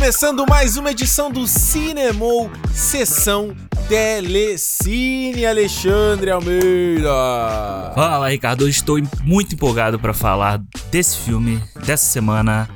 Começando 0.00 0.46
mais 0.48 0.78
uma 0.78 0.92
edição 0.92 1.30
do 1.30 1.46
Cinemou 1.46 2.50
Sessão 2.72 3.54
Telecine, 3.86 5.44
Alexandre 5.44 6.30
Almeida. 6.30 7.12
Fala, 7.94 8.30
Ricardo. 8.30 8.62
Hoje 8.64 8.78
estou 8.78 8.98
muito 9.22 9.54
empolgado 9.54 9.98
para 10.00 10.14
falar 10.14 10.58
desse 10.90 11.18
filme, 11.18 11.62
dessa 11.84 12.06
semana. 12.06 12.66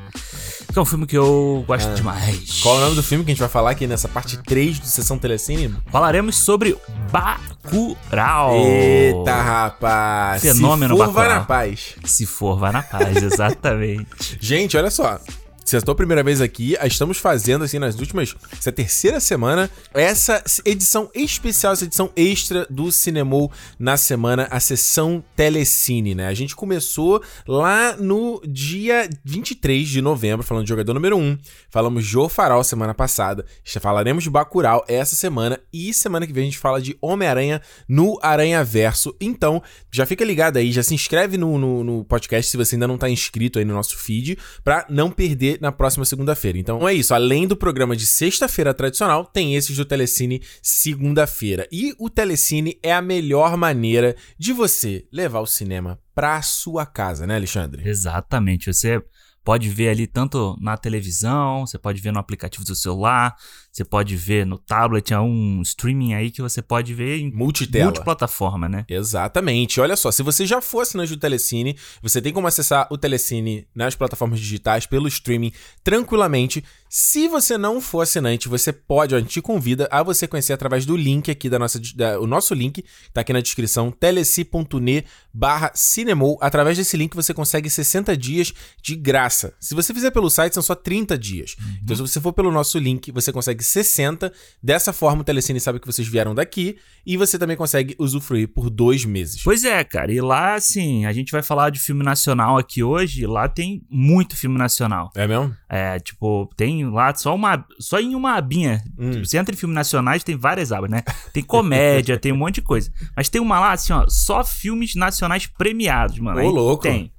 Que 0.71 0.79
é 0.79 0.83
um 0.83 0.85
filme 0.85 1.07
que 1.07 1.17
eu 1.17 1.65
gosto 1.67 1.89
Ah. 1.89 1.95
demais. 1.95 2.61
Qual 2.61 2.75
é 2.75 2.79
o 2.79 2.81
nome 2.83 2.97
do 2.97 3.03
filme 3.03 3.25
que 3.25 3.31
a 3.31 3.35
gente 3.35 3.41
vai 3.41 3.49
falar 3.49 3.71
aqui 3.71 3.87
nessa 3.87 4.07
parte 4.07 4.37
3 4.43 4.79
do 4.79 4.87
Sessão 4.87 5.19
Telecine? 5.19 5.75
Falaremos 5.91 6.37
sobre 6.37 6.77
Bacurau. 7.11 8.55
Eita, 8.55 9.35
rapaz. 9.35 10.43
Fenômeno 10.43 10.95
Se 10.95 11.03
for, 11.03 11.11
vai 11.11 11.25
Bacurau. 11.25 11.39
na 11.41 11.45
paz. 11.47 11.95
Se 12.05 12.27
for, 12.27 12.59
vá 12.59 12.71
na 12.71 12.83
paz, 12.83 13.17
exatamente. 13.25 14.37
Gente, 14.39 14.77
olha 14.77 14.91
só. 14.91 15.19
Se 15.65 15.77
é 15.77 15.79
a 15.79 15.83
tua 15.83 15.95
primeira 15.95 16.23
vez 16.23 16.43
aqui, 16.43 16.77
estamos 16.85 17.17
fazendo, 17.17 17.65
assim, 17.65 17.79
nas 17.79 17.99
últimas. 17.99 18.37
Essa 18.53 18.69
é 18.69 18.73
terceira 18.73 19.19
semana, 19.19 19.71
essa 19.95 20.45
edição 20.63 21.11
especial, 21.15 21.73
essa 21.73 21.87
edição 21.87 22.11
extra 22.15 22.67
do 22.69 22.93
Cinemou 22.93 23.51
na 23.79 23.97
semana, 23.97 24.47
a 24.51 24.61
sessão 24.61 25.25
Telecine, 25.35 26.15
né? 26.15 26.27
A 26.27 26.35
gente 26.35 26.55
começou 26.55 27.23
lá 27.49 27.97
no 27.97 28.43
dia 28.47 29.09
23 29.25 29.89
de 29.89 30.03
novembro, 30.03 30.45
falando 30.45 30.65
de 30.65 30.69
jogador 30.69 30.93
número 30.93 31.17
1. 31.17 31.39
Falamos 31.71 32.07
de 32.07 32.15
Farol 32.29 32.63
semana 32.63 32.93
passada. 32.93 33.47
Falaremos 33.81 34.23
de 34.23 34.31
Bacurau 34.31 34.85
essa 34.87 35.17
semana. 35.17 35.59
E 35.73 35.95
semana 35.95 36.27
que 36.27 36.33
vem 36.33 36.43
a 36.43 36.47
gente 36.47 36.59
fala 36.59 36.81
de 36.81 36.97
Homem-Aranha 37.01 37.63
no 37.89 38.19
Aranha 38.23 38.63
Verso. 38.63 39.17
Então, 39.19 39.63
já 39.91 40.05
fica 40.05 40.25
ligado 40.25 40.59
aí, 40.59 40.71
já 40.71 40.83
se 40.83 40.95
inscreve 40.95 41.39
no, 41.39 41.59
no, 41.59 41.83
no 41.83 42.05
podcast 42.05 42.51
se 42.51 42.57
você 42.57 42.77
ainda 42.77 42.87
não 42.87 42.99
tá 42.99 43.09
inscrito 43.09 43.59
aí 43.59 43.65
no 43.65 43.75
nosso 43.75 43.97
feed, 43.97 44.39
pra 44.63 44.85
não 44.91 45.11
perder 45.11 45.54
na 45.61 45.73
próxima 45.73 46.05
segunda-feira. 46.05 46.59
Então 46.59 46.89
é 46.89 46.95
isso, 46.95 47.15
além 47.15 47.47
do 47.47 47.57
programa 47.57 47.97
de 47.97 48.07
sexta-feira 48.07 48.75
tradicional, 48.75 49.25
tem 49.25 49.55
esses 49.55 49.77
do 49.77 49.85
Telecine 49.85 50.43
segunda-feira. 50.63 51.67
E 51.71 51.95
o 51.99 52.09
Telecine 52.09 52.79
é 52.83 52.93
a 52.93 53.03
melhor 53.03 53.57
maneira 53.57 54.17
de 54.39 54.53
você 54.53 55.07
levar 55.13 55.41
o 55.41 55.47
cinema 55.47 55.99
pra 56.15 56.41
sua 56.43 56.87
casa, 56.87 57.27
né, 57.27 57.37
Alexandre? 57.37 57.89
Exatamente. 57.89 58.73
Você 58.73 59.03
pode 59.45 59.69
ver 59.69 59.91
ali 59.91 60.07
tanto 60.07 60.57
na 60.59 60.77
televisão, 60.77 61.67
você 61.67 61.79
pode 61.79 62.01
ver 62.01 62.13
no 62.13 62.19
aplicativo 62.19 62.65
do 62.65 62.75
celular, 62.75 63.37
você 63.75 63.85
pode 63.85 64.15
ver 64.15 64.47
no 64.47 64.57
tablet, 64.57 65.13
é 65.13 65.19
um 65.19 65.61
streaming 65.63 66.15
aí 66.15 66.31
que 66.31 66.41
você 66.41 66.63
pode 66.63 66.95
ver 66.95 67.19
em 67.19 67.33
Multitela. 67.33 67.87
multiplataforma, 67.87 68.69
né? 68.69 68.85
Exatamente. 68.89 69.81
Olha 69.81 69.97
só, 69.97 70.13
se 70.13 70.23
você 70.23 70.47
já 70.47 70.61
for 70.61 70.83
assinante 70.83 71.11
do 71.11 71.19
Telecine, 71.19 71.77
você 72.01 72.23
tem 72.23 72.33
como 72.33 72.47
acessar 72.47 72.87
o 72.89 72.97
Telecine 72.97 73.67
nas 73.75 73.97
plataformas 73.97 74.39
digitais 74.39 74.87
pelo 74.87 75.09
streaming 75.09 75.51
tranquilamente. 75.83 76.63
Se 76.89 77.27
você 77.27 77.59
não 77.59 77.81
for 77.81 78.03
assinante, 78.03 78.49
você 78.49 78.73
pode, 78.73 79.17
a 79.17 79.19
gente 79.19 79.31
te 79.31 79.43
convida 79.43 79.89
a 79.91 80.01
você 80.05 80.29
conhecer 80.29 80.53
através 80.53 80.87
do 80.87 80.97
link 80.97 81.29
aqui 81.29 81.51
da 81.51 81.59
nossa, 81.59 81.81
da- 81.97 82.21
o 82.21 82.27
nosso 82.29 82.55
link 82.55 82.85
tá 83.13 83.23
aqui 83.23 83.33
na 83.33 83.41
descrição, 83.41 83.91
teleci.ne 83.91 85.05
barra 85.33 85.73
cinemou. 85.75 86.39
Através 86.41 86.77
desse 86.79 86.97
link 86.97 87.13
você 87.17 87.35
consegue 87.35 87.69
60 87.69 88.17
dias 88.17 88.53
de 88.81 88.95
graça. 88.95 89.55
Se 89.59 89.75
você 89.75 89.93
fizer 89.93 90.13
pelo 90.13 90.31
site, 90.31 90.55
são 90.55 90.63
só 90.63 90.77
30 90.77 91.19
dias. 91.19 91.57
Então 91.83 91.97
se 91.97 92.03
você 92.03 92.21
for 92.21 92.33
pelo 92.33 92.53
nosso 92.53 92.79
link, 92.79 93.11
você 93.11 93.33
consegue 93.33 93.64
60. 93.65 94.33
Dessa 94.63 94.93
forma 94.93 95.23
o 95.23 95.25
Telecine 95.25 95.59
sabe 95.59 95.81
que 95.81 95.87
vocês 95.87 96.07
vieram 96.07 96.35
daqui 96.35 96.77
e 97.07 97.17
você 97.17 97.39
também 97.39 97.57
consegue 97.57 97.95
usufruir 97.99 98.49
por 98.49 98.71
dois 98.71 99.05
meses. 99.05 99.43
Pois 99.43 99.65
é, 99.65 99.83
cara. 99.85 100.13
E 100.13 100.21
lá, 100.21 100.55
assim, 100.55 101.05
a 101.07 101.13
gente 101.13 101.33
vai 101.33 101.43
falar 101.43 101.71
de 101.71 101.79
filme 101.79 102.03
nacional 102.03 102.57
aqui 102.57 102.83
hoje. 102.83 103.27
Lá 103.27 103.49
tem 103.49 103.83
muito 103.91 104.37
filme 104.37 104.57
nacional. 104.57 105.11
É 105.15 105.27
mesmo? 105.27 105.55
É, 105.69 105.99
tipo, 105.99 106.51
tem 106.57 106.89
lá 106.91 107.15
só 107.15 107.35
uma. 107.35 107.65
Só 107.79 108.01
em 108.01 108.15
uma 108.15 108.35
abinha. 108.35 108.83
Hum. 108.99 109.11
Tipo, 109.11 109.27
você 109.27 109.39
entra 109.39 109.55
em 109.55 109.59
filmes 109.59 109.75
nacionais, 109.75 110.25
tem 110.25 110.37
várias 110.37 110.73
abas, 110.73 110.91
né? 110.91 111.03
Tem 111.33 111.43
comédia, 111.43 112.17
tem 112.21 112.33
um 112.33 112.37
monte 112.37 112.57
de 112.57 112.63
coisa. 112.63 112.93
Mas 113.17 113.29
tem 113.29 113.41
uma 113.41 113.59
lá, 113.61 113.73
assim, 113.73 113.93
ó, 113.93 114.07
só 114.09 114.45
filmes 114.45 114.95
nacionais 114.95 115.47
premiados, 115.47 116.19
mano. 116.19 116.41
Ô, 116.43 116.51
louco. 116.51 116.83
Tem. 116.83 117.13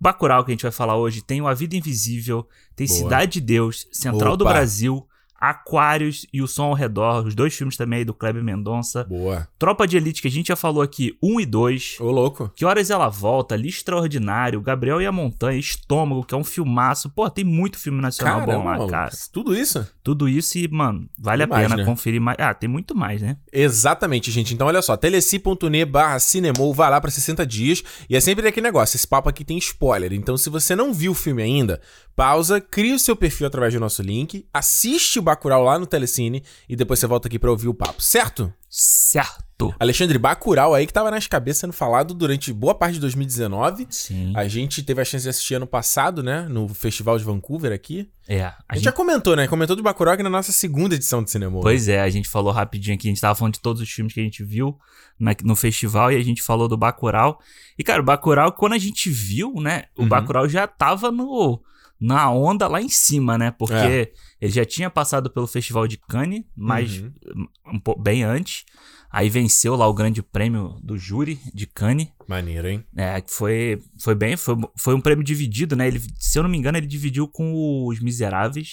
Bacurau, 0.00 0.44
que 0.44 0.52
a 0.52 0.54
gente 0.54 0.62
vai 0.62 0.70
falar 0.70 0.96
hoje, 0.96 1.22
tem 1.22 1.42
o 1.42 1.48
A 1.48 1.54
Vida 1.54 1.76
Invisível, 1.76 2.46
tem 2.76 2.86
Boa. 2.86 2.98
Cidade 2.98 3.32
de 3.32 3.40
Deus, 3.40 3.88
Central 3.92 4.36
do 4.36 4.42
Opa. 4.42 4.52
Brasil, 4.52 5.04
Aquários 5.38 6.26
e 6.32 6.42
O 6.42 6.48
Som 6.48 6.64
ao 6.64 6.74
Redor, 6.74 7.26
os 7.26 7.34
dois 7.34 7.54
filmes 7.54 7.76
também 7.76 8.00
aí 8.00 8.04
do 8.04 8.14
Kleber 8.14 8.42
Mendonça. 8.42 9.04
Boa. 9.04 9.48
Tropa 9.58 9.86
de 9.86 9.96
Elite, 9.96 10.20
que 10.20 10.28
a 10.28 10.30
gente 10.30 10.48
já 10.48 10.56
falou 10.56 10.82
aqui, 10.82 11.16
1 11.22 11.40
e 11.40 11.46
2. 11.46 11.96
Ô, 12.00 12.10
louco. 12.10 12.50
Que 12.54 12.64
Horas 12.64 12.90
Ela 12.90 13.08
Volta, 13.08 13.54
Ali 13.54 13.68
Extraordinário, 13.68 14.60
Gabriel 14.60 15.00
e 15.00 15.06
a 15.06 15.12
Montanha, 15.12 15.58
Estômago, 15.58 16.24
que 16.24 16.34
é 16.34 16.38
um 16.38 16.44
filmaço. 16.44 17.10
Pô, 17.10 17.28
tem 17.30 17.44
muito 17.44 17.78
filme 17.78 18.00
nacional 18.00 18.44
bom 18.44 18.64
lá, 18.64 18.78
mano, 18.78 18.86
cara. 18.88 19.10
Tudo 19.32 19.54
isso? 19.54 19.86
Tudo 20.02 20.28
isso 20.28 20.58
e, 20.58 20.66
mano, 20.68 21.08
vale 21.18 21.46
Tem 21.46 21.54
a 21.54 21.56
mais, 21.56 21.68
pena 21.68 21.76
né? 21.76 21.84
conferir 21.84 22.20
mais. 22.20 22.38
Ah, 22.40 22.54
tem 22.54 22.68
muito 22.68 22.96
mais, 22.96 23.22
né? 23.22 23.36
Exatamente, 23.52 24.30
gente. 24.30 24.54
Então, 24.54 24.66
olha 24.66 24.82
só, 24.82 24.96
teleci.ne 24.96 25.84
barra 25.84 26.18
cinemou, 26.18 26.74
vai 26.74 26.90
lá 26.90 27.00
pra 27.00 27.10
60 27.10 27.46
dias. 27.46 27.82
E 28.08 28.16
é 28.16 28.20
sempre 28.20 28.46
aquele 28.48 28.66
negócio, 28.66 28.96
esse 28.96 29.06
papo 29.06 29.28
aqui 29.28 29.44
tem 29.44 29.58
spoiler. 29.58 30.12
Então, 30.12 30.36
se 30.36 30.50
você 30.50 30.74
não 30.74 30.92
viu 30.92 31.12
o 31.12 31.14
filme 31.14 31.42
ainda, 31.42 31.80
pausa, 32.16 32.60
cria 32.60 32.94
o 32.94 32.98
seu 32.98 33.14
perfil 33.14 33.46
através 33.46 33.72
do 33.74 33.80
nosso 33.80 34.02
link, 34.02 34.46
assiste 34.52 35.18
o 35.18 35.22
Bacurau 35.28 35.62
lá 35.62 35.78
no 35.78 35.86
Telecine 35.86 36.42
e 36.68 36.74
depois 36.74 36.98
você 36.98 37.06
volta 37.06 37.28
aqui 37.28 37.38
pra 37.38 37.50
ouvir 37.50 37.68
o 37.68 37.74
papo, 37.74 38.02
certo? 38.02 38.52
Certo. 38.70 39.74
Alexandre, 39.80 40.18
Bacurau 40.18 40.74
aí 40.74 40.86
que 40.86 40.92
tava 40.92 41.10
nas 41.10 41.26
cabeças 41.26 41.60
sendo 41.60 41.72
falado 41.72 42.14
durante 42.14 42.52
boa 42.52 42.74
parte 42.74 42.94
de 42.94 43.00
2019. 43.00 43.86
Sim. 43.90 44.32
A 44.36 44.46
gente 44.46 44.82
teve 44.82 45.00
a 45.00 45.04
chance 45.04 45.22
de 45.24 45.28
assistir 45.28 45.54
ano 45.54 45.66
passado, 45.66 46.22
né? 46.22 46.46
No 46.48 46.68
Festival 46.68 47.18
de 47.18 47.24
Vancouver 47.24 47.72
aqui. 47.72 48.08
É. 48.28 48.42
A, 48.42 48.48
A 48.68 48.74
gente 48.74 48.76
gente, 48.76 48.84
já 48.84 48.92
comentou, 48.92 49.34
né? 49.34 49.48
Comentou 49.48 49.74
do 49.74 49.82
Bacurau 49.82 50.14
aqui 50.14 50.22
na 50.22 50.30
nossa 50.30 50.52
segunda 50.52 50.94
edição 50.94 51.22
de 51.22 51.30
cinema. 51.30 51.60
Pois 51.60 51.88
é, 51.88 52.00
a 52.00 52.08
gente 52.10 52.28
falou 52.28 52.52
rapidinho 52.52 52.94
aqui, 52.94 53.08
a 53.08 53.10
gente 53.10 53.20
tava 53.20 53.34
falando 53.34 53.54
de 53.54 53.60
todos 53.60 53.80
os 53.82 53.88
filmes 53.90 54.12
que 54.14 54.20
a 54.20 54.24
gente 54.24 54.44
viu 54.44 54.76
na- 55.18 55.34
no 55.42 55.56
festival 55.56 56.12
e 56.12 56.16
a 56.16 56.22
gente 56.22 56.42
falou 56.42 56.68
do 56.68 56.76
Bacurau. 56.76 57.40
E, 57.78 57.82
cara, 57.82 58.00
o 58.00 58.04
Bacurau, 58.04 58.52
quando 58.52 58.74
a 58.74 58.78
gente 58.78 59.10
viu, 59.10 59.54
né, 59.54 59.84
o 59.96 60.02
Uhum. 60.02 60.08
Bacurau 60.08 60.48
já 60.48 60.66
tava 60.66 61.10
no, 61.10 61.60
na 62.00 62.30
onda 62.30 62.68
lá 62.68 62.80
em 62.80 62.88
cima, 62.88 63.36
né? 63.36 63.50
Porque 63.50 63.74
É. 63.74 64.12
ele 64.40 64.52
já 64.52 64.64
tinha 64.64 64.88
passado 64.90 65.30
pelo 65.30 65.46
Festival 65.46 65.86
de 65.88 65.96
Cannes, 65.96 66.44
mas 66.56 66.98
Uhum. 66.98 67.46
um 67.66 68.02
bem 68.02 68.22
antes. 68.22 68.64
Aí 69.10 69.30
venceu 69.30 69.74
lá 69.74 69.86
o 69.88 69.94
grande 69.94 70.22
prêmio 70.22 70.76
do 70.82 70.98
júri 70.98 71.40
de 71.54 71.66
Cannes. 71.66 72.08
Maneiro, 72.28 72.68
hein? 72.68 72.84
É, 72.94 73.20
que 73.22 73.32
foi, 73.32 73.82
foi 73.98 74.14
bem, 74.14 74.36
foi, 74.36 74.54
foi 74.76 74.94
um 74.94 75.00
prêmio 75.00 75.24
dividido, 75.24 75.74
né? 75.74 75.88
Ele, 75.88 75.98
se 76.18 76.38
eu 76.38 76.42
não 76.42 76.50
me 76.50 76.58
engano, 76.58 76.76
ele 76.76 76.86
dividiu 76.86 77.26
com 77.26 77.86
os 77.86 78.00
Miseráveis, 78.00 78.70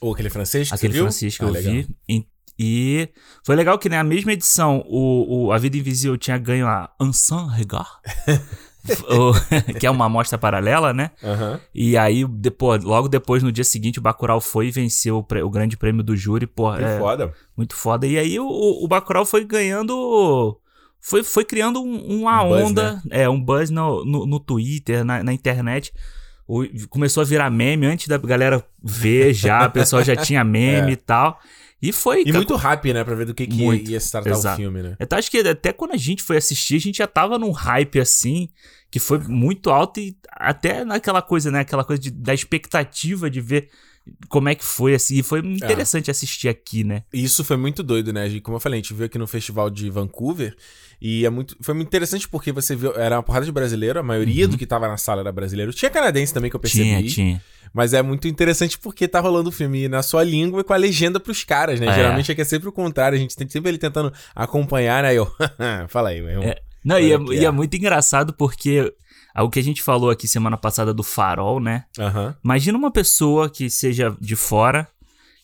Ou 0.00 0.12
aquele 0.12 0.28
francês 0.28 0.68
que 0.68 0.74
aquele 0.74 0.92
viu? 0.92 1.02
francês 1.04 1.38
que 1.38 1.44
Ah, 1.44 1.46
eu 1.46 1.52
legal. 1.52 1.72
vi. 1.72 1.88
E, 2.08 2.26
e 2.58 3.08
foi 3.44 3.54
legal 3.54 3.78
que 3.78 3.88
na 3.88 4.02
mesma 4.02 4.32
edição 4.32 4.82
o, 4.88 5.46
o 5.46 5.52
A 5.52 5.58
Vida 5.58 5.76
Invisível 5.76 6.16
tinha 6.18 6.36
ganho 6.36 6.66
a 6.66 6.92
Ansan 7.00 7.46
Regard, 7.48 7.88
que 9.78 9.86
é 9.86 9.90
uma 9.90 10.06
amostra 10.06 10.38
paralela, 10.38 10.92
né? 10.92 11.10
Aham. 11.22 11.60
E 11.74 11.96
aí, 11.96 12.24
depois, 12.26 12.82
logo 12.84 13.08
depois, 13.08 13.42
no 13.42 13.52
dia 13.52 13.64
seguinte, 13.64 13.98
o 13.98 14.02
Bacurau 14.02 14.40
foi 14.40 14.68
e 14.68 14.70
venceu 14.70 15.18
o, 15.18 15.36
o 15.44 15.50
grande 15.50 15.76
prêmio 15.76 16.02
do 16.02 16.16
júri. 16.16 16.46
Pô, 16.46 16.72
Que 16.74 16.84
é, 16.84 16.98
foda. 16.98 17.32
muito 17.56 17.74
foda. 17.74 18.06
E 18.06 18.18
aí 18.18 18.38
o, 18.38 18.46
o 18.46 18.88
Bacurau 18.88 19.24
foi 19.24 19.44
ganhando. 19.44 20.58
Foi, 21.00 21.22
foi 21.22 21.44
criando 21.44 21.80
um- 21.80 22.20
uma 22.20 22.42
Um 22.42 22.48
buzz, 22.48 22.62
onda, 22.70 23.02
é, 23.10 23.28
um 23.28 23.40
buzz 23.40 23.70
no, 23.70 24.04
no, 24.04 24.26
no 24.26 24.40
Twitter, 24.40 25.04
na, 25.04 25.22
na 25.22 25.32
internet. 25.32 25.92
O- 26.48 26.64
começou 26.88 27.20
a 27.22 27.24
virar 27.24 27.50
meme 27.50 27.86
antes 27.86 28.08
da 28.08 28.18
galera 28.18 28.64
ver 28.82 29.32
já, 29.32 29.66
o 29.66 29.70
pessoal 29.70 30.02
já 30.02 30.16
tinha 30.16 30.42
meme 30.44 30.90
É. 30.90 30.92
e 30.92 30.96
tal. 30.96 31.38
E 31.80 31.92
foi. 31.92 32.22
E 32.24 32.32
muito 32.32 32.54
rápido, 32.56 32.94
né? 32.94 33.04
Pra 33.04 33.14
ver 33.14 33.26
do 33.26 33.34
que, 33.34 33.46
que 33.46 33.56
Muito. 33.62 33.90
ia 33.90 34.00
se 34.00 34.10
tratar 34.10 34.30
o 34.30 34.32
Exato. 34.32 34.56
filme, 34.56 34.82
né? 34.82 34.96
Eu 34.98 35.18
acho 35.18 35.30
que 35.30 35.38
até 35.38 35.72
quando 35.72 35.92
a 35.92 35.96
gente 35.96 36.22
foi 36.22 36.36
assistir, 36.38 36.76
a 36.76 36.80
gente 36.80 36.98
já 36.98 37.06
tava 37.06 37.38
num 37.38 37.50
hype 37.50 38.00
assim, 38.00 38.48
que 38.90 38.98
foi 38.98 39.18
muito 39.18 39.70
alto 39.70 40.00
e 40.00 40.16
até 40.32 40.84
naquela 40.84 41.20
coisa, 41.20 41.50
né? 41.50 41.60
Aquela 41.60 41.84
coisa 41.84 42.00
de- 42.00 42.10
da 42.10 42.32
expectativa 42.32 43.28
de 43.28 43.40
ver 43.42 43.68
como 44.28 44.48
é 44.48 44.54
que 44.54 44.64
foi, 44.64 44.94
assim. 44.94 45.16
E 45.16 45.22
foi 45.22 45.40
interessante 45.40 46.10
assistir 46.10 46.48
aqui, 46.48 46.84
né? 46.84 47.02
Isso 47.12 47.44
foi 47.44 47.56
muito 47.56 47.82
doido, 47.82 48.12
né? 48.12 48.28
Como 48.40 48.56
eu 48.56 48.60
falei, 48.60 48.80
a 48.80 48.82
gente 48.82 48.94
viu 48.94 49.06
aqui 49.06 49.18
no 49.18 49.26
festival 49.26 49.68
de 49.70 49.90
Vancouver 49.90 50.56
e 51.00 51.26
é 51.26 51.30
muito, 51.30 51.56
foi 51.60 51.74
muito 51.74 51.88
interessante 51.88 52.28
porque 52.28 52.52
você 52.52 52.74
viu, 52.74 52.94
era 52.94 53.16
uma 53.16 53.22
porrada 53.22 53.44
de 53.44 53.52
brasileiro, 53.52 53.98
a 53.98 54.02
maioria 54.02 54.48
do 54.48 54.56
que 54.56 54.66
tava 54.66 54.88
na 54.88 54.96
sala 54.96 55.20
era 55.20 55.32
brasileiro. 55.32 55.72
Tinha 55.72 55.90
canadense 55.90 56.32
também 56.32 56.50
que 56.50 56.56
eu 56.56 56.60
percebi. 56.60 56.90
Uhum. 56.90 56.98
Tinha, 56.98 57.10
tinha. 57.10 57.42
Mas 57.72 57.92
é 57.92 58.00
muito 58.00 58.26
interessante 58.26 58.78
porque 58.78 59.06
tá 59.06 59.20
rolando 59.20 59.50
o 59.50 59.52
filme 59.52 59.88
na 59.88 60.02
sua 60.02 60.24
língua 60.24 60.60
e 60.60 60.64
com 60.64 60.72
a 60.72 60.76
legenda 60.76 61.20
pros 61.20 61.44
caras, 61.44 61.78
né? 61.78 61.88
É. 61.88 61.94
Geralmente 61.94 62.32
é 62.32 62.34
que 62.34 62.40
é 62.40 62.44
sempre 62.44 62.68
o 62.68 62.72
contrário, 62.72 63.16
a 63.16 63.20
gente 63.20 63.36
tem 63.36 63.48
sempre 63.48 63.70
ele 63.70 63.78
tentando 63.78 64.12
acompanhar, 64.34 65.02
né? 65.02 65.14
Eu, 65.14 65.30
fala 65.88 66.10
aí, 66.10 66.20
meu 66.20 66.30
irmão. 66.30 66.44
É. 66.44 66.56
Não, 66.84 67.00
e 67.00 67.12
é, 67.12 67.18
que 67.18 67.34
e 67.34 67.38
é 67.38 67.44
é. 67.44 67.50
muito 67.50 67.76
engraçado 67.76 68.32
porque 68.32 68.94
o 69.42 69.50
que 69.50 69.58
a 69.58 69.62
gente 69.62 69.82
falou 69.82 70.10
aqui 70.10 70.26
semana 70.28 70.56
passada 70.56 70.92
do 70.94 71.02
farol, 71.02 71.60
né? 71.60 71.84
Aham. 71.98 72.34
Imagina 72.44 72.78
uma 72.78 72.90
pessoa 72.90 73.50
que 73.50 73.68
seja 73.70 74.16
de 74.20 74.36
fora 74.36 74.88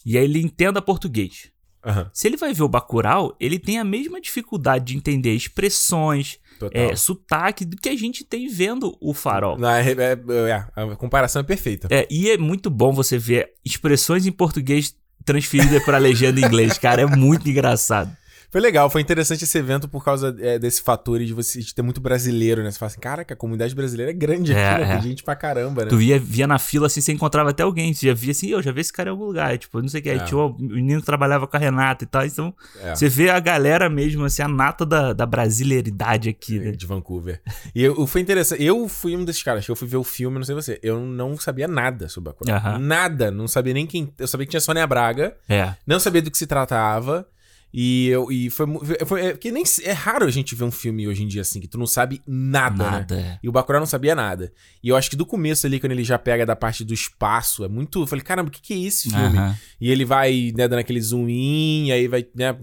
e 0.04 0.16
aí 0.18 0.24
ele 0.24 0.40
entenda 0.40 0.80
português. 0.82 1.50
Aham, 1.84 2.08
Se 2.14 2.28
ele 2.28 2.36
vai 2.36 2.54
ver 2.54 2.62
o 2.62 2.68
Bacurau, 2.68 3.36
ele 3.40 3.58
tem 3.58 3.78
a 3.78 3.84
mesma 3.84 4.20
dificuldade 4.20 4.84
de 4.84 4.96
entender 4.96 5.34
expressões, 5.34 6.38
é, 6.72 6.94
sotaque 6.94 7.64
do 7.64 7.76
que 7.76 7.88
a 7.88 7.96
gente 7.96 8.22
tem 8.24 8.46
vendo 8.48 8.96
o 9.00 9.12
Farol. 9.12 9.58
Não, 9.58 9.68
é- 9.68 9.90
é- 9.90 10.16
é, 10.48 10.64
a 10.80 10.96
comparação 10.96 11.40
é 11.40 11.42
perfeita. 11.42 11.88
É, 11.90 12.06
e 12.08 12.30
é 12.30 12.38
muito 12.38 12.70
bom 12.70 12.92
você 12.92 13.18
ver 13.18 13.50
expressões 13.64 14.26
em 14.26 14.30
português 14.32 14.94
transferidas 15.24 15.84
para 15.84 15.98
legenda 15.98 16.40
em 16.40 16.44
inglês, 16.44 16.78
cara, 16.78 17.02
é 17.02 17.06
muito 17.06 17.48
engraçado. 17.50 18.16
Foi 18.52 18.60
legal, 18.60 18.90
foi 18.90 19.00
interessante 19.00 19.44
esse 19.44 19.56
evento 19.58 19.88
por 19.88 20.04
causa 20.04 20.37
é, 20.38 20.58
desse 20.58 20.82
fator 20.82 21.19
de 21.19 21.32
você 21.32 21.58
de 21.60 21.75
ter 21.75 21.81
muito 21.81 22.02
brasileiro, 22.02 22.62
né? 22.62 22.70
Você 22.70 22.78
fala 22.78 22.90
assim, 22.90 23.00
caraca, 23.00 23.32
a 23.32 23.37
comunidade 23.37 23.75
brasileira 23.75 24.10
é 24.12 24.14
grande 24.14 24.52
É, 24.52 24.69
aqui, 24.72 24.84
né? 24.84 24.90
é. 24.90 24.93
Tem 24.93 25.02
gente 25.08 25.22
pra 25.25 25.34
caramba, 25.34 25.84
né? 25.84 25.88
Tu 25.88 25.96
via, 25.96 26.19
via 26.19 26.46
na 26.46 26.58
fila 26.58 26.87
assim, 26.87 27.00
você 27.00 27.12
encontrava 27.12 27.49
até 27.49 27.62
alguém, 27.62 27.94
você 27.94 28.08
já 28.08 28.12
via 28.14 28.31
assim, 28.32 28.49
eu 28.50 28.60
já 28.62 28.70
vi 28.70 28.82
esse 28.82 28.93
cara 28.93 29.08
em 29.08 29.12
algum 29.12 29.25
lugar, 29.25 29.56
tipo, 29.56 29.81
não 29.81 29.88
sei 29.88 30.00
o 30.00 30.02
que, 30.02 30.10
aí 30.10 30.19
É. 30.19 30.25
tinha 30.25 30.38
o 30.38 30.54
menino 30.58 31.00
que 31.00 31.06
trabalhava 31.06 31.46
com 31.46 31.56
a 31.56 31.60
Renata 31.60 32.04
e 32.04 32.06
tal, 32.06 32.26
então 32.26 32.54
É. 32.82 32.94
você 32.94 33.08
vê 33.08 33.31
a 33.31 33.40
galera 33.40 33.88
mesmo, 33.88 34.22
assim, 34.25 34.43
a 34.43 34.49
nata 34.49 34.84
da, 34.84 35.14
da 35.14 35.25
brasileiridade 35.25 36.28
aqui, 36.28 36.58
né? 36.58 36.72
de 36.72 36.87
Vancouver. 36.87 37.40
E 37.75 37.82
eu, 37.82 38.06
foi 38.06 38.20
interessante. 38.20 38.62
Eu 38.62 38.87
fui 38.88 39.16
um 39.16 39.25
desses 39.25 39.43
caras 39.43 39.64
que 39.64 39.70
eu 39.70 39.76
fui 39.76 39.88
ver 39.88 39.96
o 39.96 40.05
filme, 40.05 40.37
não 40.37 40.44
sei 40.44 40.55
você. 40.55 40.78
Eu 40.82 41.00
não 41.00 41.38
sabia 41.38 41.66
nada 41.66 42.06
sobre 42.08 42.31
Bacurau. 42.31 42.55
Aham. 42.56 42.78
Nada. 42.78 43.31
Não 43.31 43.48
sabia 43.48 43.72
nem 43.72 43.87
quem. 43.87 44.12
Eu 44.19 44.26
sabia 44.26 44.44
que 44.46 44.50
tinha 44.50 44.60
Sônia 44.60 44.87
Braga. 44.87 45.34
É, 45.48 45.72
Não 45.87 45.98
sabia 45.98 46.20
do 46.20 46.31
que 46.31 46.37
se 46.37 46.46
tratava. 46.46 47.26
E, 47.74 48.08
eu, 48.08 48.30
e 48.30 48.50
foi, 48.50 48.66
mu- 48.66 48.82
foi 49.06 49.26
é, 49.26 49.36
que 49.36 49.50
nem 49.50 49.62
é 49.82 49.92
raro 49.92 50.26
a 50.26 50.30
gente 50.30 50.54
ver 50.54 50.64
um 50.64 50.70
filme 50.70 51.08
hoje 51.08 51.22
em 51.22 51.26
dia 51.26 51.40
assim 51.40 51.58
que 51.60 51.66
tu 51.66 51.78
não 51.78 51.86
sabe 51.86 52.20
nada, 52.26 52.84
né? 52.84 52.90
nada, 52.90 53.14
é. 53.20 53.38
E 53.42 53.48
o 53.48 53.52
Bacurau 53.52 53.80
não 53.80 53.86
sabia 53.86 54.14
nada. 54.14 54.52
E 54.82 54.88
eu 54.90 54.96
acho 54.96 55.08
que 55.08 55.16
do 55.16 55.24
começo 55.24 55.66
ali, 55.66 55.80
quando 55.80 55.92
ele 55.92 56.04
já 56.04 56.19
pega 56.19 56.44
da 56.44 56.54
parte 56.54 56.84
do 56.84 56.92
espaço, 56.92 57.64
é 57.64 57.69
muito. 57.69 58.02
Eu 58.02 58.06
falei, 58.06 58.22
caramba, 58.24 58.48
o 58.48 58.52
que, 58.52 58.60
que 58.60 58.74
é 58.74 58.78
esse 58.78 59.08
filme? 59.10 59.38
E 59.80 59.90
ele 59.90 60.04
vai, 60.04 60.52
né, 60.56 60.69
dando 60.69 60.80
aquele 60.80 61.00
zoom 61.00 61.28
in, 61.28 61.86
e 61.86 61.92
aí 61.92 62.08
vai, 62.08 62.26
né, 62.34 62.54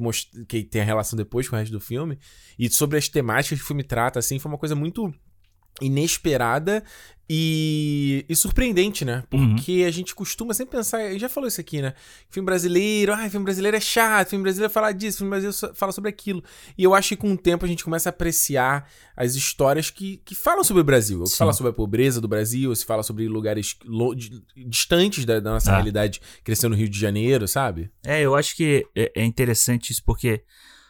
que 0.48 0.64
tem 0.64 0.82
a 0.82 0.86
relação 0.86 1.18
depois 1.18 1.50
com 1.50 1.56
o 1.56 1.60
resto 1.60 1.72
do 1.72 1.80
filme. 1.80 2.18
E 2.58 2.70
sobre 2.70 2.98
as 2.98 3.08
temáticas 3.10 3.58
que 3.58 3.64
o 3.64 3.68
filme 3.68 3.84
trata, 3.84 4.20
assim, 4.20 4.38
foi 4.38 4.52
uma 4.52 4.58
coisa 4.58 4.76
muito 4.76 5.14
inesperada 5.82 6.84
e, 7.32 8.26
e 8.28 8.36
surpreendente, 8.36 9.06
né? 9.06 9.24
Uhum. 9.32 9.54
Porque 9.56 9.84
a 9.88 9.92
gente 9.92 10.16
costuma 10.16 10.52
sempre 10.52 10.78
pensar, 10.78 10.98
a 10.98 11.12
gente 11.12 11.22
já 11.22 11.30
falou 11.30 11.48
isso 11.48 11.62
aqui, 11.62 11.80
né? 11.80 11.94
Filme 12.28 12.46
brasileiro, 12.46 13.14
ah, 13.14 13.30
filme 13.30 13.44
brasileiro 13.44 13.78
é 13.78 13.80
chato, 13.80 14.30
filme 14.30 14.42
brasileiro 14.42 14.74
fala 14.74 14.92
disso, 14.92 15.20
filme 15.20 15.30
brasileiro 15.30 15.76
fala 15.76 15.92
sobre 15.92 16.10
aquilo. 16.10 16.44
E 16.76 16.84
eu 16.84 16.96
acho 16.96 17.10
que 17.10 17.18
com 17.18 17.32
o 17.32 17.38
tempo 17.38 17.66
a 17.66 17.68
gente 17.68 17.84
começa 17.84 18.10
a 18.10 18.12
apreciar 18.12 18.90
as 19.16 19.36
histórias 19.36 19.92
que, 19.92 20.18
que 20.26 20.34
falam 20.34 20.64
sobre 20.64 20.82
o 20.82 20.84
Brasil. 20.84 21.22
Que 21.22 21.30
Sim. 21.30 21.38
fala 21.38 21.54
sobre 21.54 21.70
a 21.70 21.74
pobreza 21.74 22.20
do 22.20 22.28
Brasil, 22.28 22.76
se 22.76 22.84
fala 22.84 23.04
sobre 23.04 23.28
lugares 23.28 23.76
lo- 23.86 24.16
di- 24.16 24.42
distantes 24.68 25.24
da, 25.24 25.40
da 25.40 25.52
nossa 25.52 25.72
Ah. 25.72 25.76
realidade, 25.76 26.20
crescendo 26.44 26.72
no 26.72 26.78
Rio 26.78 26.90
de 26.90 27.00
Janeiro, 27.00 27.48
sabe? 27.48 27.92
É, 28.04 28.22
eu 28.22 28.34
acho 28.36 28.56
que 28.56 28.88
é, 28.96 29.12
é 29.16 29.24
interessante 29.24 29.92
isso 29.92 30.02
porque 30.04 30.42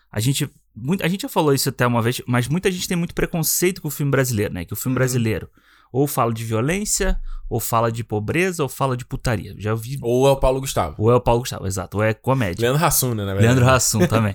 a 0.10 0.22
gente. 0.22 0.50
Muito, 0.82 1.04
a 1.04 1.08
gente 1.08 1.22
já 1.22 1.30
falou 1.30 1.54
isso 1.54 1.70
até 1.70 1.86
uma 1.86 2.02
vez, 2.02 2.22
mas 2.28 2.48
muita 2.48 2.72
gente 2.72 2.88
tem 2.88 2.98
muito 2.98 3.14
preconceito 3.14 3.82
com 3.82 3.88
o 3.88 3.92
filme 3.92 4.12
brasileiro, 4.12 4.54
né? 4.54 4.66
Que 4.66 4.74
o 4.74 4.76
filme 4.76 4.94
Uhum. 4.94 5.00
brasileiro 5.00 5.50
ou 5.92 6.06
fala 6.06 6.32
de 6.32 6.44
violência, 6.44 7.20
ou 7.50 7.60
fala 7.60 7.92
de 7.92 8.04
pobreza, 8.04 8.62
ou 8.62 8.70
fala 8.70 8.96
de 8.96 9.04
putaria. 9.04 9.56
Já 9.58 9.74
vi. 9.74 9.98
Ou 10.02 10.28
é 10.28 10.32
o 10.32 10.36
Paulo 10.38 10.60
Gustavo. 10.60 10.96
Ou 11.00 11.12
é 11.12 11.16
o 11.16 11.20
Paulo 11.22 11.42
Gustavo, 11.42 11.66
exato, 11.66 11.98
ou 11.98 12.04
é 12.04 12.14
comédia. 12.14 12.62
Leandro 12.62 12.86
Hassum, 12.86 13.16
né, 13.16 13.26
na 13.26 13.34
verdade. 13.34 13.48
Leandro 13.48 13.66
Hassum 13.74 14.08
também. 14.08 14.34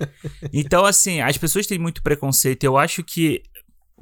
Então, 0.53 0.85
assim, 0.85 1.21
as 1.21 1.39
pessoas 1.39 1.67
têm 1.67 1.79
muito 1.79 2.03
preconceito. 2.03 2.65
Eu 2.65 2.77
acho 2.77 3.05
que 3.05 3.41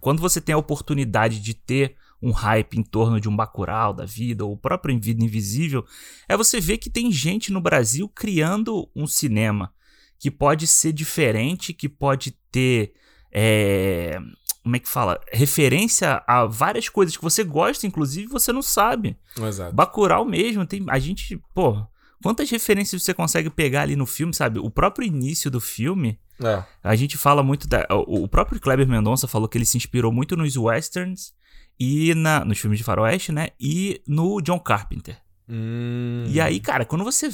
quando 0.00 0.20
você 0.20 0.40
tem 0.40 0.54
a 0.54 0.58
oportunidade 0.58 1.40
de 1.40 1.52
ter 1.52 1.94
um 2.22 2.30
hype 2.30 2.78
em 2.78 2.82
torno 2.82 3.20
de 3.20 3.28
um 3.28 3.36
Bacurau 3.36 3.92
da 3.92 4.06
vida, 4.06 4.44
ou 4.44 4.52
o 4.52 4.56
próprio 4.56 4.98
Vida 4.98 5.22
Invisível, 5.22 5.84
é 6.28 6.36
você 6.36 6.58
ver 6.60 6.78
que 6.78 6.88
tem 6.88 7.12
gente 7.12 7.52
no 7.52 7.60
Brasil 7.60 8.08
criando 8.08 8.88
um 8.96 9.06
cinema 9.06 9.72
que 10.22 10.30
pode 10.30 10.68
ser 10.68 10.92
diferente, 10.92 11.74
que 11.74 11.88
pode 11.88 12.30
ter. 12.52 12.92
é, 13.32 14.16
como 14.62 14.76
é 14.76 14.78
que 14.78 14.88
fala? 14.88 15.18
Referência 15.32 16.22
a 16.28 16.44
várias 16.46 16.88
coisas 16.88 17.16
que 17.16 17.22
você 17.24 17.42
gosta, 17.42 17.88
inclusive, 17.88 18.28
você 18.28 18.52
não 18.52 18.62
sabe. 18.62 19.16
Exato. 19.36 19.74
Bacurau 19.74 20.24
mesmo, 20.24 20.64
tem 20.64 20.86
a 20.88 20.96
gente, 21.00 21.42
pô, 21.52 21.84
quantas 22.22 22.48
referências 22.48 23.02
você 23.02 23.12
consegue 23.12 23.50
pegar 23.50 23.82
ali 23.82 23.96
no 23.96 24.06
filme, 24.06 24.32
sabe? 24.32 24.60
O 24.60 24.70
próprio 24.70 25.04
início 25.04 25.50
do 25.50 25.60
filme, 25.60 26.20
É. 26.40 26.62
a 26.84 26.94
gente 26.94 27.18
fala 27.18 27.42
muito 27.42 27.66
da 27.66 27.84
o 27.90 28.22
o 28.22 28.28
próprio 28.28 28.60
Kleber 28.60 28.86
Mendonça 28.86 29.26
falou 29.26 29.48
que 29.48 29.58
ele 29.58 29.64
se 29.64 29.76
inspirou 29.76 30.12
muito 30.12 30.36
nos 30.36 30.56
westerns 30.56 31.32
e 31.80 32.14
na 32.14 32.44
nos 32.44 32.60
filmes 32.60 32.78
de 32.78 32.84
faroeste, 32.84 33.32
né? 33.32 33.48
E 33.58 34.00
no 34.06 34.40
John 34.40 34.60
Carpenter. 34.60 35.20
Hum. 35.48 36.24
E 36.28 36.40
aí, 36.40 36.60
cara, 36.60 36.84
quando 36.84 37.02
você 37.02 37.28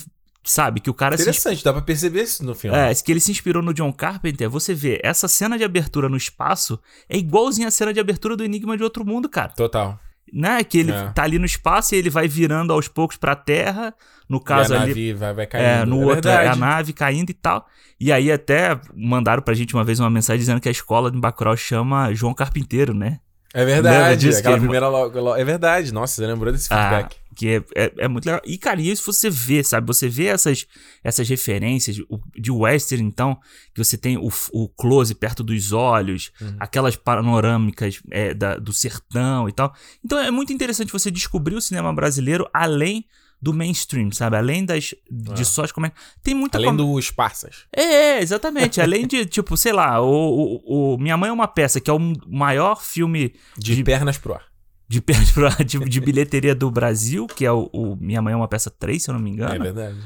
sabe 0.44 0.80
que 0.80 0.88
o 0.90 0.94
cara 0.94 1.16
se 1.16 1.22
Interessante, 1.24 1.62
dá 1.64 1.72
pra 1.72 1.82
perceber 1.82 2.22
isso 2.22 2.44
no 2.44 2.54
filme. 2.54 2.76
é, 2.76 2.94
que 2.94 3.12
ele 3.12 3.20
se 3.20 3.30
inspirou 3.30 3.62
no 3.62 3.74
John 3.74 3.92
Carpenter, 3.92 4.48
você 4.48 4.72
vê, 4.74 5.00
essa 5.04 5.28
cena 5.28 5.58
de 5.58 5.64
abertura 5.64 6.08
no 6.08 6.16
espaço 6.16 6.80
é 7.08 7.16
igualzinha 7.18 7.68
a 7.68 7.70
cena 7.70 7.92
de 7.92 8.00
abertura 8.00 8.36
do 8.36 8.44
Enigma 8.44 8.76
de 8.76 8.82
Outro 8.82 9.04
Mundo, 9.04 9.28
cara. 9.28 9.48
Total. 9.50 9.98
Né? 10.32 10.62
Que 10.62 10.78
ele 10.78 10.92
É. 10.92 11.08
tá 11.14 11.22
ali 11.22 11.38
no 11.38 11.46
espaço 11.46 11.94
e 11.94 11.98
ele 11.98 12.10
vai 12.10 12.28
virando 12.28 12.70
aos 12.72 12.86
poucos 12.86 13.16
pra 13.16 13.34
terra. 13.34 13.94
No 14.28 14.38
caso 14.38 14.74
e 14.74 14.76
a 14.76 14.82
ali, 14.82 14.88
nave 14.90 15.12
vai, 15.14 15.32
vai 15.34 15.46
caindo. 15.46 15.64
É, 15.64 15.86
no 15.86 16.00
outro 16.02 16.30
é 16.30 16.46
a 16.48 16.54
nave 16.54 16.92
caindo 16.92 17.30
e 17.30 17.34
tal. 17.34 17.66
E 17.98 18.12
aí 18.12 18.30
até 18.30 18.78
mandaram 18.94 19.42
pra 19.42 19.54
gente 19.54 19.72
uma 19.74 19.82
vez 19.84 19.98
uma 20.00 20.10
mensagem 20.10 20.40
dizendo 20.40 20.60
que 20.60 20.68
a 20.68 20.72
escola 20.72 21.10
de 21.10 21.18
Bacurau 21.18 21.56
chama 21.56 22.12
João 22.12 22.34
Carpinteiro, 22.34 22.92
né? 22.92 23.20
É 23.60 23.64
verdade. 23.64 24.28
Aquela 24.28 24.54
que 24.54 24.60
primeira. 24.60 24.88
lo- 24.88 25.08
lo- 25.08 25.34
É 25.36 25.44
verdade. 25.44 25.92
Nossa, 25.92 26.14
você 26.16 26.26
lembrou 26.26 26.52
desse 26.52 26.68
Ah, 26.72 26.90
feedback. 26.90 27.16
que 27.34 27.48
é, 27.48 27.62
é, 27.74 27.92
é 27.98 28.08
muito 28.08 28.24
legal. 28.26 28.40
E, 28.44 28.56
cara, 28.58 28.80
isso 28.80 29.02
você 29.12 29.28
vê, 29.30 29.62
sabe? 29.64 29.86
Você 29.86 30.08
vê 30.08 30.26
essas, 30.26 30.66
essas 31.02 31.28
referências 31.28 31.96
de 32.36 32.50
western, 32.52 33.04
então, 33.04 33.36
que 33.74 33.82
você 33.82 33.96
tem 33.96 34.16
o, 34.16 34.28
o 34.52 34.68
close 34.68 35.14
perto 35.14 35.42
dos 35.42 35.72
olhos, 35.72 36.30
Uhum. 36.40 36.56
aquelas 36.60 36.96
panorâmicas 36.96 38.00
é, 38.10 38.34
da- 38.34 38.56
do 38.56 38.72
sertão 38.72 39.48
e 39.48 39.52
tal. 39.52 39.72
Então 40.04 40.18
é 40.18 40.30
muito 40.30 40.52
interessante 40.52 40.92
você 40.92 41.10
descobrir 41.10 41.54
o 41.54 41.60
cinema 41.60 41.92
brasileiro 41.92 42.48
além 42.52 43.04
do 43.40 43.54
mainstream, 43.54 44.10
sabe? 44.10 44.36
Além 44.36 44.64
das 44.64 44.94
de 45.10 45.42
É. 45.42 45.44
só 45.44 45.62
as 45.64 45.72
comédias. 45.72 46.00
Tem 46.22 46.34
muita 46.34 46.58
Além 46.58 46.70
com- 46.70 46.76
dos 46.76 47.10
Parsas. 47.10 47.66
É, 47.74 48.20
exatamente. 48.20 48.80
Além 48.80 49.06
de, 49.06 49.24
tipo, 49.26 49.56
sei 49.56 49.72
lá, 49.72 50.00
o, 50.00 50.60
o, 50.64 50.94
o 50.94 50.98
Minha 50.98 51.16
Mãe 51.16 51.30
é 51.30 51.32
uma 51.32 51.46
Peça, 51.48 51.80
que 51.80 51.88
é 51.90 51.92
o 51.92 52.00
maior 52.26 52.82
filme 52.82 53.34
De, 53.56 53.76
De- 53.76 53.84
pernas 53.84 54.18
pro 54.18 54.34
ar. 54.34 54.42
de, 54.88 55.00
perto 55.02 55.32
pra- 55.34 55.64
de, 55.64 55.78
de 55.78 56.00
bilheteria 56.00 56.54
do 56.54 56.70
Brasil, 56.70 57.26
que 57.26 57.44
é 57.46 57.52
o, 57.52 57.68
o 57.72 57.96
Minha 57.96 58.20
Mãe 58.22 58.32
é 58.32 58.36
uma 58.36 58.48
Peça 58.48 58.70
3, 58.70 59.02
se 59.02 59.10
eu 59.10 59.14
não 59.14 59.20
me 59.20 59.30
engano. 59.30 59.54
É 59.54 59.58
verdade. 59.58 59.98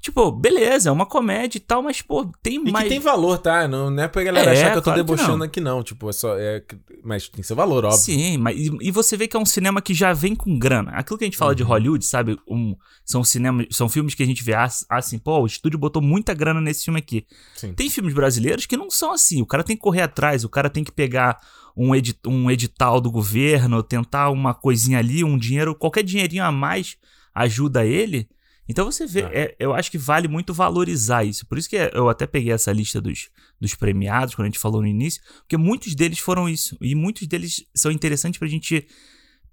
Tipo, 0.00 0.30
beleza, 0.30 0.88
é 0.88 0.92
uma 0.92 1.06
comédia 1.06 1.58
e 1.58 1.60
tal, 1.60 1.82
mas, 1.82 2.00
pô, 2.00 2.24
tem 2.40 2.56
E 2.64 2.70
mais. 2.70 2.84
que 2.84 2.90
tem 2.90 3.00
valor, 3.00 3.38
tá? 3.38 3.66
Não, 3.66 3.90
não 3.90 4.02
é 4.04 4.06
pra 4.06 4.22
galera 4.22 4.50
É, 4.50 4.52
achar 4.52 4.70
que 4.70 4.78
eu 4.78 4.82
tô 4.82 4.84
claro 4.92 5.00
que 5.00 5.04
debochando 5.06 5.38
não. 5.38 5.46
aqui, 5.46 5.60
não. 5.60 5.82
Tipo, 5.82 6.08
é 6.08 6.12
só. 6.12 6.36
É... 6.38 6.62
Mas 7.02 7.28
tem 7.28 7.42
seu 7.42 7.56
valor, 7.56 7.84
óbvio. 7.84 7.98
Sim, 7.98 8.38
mas 8.38 8.56
e, 8.56 8.70
e 8.82 8.90
você 8.92 9.16
vê 9.16 9.26
que 9.26 9.36
é 9.36 9.40
um 9.40 9.44
cinema 9.46 9.82
que 9.82 9.92
já 9.94 10.12
vem 10.12 10.34
com 10.36 10.56
grana. 10.56 10.92
Aquilo 10.92 11.18
que 11.18 11.24
a 11.24 11.26
gente 11.26 11.36
fala 11.36 11.54
de 11.56 11.62
Uhum. 11.64 11.68
Hollywood, 11.70 12.04
sabe? 12.04 12.38
Um, 12.48 12.76
são 13.04 13.24
cinemas, 13.24 13.66
são 13.72 13.88
filmes 13.88 14.14
que 14.14 14.22
a 14.22 14.26
gente 14.26 14.44
vê 14.44 14.54
as- 14.54 14.86
assim, 14.88 15.18
pô, 15.18 15.40
o 15.40 15.46
estúdio 15.46 15.78
botou 15.78 16.00
muita 16.00 16.32
grana 16.34 16.60
nesse 16.60 16.84
filme 16.84 17.00
aqui. 17.00 17.26
Sim. 17.56 17.72
Tem 17.74 17.90
filmes 17.90 18.14
brasileiros 18.14 18.64
que 18.66 18.76
não 18.76 18.88
são 18.90 19.12
assim. 19.12 19.42
O 19.42 19.46
cara 19.46 19.64
tem 19.64 19.74
que 19.76 19.82
correr 19.82 20.02
atrás, 20.02 20.44
o 20.44 20.48
cara 20.48 20.70
tem 20.70 20.84
que 20.84 20.92
pegar 20.92 21.36
um, 21.76 21.94
edi- 21.96 22.18
um 22.26 22.48
edital 22.50 23.00
do 23.00 23.10
governo, 23.10 23.82
tentar 23.82 24.30
uma 24.30 24.54
coisinha 24.54 24.98
ali, 25.00 25.24
um 25.24 25.36
dinheiro, 25.36 25.74
qualquer 25.74 26.04
dinheirinho 26.04 26.44
a 26.44 26.52
mais 26.52 26.96
ajuda 27.34 27.84
ele. 27.84 28.28
Então 28.68 28.84
você 28.90 29.06
vê, 29.06 29.20
É. 29.20 29.40
é, 29.42 29.56
eu 29.58 29.72
acho 29.74 29.90
que 29.90 29.98
vale 29.98 30.26
muito 30.28 30.52
valorizar 30.52 31.24
isso. 31.24 31.46
Por 31.46 31.56
isso 31.58 31.68
que 31.68 31.76
eu 31.76 32.08
até 32.08 32.26
peguei 32.26 32.52
essa 32.52 32.72
lista 32.72 33.00
dos, 33.00 33.28
dos 33.60 33.74
premiados, 33.74 34.34
quando 34.34 34.46
a 34.46 34.48
gente 34.48 34.58
falou 34.58 34.80
no 34.80 34.86
início, 34.88 35.22
porque 35.40 35.56
muitos 35.56 35.94
deles 35.94 36.18
foram 36.18 36.48
isso. 36.48 36.76
E 36.80 36.94
muitos 36.94 37.26
deles 37.26 37.64
são 37.74 37.92
interessantes 37.92 38.38
pra 38.38 38.48
gente 38.48 38.86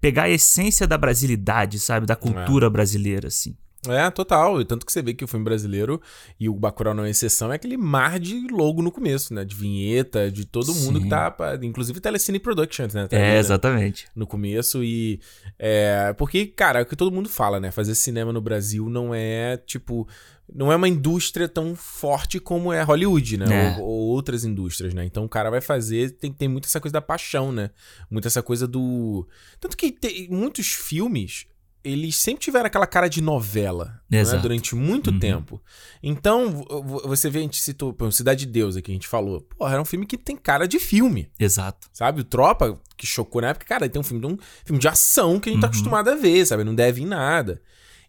pegar 0.00 0.24
a 0.24 0.30
essência 0.30 0.86
da 0.86 0.98
brasilidade, 0.98 1.78
sabe? 1.78 2.06
Da 2.06 2.16
cultura 2.16 2.68
brasileira, 2.68 3.28
assim. 3.28 3.56
É, 3.88 4.10
total. 4.10 4.60
E 4.60 4.64
tanto 4.64 4.84
que 4.86 4.92
você 4.92 5.02
vê 5.02 5.14
que 5.14 5.24
o 5.24 5.28
filme 5.28 5.44
brasileiro, 5.44 6.00
e 6.38 6.48
o 6.48 6.54
Bacurau 6.54 6.94
não 6.94 7.04
é 7.04 7.10
exceção, 7.10 7.52
é 7.52 7.56
aquele 7.56 7.76
mar 7.76 8.18
de 8.18 8.46
logo 8.50 8.82
no 8.82 8.90
começo, 8.92 9.32
né? 9.34 9.44
De 9.44 9.54
vinheta, 9.54 10.30
de 10.30 10.44
todo 10.46 10.74
mundo 10.74 10.98
Sim. 10.98 11.04
que 11.04 11.08
tá... 11.08 11.34
Inclusive 11.62 12.00
Telecine 12.00 12.38
Productions, 12.38 12.94
né? 12.94 13.06
Tá 13.06 13.16
ali, 13.16 13.24
É, 13.24 13.28
né? 13.32 13.38
exatamente. 13.38 14.06
no 14.14 14.26
começo 14.26 14.82
e 14.82 15.20
é, 15.58 16.12
porque 16.16 16.46
cara 16.46 16.80
é 16.80 16.82
o 16.82 16.86
que 16.86 16.96
todo 16.96 17.12
mundo 17.12 17.28
fala 17.28 17.60
né 17.60 17.70
fazer 17.70 17.94
cinema 17.94 18.32
no 18.32 18.40
Brasil 18.40 18.88
não 18.88 19.14
é 19.14 19.56
tipo 19.56 20.06
não 20.52 20.70
é 20.70 20.76
uma 20.76 20.88
indústria 20.88 21.48
tão 21.48 21.74
forte 21.74 22.38
como 22.38 22.72
é 22.72 22.82
Hollywood 22.82 23.36
né 23.38 23.74
É. 23.76 23.80
ou, 23.80 23.86
ou 23.86 24.00
outras 24.10 24.44
indústrias 24.44 24.92
né 24.94 25.04
então 25.04 25.24
o 25.24 25.28
cara 25.28 25.50
vai 25.50 25.60
fazer 25.60 26.10
tem 26.12 26.32
tem 26.32 26.48
muito 26.48 26.66
essa 26.66 26.80
coisa 26.80 26.92
da 26.92 27.00
paixão 27.00 27.50
né 27.52 27.70
muito 28.10 28.26
essa 28.28 28.42
coisa 28.42 28.66
do 28.66 29.26
tanto 29.60 29.76
que 29.76 29.90
tem 29.92 30.28
muitos 30.30 30.68
filmes 30.68 31.46
eles 31.84 32.16
sempre 32.16 32.42
tiveram 32.42 32.66
aquela 32.66 32.86
cara 32.86 33.08
de 33.08 33.20
novela 33.20 34.00
né, 34.10 34.22
durante 34.40 34.74
muito 34.74 35.10
Uhum. 35.10 35.18
tempo. 35.18 35.62
Então, 36.02 36.50
vo- 36.50 36.82
vo- 36.82 37.02
você 37.08 37.28
vê, 37.28 37.40
a 37.40 37.42
gente 37.42 37.60
citou, 37.60 37.92
por 37.92 38.04
exemplo, 38.04 38.16
Cidade 38.16 38.46
de 38.46 38.52
Deus 38.52 38.76
aqui, 38.76 38.90
a 38.90 38.94
gente 38.94 39.06
falou. 39.08 39.42
Porra, 39.58 39.72
era 39.74 39.82
um 39.82 39.84
filme 39.84 40.06
que 40.06 40.16
tem 40.16 40.36
cara 40.36 40.66
de 40.66 40.78
filme. 40.78 41.30
Exato. 41.38 41.88
Sabe? 41.92 42.20
O 42.20 42.24
Tropa, 42.24 42.80
que 42.96 43.06
chocou 43.06 43.42
na 43.42 43.48
época, 43.50 43.66
cara, 43.66 43.88
tem 43.88 44.00
um 44.00 44.04
filme 44.04 44.26
de, 44.26 44.32
um 44.32 44.38
filme 44.64 44.80
de 44.80 44.88
ação 44.88 45.38
que 45.38 45.48
a 45.48 45.52
gente 45.52 45.60
tá 45.60 45.66
Uhum. 45.66 45.70
acostumado 45.72 46.08
a 46.10 46.14
ver, 46.14 46.44
sabe? 46.46 46.64
Não 46.64 46.74
deve 46.74 47.02
em 47.02 47.06
nada. 47.06 47.60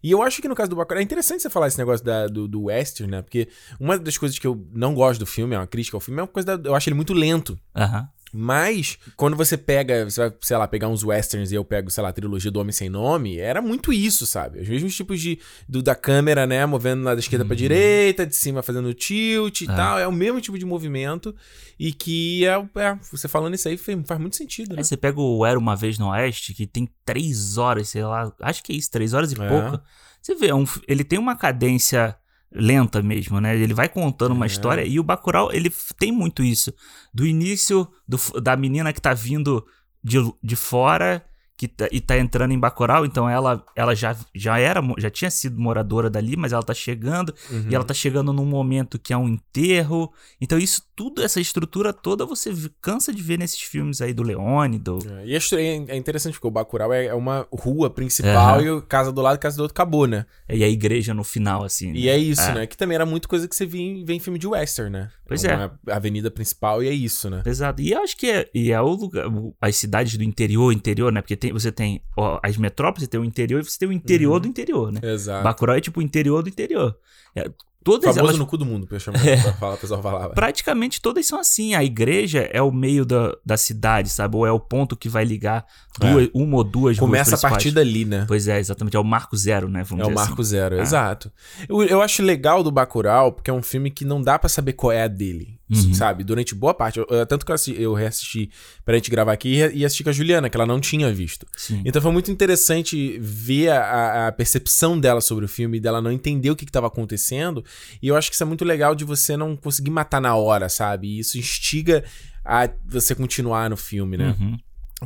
E 0.02 0.10
eu 0.12 0.22
acho 0.22 0.40
que 0.40 0.46
no 0.48 0.54
caso 0.54 0.70
do 0.70 0.76
Bacurau, 0.76 1.00
é 1.00 1.02
interessante 1.02 1.42
você 1.42 1.50
falar 1.50 1.66
esse 1.68 1.78
negócio 1.78 2.04
da, 2.04 2.28
do, 2.28 2.46
do 2.46 2.64
western, 2.64 3.10
né? 3.10 3.22
Porque 3.22 3.48
uma 3.80 3.98
das 3.98 4.16
coisas 4.16 4.38
que 4.38 4.46
eu 4.46 4.64
não 4.72 4.94
gosto 4.94 5.18
do 5.18 5.26
filme, 5.26 5.54
é 5.54 5.58
uma 5.58 5.66
crítica 5.66 5.96
ao 5.96 6.00
filme, 6.00 6.20
é 6.20 6.22
uma 6.22 6.28
coisa 6.28 6.56
da, 6.56 6.68
eu 6.68 6.74
acho 6.74 6.88
ele 6.88 6.94
muito 6.94 7.12
lento. 7.12 7.58
Aham. 7.74 8.08
Mas, 8.32 8.98
quando 9.16 9.36
você 9.36 9.56
pega, 9.56 10.04
você 10.04 10.20
vai, 10.20 10.32
sei 10.40 10.56
lá, 10.56 10.66
pegar 10.68 10.88
uns 10.88 11.02
westerns 11.04 11.52
e 11.52 11.54
eu 11.54 11.64
pego, 11.64 11.90
sei 11.90 12.02
lá, 12.02 12.10
a 12.10 12.12
trilogia 12.12 12.50
do 12.50 12.60
Homem 12.60 12.72
Sem 12.72 12.88
Nome, 12.88 13.38
era 13.38 13.62
muito 13.62 13.92
isso, 13.92 14.26
sabe? 14.26 14.60
Os 14.60 14.68
mesmos 14.68 14.94
tipos 14.94 15.20
de. 15.20 15.38
Do, 15.68 15.82
da 15.82 15.94
câmera, 15.94 16.46
né? 16.46 16.66
Movendo 16.66 17.04
lá 17.04 17.14
da 17.14 17.20
esquerda 17.20 17.44
pra 17.44 17.56
direita, 17.56 18.26
de 18.26 18.34
cima 18.34 18.62
fazendo 18.62 18.92
tilt 18.92 19.62
e 19.62 19.66
tal. 19.66 19.98
É 19.98 20.06
o 20.06 20.12
mesmo 20.12 20.40
tipo 20.40 20.58
de 20.58 20.64
movimento. 20.64 21.34
E 21.78 21.92
que 21.92 22.44
é. 22.46 22.52
é 22.80 22.98
você 23.10 23.28
falando 23.28 23.54
isso 23.54 23.68
aí 23.68 23.76
faz, 23.76 23.98
faz 24.06 24.20
muito 24.20 24.36
sentido, 24.36 24.70
né? 24.70 24.78
Aí 24.78 24.84
você 24.84 24.96
pega 24.96 25.20
o 25.20 25.44
Era 25.44 25.58
Uma 25.58 25.76
Vez 25.76 25.98
no 25.98 26.08
Oeste, 26.10 26.54
que 26.54 26.66
tem 26.66 26.88
três 27.04 27.56
horas, 27.58 27.88
sei 27.88 28.02
lá, 28.02 28.32
acho 28.40 28.62
que 28.62 28.72
é 28.72 28.76
isso, 28.76 28.90
três 28.90 29.12
horas 29.12 29.32
e 29.32 29.40
É. 29.40 29.48
pouco. 29.48 29.80
Você 30.20 30.34
vê, 30.34 30.48
é 30.48 30.54
um 30.54 30.64
ele 30.88 31.04
tem 31.04 31.18
uma 31.18 31.36
cadência 31.36 32.16
lenta 32.52 33.02
mesmo, 33.02 33.40
né? 33.40 33.56
Ele 33.56 33.74
vai 33.74 33.88
contando 33.88 34.32
uma 34.32 34.46
É. 34.46 34.48
história 34.48 34.84
e 34.84 34.98
o 34.98 35.02
Bacurau, 35.02 35.52
ele 35.52 35.70
tem 35.98 36.12
muito 36.12 36.42
isso. 36.42 36.72
Do 37.12 37.26
início 37.26 37.88
do 38.06 38.18
da 38.40 38.56
menina 38.56 38.92
que 38.92 39.00
tá 39.00 39.12
vindo 39.14 39.66
de, 40.02 40.18
de 40.42 40.56
fora 40.56 41.24
que 41.56 41.66
tá, 41.66 41.88
e 41.90 42.00
tá 42.00 42.18
entrando 42.18 42.52
em 42.52 42.58
Bacurau, 42.58 43.06
então 43.06 43.28
ela, 43.28 43.64
ela 43.74 43.94
já, 43.94 44.14
já 44.34 44.58
era, 44.58 44.80
já 44.98 45.08
tinha 45.08 45.30
sido 45.30 45.58
moradora 45.58 46.10
dali, 46.10 46.36
mas 46.36 46.52
ela 46.52 46.62
tá 46.62 46.74
chegando 46.74 47.34
Uhum. 47.50 47.66
e 47.70 47.74
ela 47.74 47.84
tá 47.84 47.94
chegando 47.94 48.32
num 48.32 48.44
momento 48.44 48.98
que 48.98 49.12
é 49.12 49.16
um 49.16 49.26
enterro. 49.28 50.12
Então 50.40 50.58
isso 50.58 50.82
tudo, 50.94 51.22
essa 51.22 51.40
estrutura 51.40 51.92
toda 51.92 52.26
você 52.26 52.52
cansa 52.80 53.12
de 53.12 53.22
ver 53.22 53.38
nesses 53.38 53.60
filmes 53.60 54.00
aí 54.02 54.12
do 54.12 54.22
Leone, 54.22 54.78
do... 54.78 54.98
É, 55.20 55.26
E 55.26 55.32
é 55.34 55.36
estra- 55.36 55.60
é 55.62 55.96
interessante 55.96 56.34
porque 56.34 56.46
o 56.46 56.50
Bacurau 56.50 56.92
é 56.92 57.06
é 57.06 57.14
uma 57.14 57.46
rua 57.52 57.88
principal 57.88 58.58
Aham. 58.60 58.78
e 58.78 58.82
casa 58.82 59.10
do 59.12 59.20
lado, 59.22 59.38
casa 59.38 59.56
do 59.56 59.62
outro 59.62 59.72
acabou, 59.74 60.06
né? 60.06 60.26
E 60.48 60.62
a 60.64 60.68
igreja 60.68 61.14
no 61.14 61.22
final, 61.24 61.62
assim. 61.64 61.92
E 61.94 62.06
né? 62.06 62.08
é 62.12 62.18
isso, 62.18 62.42
É. 62.42 62.54
né? 62.54 62.66
Que 62.66 62.76
também 62.76 62.94
era 62.96 63.06
muito 63.06 63.28
coisa 63.28 63.46
que 63.48 63.54
você 63.56 63.64
via 63.64 63.80
em, 63.82 64.04
vê 64.04 64.14
em 64.14 64.20
filme 64.20 64.38
de 64.38 64.46
western, 64.46 64.90
né? 64.90 65.10
Pois 65.26 65.44
é. 65.44 65.54
Uma 65.56 65.78
avenida 65.88 66.30
principal 66.30 66.82
e 66.82 66.88
é 66.88 66.92
isso, 66.92 67.28
né? 67.30 67.42
Exato. 67.46 67.80
E 67.82 67.92
eu 67.92 68.02
acho 68.02 68.16
que 68.16 68.26
é, 68.30 68.48
e 68.54 68.70
é 68.72 68.80
o 68.80 68.88
lugar, 68.88 69.24
as 69.60 69.76
cidades 69.76 70.16
do 70.16 70.24
interior, 70.24 70.72
interior, 70.72 71.12
né? 71.12 71.20
Porque 71.20 71.36
tem, 71.36 71.45
você 71.52 71.70
tem 71.72 72.02
ó, 72.16 72.38
as 72.42 72.56
metrópoles, 72.56 73.04
você 73.04 73.10
tem 73.10 73.20
o 73.20 73.24
interior 73.24 73.60
e 73.60 73.64
você 73.64 73.78
tem 73.78 73.88
o 73.88 73.92
interior 73.92 74.34
Uhum. 74.34 74.40
do 74.40 74.48
interior, 74.48 74.92
né? 74.92 75.00
Exato. 75.02 75.44
Bacurau 75.44 75.76
é 75.76 75.80
tipo 75.80 76.00
o 76.00 76.02
interior 76.02 76.42
do 76.42 76.48
interior. 76.48 76.96
É, 77.34 77.50
todas 77.86 78.04
Famoso 78.16 78.20
elas, 78.20 78.36
no 78.38 78.46
cu 78.46 78.56
do 78.58 78.66
mundo, 78.66 78.84
pra 78.84 78.98
chamar, 78.98 79.24
É. 79.24 79.40
pra 79.40 79.52
falar, 79.52 79.74
o 79.74 79.78
pessoal 79.78 80.02
falava. 80.02 80.34
praticamente 80.34 81.00
todas 81.00 81.24
são 81.24 81.38
assim. 81.38 81.74
A 81.74 81.84
igreja 81.84 82.40
é 82.52 82.60
o 82.60 82.72
meio 82.72 83.04
da, 83.06 83.32
da 83.46 83.56
cidade, 83.56 84.08
sabe? 84.10 84.36
Ou 84.36 84.44
é 84.44 84.50
o 84.50 84.58
ponto 84.58 84.96
que 84.96 85.08
vai 85.08 85.24
ligar 85.24 85.64
duas, 86.00 86.28
uma 86.34 86.56
ou 86.56 86.64
duas 86.64 86.96
É. 86.96 87.00
Começa 87.00 87.36
a 87.36 87.38
partir 87.50 87.70
dali, 87.70 88.04
né? 88.04 88.24
Pois 88.26 88.48
é, 88.48 88.58
exatamente. 88.58 88.96
É 88.96 89.00
o 89.00 89.04
marco 89.04 89.36
zero, 89.36 89.68
né? 89.68 89.82
É 89.82 89.84
Vamos 89.84 90.04
o 90.04 90.08
dizer 90.08 90.20
Marco 90.20 90.42
assim. 90.42 90.50
Zero, 90.50 90.78
Ah. 90.78 90.82
exato. 90.82 91.30
Eu, 91.68 91.82
eu 91.84 92.02
acho 92.02 92.22
legal 92.22 92.62
do 92.64 92.72
Bacurau, 92.72 93.30
porque 93.32 93.50
é 93.50 93.54
um 93.54 93.62
filme 93.62 93.88
que 93.90 94.04
não 94.04 94.20
dá 94.20 94.36
pra 94.38 94.48
saber 94.48 94.72
qual 94.72 94.90
é 94.90 95.04
a 95.04 95.08
dele, 95.08 95.56
Uhum. 95.70 95.94
sabe? 95.94 96.24
Durante 96.24 96.54
boa 96.54 96.74
parte. 96.74 96.98
Eu- 96.98 97.26
tanto 97.26 97.46
que 97.46 97.52
eu, 97.52 97.54
assisti, 97.54 97.80
eu 97.82 97.94
reassisti 97.94 98.50
pra 98.84 98.94
gente 98.96 99.10
gravar 99.10 99.32
aqui 99.32 99.60
e 99.62 99.76
e 99.78 99.84
assisti 99.84 100.02
com 100.02 100.10
a 100.10 100.12
Juliana, 100.12 100.48
que 100.50 100.56
ela 100.56 100.66
não 100.66 100.80
tinha 100.80 101.12
visto. 101.12 101.46
Sim. 101.56 101.82
Então 101.84 102.00
foi 102.02 102.10
muito 102.12 102.30
interessante 102.30 103.18
ver 103.20 103.68
a, 103.70 104.28
a 104.28 104.32
percepção 104.32 104.98
dela 104.98 105.20
sobre 105.20 105.44
o 105.44 105.48
filme, 105.48 105.78
dela 105.78 106.00
não 106.00 106.10
entender 106.10 106.50
o 106.50 106.56
que 106.56 106.64
estava 106.64 106.86
acontecendo. 106.86 107.64
E 108.02 108.08
eu 108.08 108.16
acho 108.16 108.28
que 108.30 108.34
isso 108.34 108.42
é 108.42 108.46
muito 108.46 108.64
legal 108.64 108.94
de 108.94 109.04
você 109.04 109.36
não 109.36 109.56
conseguir 109.56 109.90
matar 109.90 110.20
na 110.20 110.34
hora, 110.34 110.68
sabe? 110.68 111.08
E 111.08 111.18
isso 111.18 111.38
instiga 111.38 112.04
a 112.44 112.68
você 112.86 113.14
continuar 113.14 113.68
no 113.70 113.76
filme, 113.76 114.16
né? 114.16 114.34
Uhum. 114.38 114.56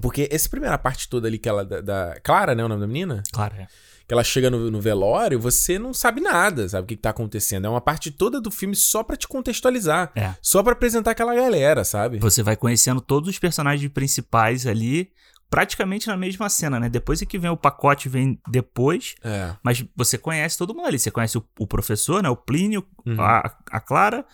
Porque 0.00 0.28
essa 0.30 0.48
primeira 0.48 0.78
parte 0.78 1.08
toda 1.08 1.26
ali 1.26 1.38
que 1.38 1.48
ela. 1.48 1.64
Da, 1.64 1.80
da- 1.80 2.20
Clara, 2.22 2.54
né? 2.54 2.64
O 2.64 2.68
nome 2.68 2.80
da 2.80 2.86
menina? 2.86 3.22
Claro, 3.32 3.54
é. 3.56 3.66
que 4.06 4.14
ela 4.14 4.22
chega 4.22 4.48
no, 4.48 4.70
no 4.70 4.80
velório, 4.80 5.38
você 5.40 5.78
não 5.78 5.92
sabe 5.92 6.20
nada, 6.20 6.68
sabe 6.68 6.84
o 6.84 6.86
que, 6.86 6.94
que 6.96 7.02
tá 7.02 7.10
acontecendo. 7.10 7.64
É 7.64 7.68
uma 7.68 7.80
parte 7.80 8.10
toda 8.10 8.40
do 8.40 8.50
filme 8.52 8.76
só 8.76 9.02
pra 9.02 9.16
te 9.16 9.26
contextualizar. 9.26 10.12
É. 10.14 10.34
Só 10.40 10.62
pra 10.62 10.72
apresentar 10.74 11.10
aquela 11.10 11.34
galera, 11.34 11.82
sabe? 11.84 12.18
Você 12.18 12.42
vai 12.42 12.54
conhecendo 12.56 13.00
todos 13.00 13.28
os 13.28 13.38
personagens 13.38 13.90
principais 13.92 14.64
ali, 14.66 15.10
praticamente 15.50 16.06
na 16.06 16.16
mesma 16.16 16.48
cena, 16.48 16.78
né? 16.78 16.88
Depois 16.88 17.20
é 17.20 17.26
que 17.26 17.36
vem 17.38 17.50
o 17.50 17.56
pacote, 17.56 18.08
vem 18.08 18.40
depois, 18.48 19.16
É. 19.22 19.54
mas 19.62 19.84
você 19.96 20.16
conhece 20.16 20.56
todo 20.56 20.72
mundo 20.74 20.86
ali. 20.86 20.98
Você 20.98 21.10
conhece 21.10 21.36
o, 21.36 21.44
o 21.58 21.66
professor, 21.66 22.22
né? 22.22 22.28
O 22.30 22.36
Plínio, 22.36 22.86
Uhum. 23.04 23.20
a, 23.20 23.56
a 23.70 23.80
Clara, 23.80 24.24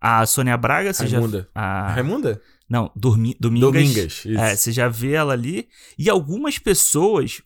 a 0.00 0.24
Sônia 0.26 0.56
Braga, 0.56 0.92
você 0.92 1.06
Raimunda. 1.06 1.48
já. 1.54 1.60
A, 1.60 1.92
Raimunda? 1.92 2.40
não, 2.68 2.90
Dormi, 2.96 3.36
Domingas. 3.38 3.70
Domingas. 3.72 4.12
Isso. 4.24 4.38
É, 4.40 4.56
você 4.56 4.72
já 4.72 4.88
vê 4.88 5.12
ela 5.12 5.34
ali. 5.34 5.68
E 5.98 6.08
algumas 6.08 6.58
pessoas 6.58 7.42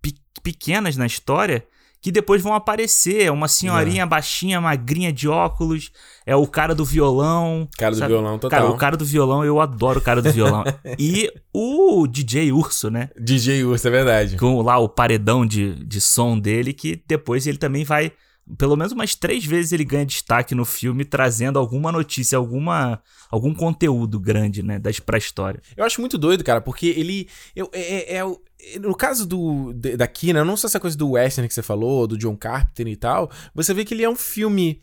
pe- 0.00 0.14
pequenas 0.42 0.96
na 0.96 1.04
história 1.06 1.66
que 2.08 2.12
depois 2.12 2.40
vão 2.40 2.54
aparecer. 2.54 3.24
É 3.24 3.30
uma 3.30 3.48
senhorinha 3.48 4.06
baixinha, 4.06 4.58
magrinha 4.62 5.12
de 5.12 5.28
óculos. 5.28 5.92
É 6.24 6.34
o 6.34 6.46
cara 6.46 6.74
do 6.74 6.82
violão. 6.82 7.68
Cara 7.76 7.92
do 7.92 7.98
sabe? 7.98 8.14
violão 8.14 8.38
total. 8.38 8.60
Cara, 8.60 8.72
o 8.72 8.76
cara 8.78 8.96
do 8.96 9.04
violão, 9.04 9.44
eu 9.44 9.60
adoro 9.60 9.98
o 9.98 10.02
cara 10.02 10.22
do 10.22 10.32
violão. 10.32 10.64
e 10.98 11.30
o 11.52 12.06
DJ 12.06 12.50
Urso, 12.50 12.90
né? 12.90 13.10
DJ 13.20 13.62
Urso, 13.64 13.86
é 13.88 13.90
verdade. 13.90 14.36
Com 14.38 14.62
lá 14.62 14.78
o 14.78 14.88
paredão 14.88 15.44
de, 15.44 15.74
de 15.84 16.00
som 16.00 16.38
dele, 16.38 16.72
que 16.72 17.02
depois 17.06 17.46
ele 17.46 17.58
também 17.58 17.84
vai. 17.84 18.10
Pelo 18.56 18.76
menos 18.76 18.92
umas 18.92 19.14
três 19.14 19.44
vezes 19.44 19.72
ele 19.72 19.84
ganha 19.84 20.06
destaque 20.06 20.54
no 20.54 20.64
filme, 20.64 21.04
trazendo 21.04 21.58
alguma 21.58 21.92
notícia, 21.92 22.38
alguma, 22.38 23.02
algum 23.30 23.52
conteúdo 23.52 24.18
grande, 24.18 24.62
né? 24.62 24.78
Das, 24.78 24.98
pra 25.00 25.18
história. 25.18 25.60
Eu 25.76 25.84
acho 25.84 26.00
muito 26.00 26.16
doido, 26.16 26.42
cara, 26.42 26.60
porque 26.60 26.86
ele. 26.86 27.28
Eu, 27.54 27.68
é, 27.72 28.16
é- 28.16 28.18
é 28.18 28.78
no 28.80 28.94
caso 28.94 29.26
do 29.26 29.72
daqui, 29.96 30.32
né? 30.32 30.42
Não 30.42 30.56
só 30.56 30.66
essa 30.66 30.80
coisa 30.80 30.96
do 30.96 31.10
western 31.10 31.46
que 31.46 31.54
você 31.54 31.62
falou, 31.62 32.06
do 32.06 32.18
John 32.18 32.36
Carpenter 32.36 32.88
e 32.88 32.96
tal, 32.96 33.30
você 33.54 33.72
vê 33.72 33.84
que 33.84 33.94
ele 33.94 34.02
é 34.02 34.10
um 34.10 34.16
filme 34.16 34.80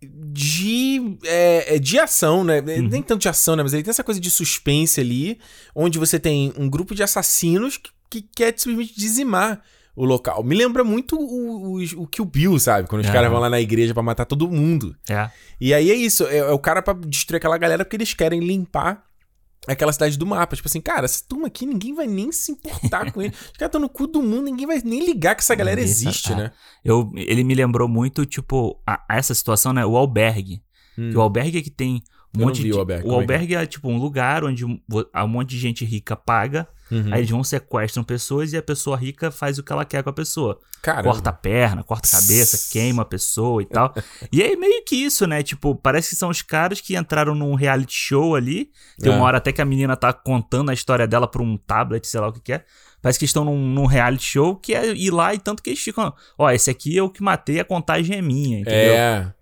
de 0.00 1.16
é, 1.24 1.76
é 1.76 1.78
de 1.78 1.98
ação, 1.98 2.44
né? 2.44 2.60
Uhum. 2.60 2.88
Nem 2.88 3.02
tanto 3.02 3.22
de 3.22 3.28
ação, 3.28 3.56
né? 3.56 3.62
Mas 3.62 3.72
ele 3.72 3.82
tem 3.82 3.90
essa 3.90 4.04
coisa 4.04 4.20
de 4.20 4.30
suspense 4.30 5.00
ali, 5.00 5.38
onde 5.74 5.98
você 5.98 6.18
tem 6.18 6.52
um 6.56 6.68
grupo 6.68 6.94
de 6.94 7.02
assassinos 7.02 7.76
que, 7.76 7.90
que 8.10 8.22
quer 8.22 8.54
simplesmente 8.56 8.98
dizimar 8.98 9.62
o 9.96 10.04
local. 10.04 10.42
Me 10.42 10.54
lembra 10.54 10.82
muito 10.82 11.16
o, 11.16 11.76
o, 11.78 12.02
o 12.02 12.06
Kill 12.06 12.24
Bill, 12.24 12.58
sabe? 12.58 12.88
Quando 12.88 13.00
os 13.02 13.06
Aham. 13.06 13.14
caras 13.14 13.30
vão 13.30 13.40
lá 13.40 13.48
na 13.48 13.60
igreja 13.60 13.94
pra 13.94 14.02
matar 14.02 14.24
todo 14.24 14.48
mundo. 14.50 14.96
É. 15.08 15.30
E 15.60 15.72
aí 15.72 15.90
é 15.90 15.94
isso, 15.94 16.26
é, 16.26 16.38
é 16.38 16.50
o 16.50 16.58
cara 16.58 16.82
pra 16.82 16.94
destruir 16.94 17.38
aquela 17.38 17.56
galera 17.58 17.84
porque 17.84 17.96
eles 17.96 18.12
querem 18.14 18.40
limpar 18.40 19.04
aquela 19.66 19.92
cidade 19.92 20.18
do 20.18 20.26
mapa. 20.26 20.56
Tipo 20.56 20.68
assim, 20.68 20.80
cara, 20.80 21.04
essa 21.04 21.22
turma 21.28 21.46
aqui 21.46 21.64
ninguém 21.64 21.94
vai 21.94 22.06
nem 22.06 22.30
se 22.32 22.52
importar 22.52 23.12
com 23.12 23.22
ele. 23.22 23.30
Os 23.52 23.52
caras 23.52 23.68
estão 23.68 23.80
no 23.80 23.88
cu 23.88 24.06
do 24.06 24.22
mundo, 24.22 24.44
ninguém 24.44 24.66
vai 24.66 24.80
nem 24.84 25.04
ligar 25.04 25.34
que 25.34 25.42
essa 25.42 25.54
galera 25.54 25.80
Ninguém 25.80 25.90
existe, 25.92 26.28
sabe. 26.28 26.42
né? 26.42 26.52
Eu, 26.84 27.10
ele 27.14 27.44
me 27.44 27.54
lembrou 27.54 27.88
muito, 27.88 28.26
tipo, 28.26 28.80
a, 28.86 29.02
a 29.08 29.16
essa 29.16 29.34
situação, 29.34 29.72
né? 29.72 29.84
O 29.86 29.96
albergue. 29.96 30.62
Hum. 30.98 31.12
O 31.14 31.20
albergue 31.20 31.58
é 31.58 31.62
que 31.62 31.70
tem 31.70 32.02
um 32.36 32.40
Eu 32.40 32.46
monte 32.46 32.62
de. 32.62 32.72
o 32.72 32.78
albergue, 32.78 33.08
o 33.08 33.10
é 33.10 33.14
é? 33.14 33.16
albergue 33.20 33.54
é 33.54 33.66
tipo 33.66 33.88
um 33.88 33.96
lugar 33.96 34.44
onde 34.44 34.64
um, 34.64 34.78
um 34.90 35.28
monte 35.28 35.50
de 35.50 35.58
gente 35.58 35.84
rica 35.84 36.16
paga, 36.16 36.68
Uhum. 36.94 37.12
aí 37.12 37.20
eles 37.20 37.30
vão 37.30 37.42
sequestram 37.44 38.04
pessoas 38.04 38.52
e 38.52 38.56
a 38.56 38.62
pessoa 38.62 38.96
rica 38.96 39.30
faz 39.30 39.58
o 39.58 39.62
que 39.62 39.72
ela 39.72 39.84
quer 39.84 40.02
com 40.02 40.10
a 40.10 40.12
pessoa. 40.12 40.58
Caramba. 40.82 41.04
Corta 41.10 41.30
a 41.30 41.32
perna, 41.32 41.82
corta 41.82 42.06
a 42.08 42.20
cabeça, 42.20 42.70
queima 42.72 43.02
a 43.02 43.04
pessoa 43.04 43.62
e 43.62 43.66
tal. 43.66 43.94
e 44.30 44.42
é 44.42 44.54
meio 44.54 44.84
que 44.84 44.96
isso, 44.96 45.26
né? 45.26 45.42
Tipo, 45.42 45.74
parece 45.74 46.10
que 46.10 46.16
são 46.16 46.28
os 46.28 46.42
caras 46.42 46.80
que 46.80 46.96
entraram 46.96 47.34
num 47.34 47.54
reality 47.54 47.94
show 47.94 48.34
ali. 48.34 48.70
Tem 48.98 49.10
É. 49.12 49.14
uma 49.16 49.24
hora 49.24 49.38
até 49.38 49.50
que 49.52 49.62
a 49.62 49.64
menina 49.64 49.96
tá 49.96 50.12
contando 50.12 50.70
a 50.70 50.74
história 50.74 51.06
dela 51.06 51.26
pra 51.26 51.42
um 51.42 51.56
tablet, 51.56 52.06
sei 52.06 52.20
lá 52.20 52.28
o 52.28 52.32
que 52.32 52.40
que 52.40 52.52
é. 52.52 52.64
Parece 53.00 53.18
que 53.18 53.24
estão 53.26 53.44
num, 53.44 53.58
num 53.58 53.86
reality 53.86 54.24
show 54.24 54.56
que 54.56 54.74
é 54.74 54.94
ir 54.94 55.10
lá 55.10 55.34
e 55.34 55.38
tanto 55.38 55.62
que 55.62 55.70
eles 55.70 55.80
ficam. 55.80 56.12
Ó, 56.38 56.50
esse 56.50 56.70
aqui 56.70 56.96
é 56.98 57.02
o 57.02 57.10
que 57.10 57.22
matei, 57.22 57.60
a 57.60 57.64
contagem 57.64 58.16
é 58.16 58.22
minha, 58.22 58.60
entendeu? 58.60 58.94
É. 58.94 59.34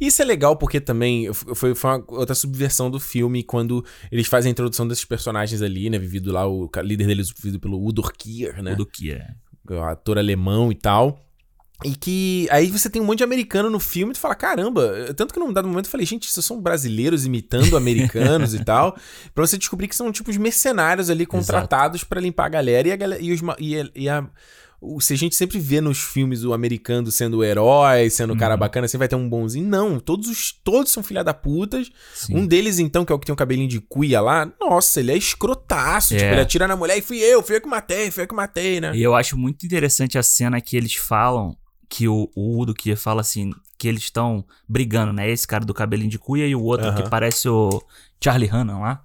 Isso 0.00 0.20
é 0.22 0.24
legal 0.24 0.56
porque 0.56 0.80
também 0.80 1.32
foi, 1.32 1.74
foi 1.74 1.90
uma 1.90 2.04
outra 2.08 2.34
subversão 2.34 2.90
do 2.90 2.98
filme 3.00 3.42
quando 3.42 3.84
eles 4.10 4.26
fazem 4.26 4.50
a 4.50 4.52
introdução 4.52 4.86
desses 4.86 5.04
personagens 5.04 5.62
ali, 5.62 5.88
né? 5.90 5.98
Vivido 5.98 6.32
lá, 6.32 6.46
o 6.46 6.70
líder 6.82 7.06
deles 7.06 7.30
vivido 7.30 7.58
pelo 7.60 7.82
Udo 7.84 8.02
Kier, 8.02 8.62
né? 8.62 8.74
Do 8.74 8.86
que 8.86 9.12
é. 9.12 9.26
o 9.70 9.82
ator 9.82 10.18
alemão 10.18 10.70
e 10.70 10.74
tal. 10.74 11.20
E 11.82 11.94
que 11.96 12.46
aí 12.50 12.66
você 12.70 12.90
tem 12.90 13.00
um 13.00 13.06
monte 13.06 13.18
de 13.18 13.24
americano 13.24 13.70
no 13.70 13.80
filme 13.80 14.12
e 14.12 14.14
tu 14.14 14.20
fala, 14.20 14.34
caramba, 14.34 15.14
tanto 15.16 15.32
que 15.32 15.40
num 15.40 15.50
dado 15.50 15.66
momento 15.66 15.86
eu 15.86 15.90
falei, 15.90 16.04
gente, 16.04 16.24
isso 16.28 16.42
são 16.42 16.60
brasileiros 16.60 17.24
imitando 17.24 17.74
americanos 17.74 18.52
e 18.52 18.58
tal, 18.64 18.94
pra 19.34 19.46
você 19.46 19.56
descobrir 19.56 19.88
que 19.88 19.96
são 19.96 20.12
tipos 20.12 20.36
mercenários 20.36 21.08
ali 21.08 21.24
contratados 21.24 22.04
pra 22.04 22.20
limpar 22.20 22.44
a 22.44 22.48
galera 22.50 22.88
e 22.88 22.92
a 22.92 22.96
galera 22.96 23.22
e, 23.22 23.32
os, 23.32 23.40
e, 23.58 23.80
a- 23.80 23.90
e 23.96 24.08
a 24.10 24.28
o, 24.80 25.00
se 25.00 25.12
a 25.12 25.16
gente 25.16 25.36
sempre 25.36 25.58
vê 25.58 25.80
nos 25.80 25.98
filmes 25.98 26.42
o 26.42 26.52
americano 26.54 27.10
sendo 27.12 27.38
o 27.38 27.44
herói, 27.44 28.08
sendo 28.08 28.32
o 28.32 28.36
cara 28.38 28.54
Uhum. 28.54 28.60
bacana, 28.60 28.88
sempre 28.88 29.00
vai 29.00 29.08
ter 29.08 29.16
um 29.16 29.28
bonzinho. 29.28 29.68
Não, 29.68 30.00
todos 30.00 30.28
os 30.28 30.52
todos 30.64 30.90
são 30.90 31.02
filha 31.02 31.22
da 31.22 31.34
putas. 31.34 31.90
Sim. 32.14 32.36
Um 32.36 32.46
deles, 32.46 32.78
então, 32.78 33.04
que 33.04 33.12
é 33.12 33.14
o 33.14 33.18
que 33.18 33.26
tem 33.26 33.32
um 33.32 33.36
cabelinho 33.36 33.68
de 33.68 33.80
cuia 33.80 34.20
lá, 34.20 34.50
nossa, 34.60 35.00
ele 35.00 35.12
é 35.12 35.16
escrotaço. 35.16 36.14
É. 36.14 36.18
Tipo, 36.18 36.30
ele 36.30 36.40
atira 36.40 36.66
na 36.66 36.76
mulher 36.76 36.96
e 36.96 37.02
fui 37.02 37.18
eu, 37.18 37.42
fui 37.42 37.56
eu 37.56 37.60
que 37.60 37.68
matei, 37.68 38.10
fui 38.10 38.22
eu 38.24 38.28
que 38.28 38.34
matei, 38.34 38.80
né? 38.80 38.96
E 38.96 39.02
eu 39.02 39.14
acho 39.14 39.36
muito 39.36 39.66
interessante 39.66 40.16
a 40.16 40.22
cena 40.22 40.60
que 40.60 40.76
eles 40.76 40.94
falam, 40.94 41.54
que 41.88 42.08
o, 42.08 42.30
o 42.34 42.58
Udo 42.60 42.72
que 42.72 42.96
fala 42.96 43.20
assim, 43.20 43.50
que 43.76 43.86
eles 43.88 44.04
estão 44.04 44.44
brigando, 44.68 45.12
né? 45.12 45.28
Esse 45.30 45.46
cara 45.46 45.64
do 45.64 45.74
cabelinho 45.74 46.10
de 46.10 46.18
cuia 46.18 46.46
e 46.46 46.54
o 46.54 46.62
outro 46.62 46.86
Aham. 46.88 47.02
que 47.02 47.10
parece 47.10 47.48
o 47.48 47.82
Charlie 48.22 48.48
Hanna 48.48 48.78
lá. 48.78 49.02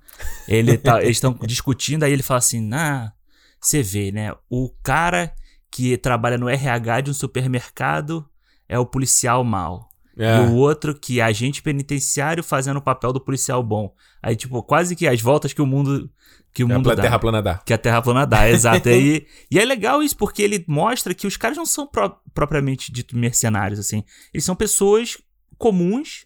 Ele 0.47 0.77
tá, 0.77 1.01
eles 1.03 1.17
estão 1.17 1.33
discutindo, 1.45 2.03
aí 2.03 2.13
ele 2.13 2.23
fala 2.23 2.37
assim, 2.37 2.69
ah, 2.73 3.11
você 3.59 3.81
vê, 3.83 4.11
né? 4.11 4.33
O 4.49 4.69
cara 4.83 5.33
que 5.71 5.97
trabalha 5.97 6.37
no 6.37 6.49
RH 6.49 7.01
de 7.01 7.11
um 7.11 7.13
supermercado 7.13 8.25
é 8.67 8.77
o 8.79 8.85
policial 8.85 9.43
mal. 9.43 9.89
É. 10.17 10.37
E 10.37 10.47
o 10.47 10.53
outro 10.55 10.95
que 10.95 11.19
é 11.19 11.23
agente 11.23 11.61
penitenciário 11.61 12.41
fazendo 12.41 12.77
o 12.77 12.81
papel 12.81 13.11
do 13.11 13.19
policial 13.19 13.61
bom. 13.61 13.93
Aí, 14.23 14.35
tipo, 14.35 14.63
quase 14.63 14.95
que 14.95 15.05
as 15.07 15.19
voltas 15.21 15.51
que 15.51 15.61
o 15.61 15.65
mundo 15.65 16.09
que 16.53 16.63
o 16.63 16.69
É 16.69 16.71
a 16.71 16.75
mundo 16.77 16.85
pla- 16.85 16.95
dá. 16.95 17.01
Terra 17.01 17.19
plana 17.19 17.41
dá. 17.41 17.55
Que 17.65 17.73
a 17.73 17.77
Terra 17.77 18.01
plana 18.01 18.25
dá, 18.25 18.47
exato. 18.49 18.87
e, 18.89 19.27
e 19.51 19.59
é 19.59 19.65
legal 19.65 20.01
isso, 20.01 20.15
porque 20.15 20.41
ele 20.41 20.63
mostra 20.69 21.13
que 21.13 21.27
os 21.27 21.35
caras 21.35 21.57
não 21.57 21.65
são 21.65 21.85
pró- 21.85 22.17
propriamente 22.33 22.93
dito 22.93 23.17
mercenários, 23.17 23.77
assim. 23.77 24.05
Eles 24.33 24.45
são 24.45 24.55
pessoas 24.55 25.17
comuns 25.57 26.24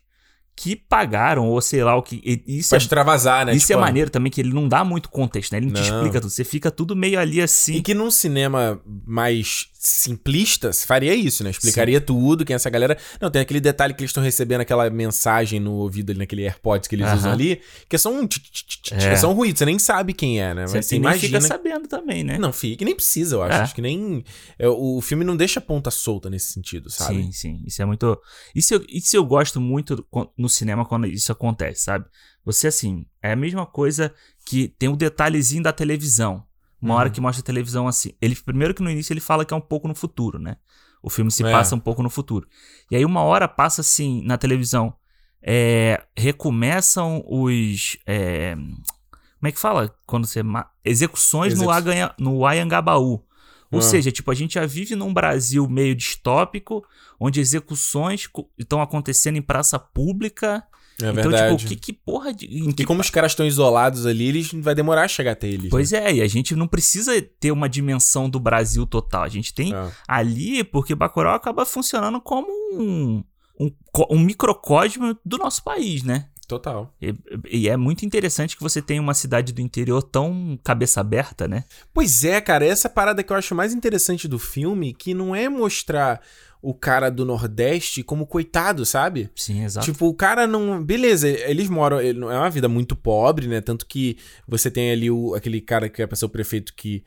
que 0.61 0.75
pagaram, 0.75 1.47
ou 1.47 1.61
sei 1.61 1.81
lá 1.85 1.95
o 1.95 2.03
que. 2.03 2.21
Isso, 2.45 2.67
Pra 2.69 2.77
é, 2.77 2.79
extravasar, 2.79 3.45
né? 3.45 3.55
isso 3.55 3.67
Tipo, 3.67 3.79
é 3.79 3.81
maneiro 3.81 4.09
também, 4.09 4.29
que 4.29 4.41
ele 4.41 4.51
não 4.53 4.67
dá 4.67 4.83
muito 4.83 5.07
contexto, 5.09 5.53
né? 5.53 5.59
Ele 5.59 5.67
não, 5.67 5.73
te 5.73 5.89
Não. 5.89 5.97
explica 5.97 6.19
tudo. 6.19 6.29
Você 6.29 6.43
fica 6.43 6.69
tudo 6.69 6.97
meio 6.97 7.17
ali 7.17 7.41
assim. 7.41 7.75
E 7.75 7.81
que 7.81 7.93
num 7.93 8.11
cinema 8.11 8.81
mais 9.07 9.67
simplista 9.81 10.71
faria 10.73 11.15
isso, 11.15 11.43
né? 11.43 11.49
Explicaria 11.51 12.01
tudo, 12.01 12.43
quem 12.43 12.53
é 12.53 12.55
essa 12.57 12.69
galera. 12.69 12.97
Não, 13.21 13.31
tem 13.31 13.41
aquele 13.41 13.61
detalhe 13.61 13.93
que 13.93 14.01
eles 14.01 14.09
estão 14.09 14.21
recebendo 14.21 14.59
aquela 14.61 14.89
mensagem 14.89 15.59
no 15.61 15.71
ouvido 15.75 16.09
ali, 16.11 16.19
naquele 16.19 16.43
AirPods 16.43 16.89
que 16.89 16.95
eles 16.95 17.07
Aham. 17.07 17.15
usam 17.17 17.31
ali, 17.31 17.61
que 17.87 17.95
é 17.95 17.99
só 17.99 18.11
um, 18.11 18.27
tch, 18.27 18.39
tch, 18.39 18.63
tch, 18.81 18.91
É. 18.91 19.13
é 19.13 19.15
só 19.15 19.29
um 19.29 19.33
ruído, 19.33 19.57
você 19.57 19.65
nem 19.65 19.79
sabe 19.79 20.13
quem 20.13 20.41
é, 20.41 20.53
né? 20.53 20.65
Mas 20.69 20.85
você 20.85 20.95
imagina. 20.97 21.39
fica 21.39 21.41
sabendo 21.41 21.87
também, 21.87 22.23
né? 22.25 22.37
Não, 22.37 22.51
fica, 22.51 22.83
e 22.83 22.85
nem 22.85 22.95
precisa, 22.95 23.35
eu 23.37 23.43
acho. 23.43 23.53
É. 23.57 23.61
Acho 23.61 23.75
que 23.75 23.81
nem. 23.81 24.23
é, 24.57 24.67
O 24.67 24.99
filme 25.01 25.23
não 25.23 25.37
deixa 25.37 25.59
a 25.59 25.63
ponta 25.63 25.89
solta 25.89 26.29
nesse 26.29 26.51
sentido, 26.51 26.89
sabe? 26.89 27.23
Sim, 27.23 27.31
sim. 27.31 27.63
Isso 27.65 27.81
é 27.81 27.85
muito. 27.85 28.19
Isso 28.53 28.73
eu, 28.73 28.83
isso 28.89 29.15
eu 29.15 29.23
gosto 29.23 29.61
muito 29.61 30.05
co- 30.11 30.29
no 30.49 30.53
cinema 30.55 30.83
quando 30.85 31.05
isso 31.07 31.31
acontece, 31.31 31.83
sabe? 31.83 32.05
Você, 32.43 32.67
assim, 32.67 33.05
é 33.21 33.31
a 33.31 33.35
mesma 33.35 33.65
coisa 33.65 34.13
que 34.45 34.67
tem 34.79 34.89
o 34.89 34.95
detalhezinho 34.95 35.61
da 35.63 35.71
televisão. 35.71 36.43
Uma 36.81 36.93
Uhum. 36.95 36.99
hora 36.99 37.09
que 37.09 37.21
mostra 37.21 37.41
a 37.41 37.45
televisão 37.45 37.87
assim. 37.87 38.11
Ele, 38.21 38.35
primeiro 38.35 38.73
que 38.73 38.81
no 38.81 38.89
início 38.89 39.13
ele 39.13 39.19
fala 39.19 39.45
que 39.45 39.53
é 39.53 39.57
um 39.57 39.61
pouco 39.61 39.87
no 39.87 39.93
futuro, 39.93 40.39
né? 40.39 40.55
O 41.03 41.09
filme 41.09 41.29
se 41.31 41.43
É. 41.45 41.51
passa 41.51 41.75
um 41.75 41.79
pouco 41.79 42.01
no 42.01 42.09
futuro. 42.09 42.47
E 42.89 42.95
aí 42.95 43.05
uma 43.05 43.21
hora 43.21 43.47
passa 43.47 43.81
assim 43.81 44.21
na 44.25 44.37
televisão. 44.37 44.93
é, 45.41 46.03
recomeçam 46.17 47.23
os. 47.25 47.97
é, 48.05 48.55
como 48.55 49.47
é 49.47 49.51
que 49.53 49.59
fala? 49.59 49.95
Quando 50.05 50.25
você. 50.27 50.41
Execuções 50.83 51.53
no, 51.53 51.59
Execu- 51.59 51.71
Aganha, 51.71 52.13
no 52.19 52.45
Ayangabaú. 52.45 53.23
Ou 53.71 53.79
Ah. 53.79 53.81
seja, 53.83 54.11
tipo, 54.11 54.31
a 54.31 54.35
gente 54.35 54.55
já 54.55 54.65
vive 54.65 54.95
num 54.95 55.13
Brasil 55.13 55.67
meio 55.69 55.95
distópico, 55.95 56.83
onde 57.19 57.39
execuções 57.39 58.27
estão 58.57 58.81
acontecendo 58.81 59.37
em 59.37 59.41
praça 59.41 59.77
pública. 59.77 60.63
É 61.01 61.11
então, 61.11 61.31
verdade. 61.31 61.55
tipo, 61.57 61.69
que, 61.69 61.75
que 61.77 61.93
porra 61.93 62.33
de. 62.33 62.45
em 62.45 62.71
que 62.71 62.83
E 62.83 62.85
como 62.85 62.99
os 62.99 63.09
caras 63.09 63.31
estão 63.31 63.45
isolados 63.45 64.05
ali, 64.05 64.25
eles 64.27 64.51
vai 64.53 64.75
demorar 64.75 65.03
a 65.03 65.07
chegar 65.07 65.31
até 65.31 65.47
eles. 65.47 65.69
Pois 65.69 65.93
é, 65.93 66.15
e 66.15 66.21
a 66.21 66.27
gente 66.27 66.55
não 66.55 66.67
precisa 66.67 67.21
ter 67.21 67.51
uma 67.51 67.69
dimensão 67.69 68.29
do 68.29 68.37
Brasil 68.39 68.85
total. 68.85 69.23
A 69.23 69.29
gente 69.29 69.53
tem 69.53 69.71
né? 69.71 69.91
ali, 70.07 70.61
porque 70.63 70.93
Bacurau 70.93 71.35
acaba 71.35 71.65
funcionando 71.65 72.19
como 72.19 72.49
um, 72.73 73.23
um, 73.57 73.71
um 74.09 74.19
microcosmo 74.19 75.17
do 75.23 75.37
nosso 75.37 75.63
país, 75.63 76.03
né? 76.03 76.27
É, 76.49 76.59
total. 76.59 76.93
E, 77.01 77.13
e 77.49 77.69
é 77.69 77.77
muito 77.77 78.05
interessante 78.05 78.57
que 78.57 78.63
você 78.63 78.81
tenha 78.81 79.01
uma 79.01 79.13
cidade 79.13 79.53
do 79.53 79.61
interior 79.61 80.01
tão 80.01 80.59
cabeça 80.63 80.99
aberta, 80.99 81.47
né? 81.47 81.63
Pois 81.93 82.23
é, 82.23 82.41
cara, 82.41 82.65
essa 82.65 82.89
parada 82.89 83.23
que 83.23 83.31
eu 83.31 83.37
acho 83.37 83.53
mais 83.53 83.73
interessante 83.73 84.27
do 84.27 84.39
filme, 84.39 84.93
que 84.93 85.13
não 85.13 85.35
é 85.35 85.47
mostrar 85.47 86.21
o 86.61 86.73
cara 86.73 87.09
do 87.09 87.25
Nordeste 87.25 88.03
como 88.03 88.27
coitado, 88.27 88.85
sabe? 88.85 89.29
Sim, 89.35 89.63
exato. 89.63 89.85
Tipo, 89.85 90.07
o 90.07 90.13
cara 90.13 90.45
não. 90.45 90.83
Beleza, 90.83 91.29
eles 91.29 91.69
moram. 91.69 91.99
É 91.99 92.13
uma 92.13 92.49
vida 92.49 92.67
muito 92.67 92.95
pobre, 92.95 93.47
né? 93.47 93.61
Tanto 93.61 93.85
que 93.85 94.17
você 94.47 94.69
tem 94.69 94.91
ali 94.91 95.09
o, 95.09 95.33
aquele 95.35 95.61
cara 95.61 95.87
que 95.87 96.01
é 96.01 96.07
pra 96.07 96.17
ser 96.17 96.25
o 96.25 96.29
prefeito 96.29 96.73
que 96.75 97.03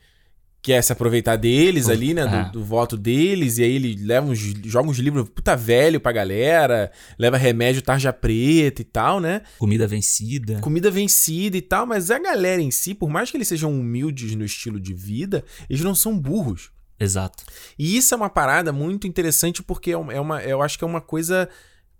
quer 0.63 0.81
se 0.81 0.93
aproveitar 0.93 1.35
deles 1.35 1.89
ali, 1.89 2.13
né? 2.13 2.25
Do, 2.25 2.35
É. 2.35 2.49
do 2.51 2.63
voto 2.63 2.95
deles. 2.97 3.57
E 3.57 3.63
aí 3.63 3.75
ele 3.75 3.95
leva 4.01 4.25
uns, 4.25 4.39
joga 4.63 4.89
uns 4.89 4.97
livros 4.97 5.27
puta 5.29 5.55
velho 5.57 5.99
pra 5.99 6.13
galera, 6.13 6.89
leva 7.19 7.35
remédio 7.37 7.81
tarja 7.81 8.13
preta 8.13 8.81
e 8.81 8.85
tal, 8.85 9.19
né? 9.19 9.41
Comida 9.59 9.85
vencida. 9.85 10.59
Comida 10.61 10.89
vencida 10.89 11.57
e 11.57 11.61
tal, 11.61 11.85
mas 11.85 12.09
a 12.09 12.17
galera 12.17 12.61
em 12.61 12.71
si, 12.71 12.93
por 12.95 13.09
mais 13.09 13.29
que 13.29 13.35
eles 13.35 13.49
sejam 13.49 13.71
humildes 13.77 14.33
no 14.35 14.45
estilo 14.45 14.79
de 14.79 14.93
vida, 14.93 15.43
eles 15.69 15.83
não 15.83 15.93
são 15.93 16.17
burros. 16.17 16.71
Exato. 16.97 17.43
E 17.77 17.97
isso 17.97 18.13
é 18.13 18.17
uma 18.17 18.29
parada 18.29 18.71
muito 18.71 19.05
interessante 19.05 19.61
porque 19.61 19.89
é 19.91 19.93
é 19.93 20.19
uma- 20.19 20.41
eu 20.43 20.61
acho 20.61 20.77
que 20.77 20.85
é 20.85 20.87
uma 20.87 21.01
coisa 21.01 21.49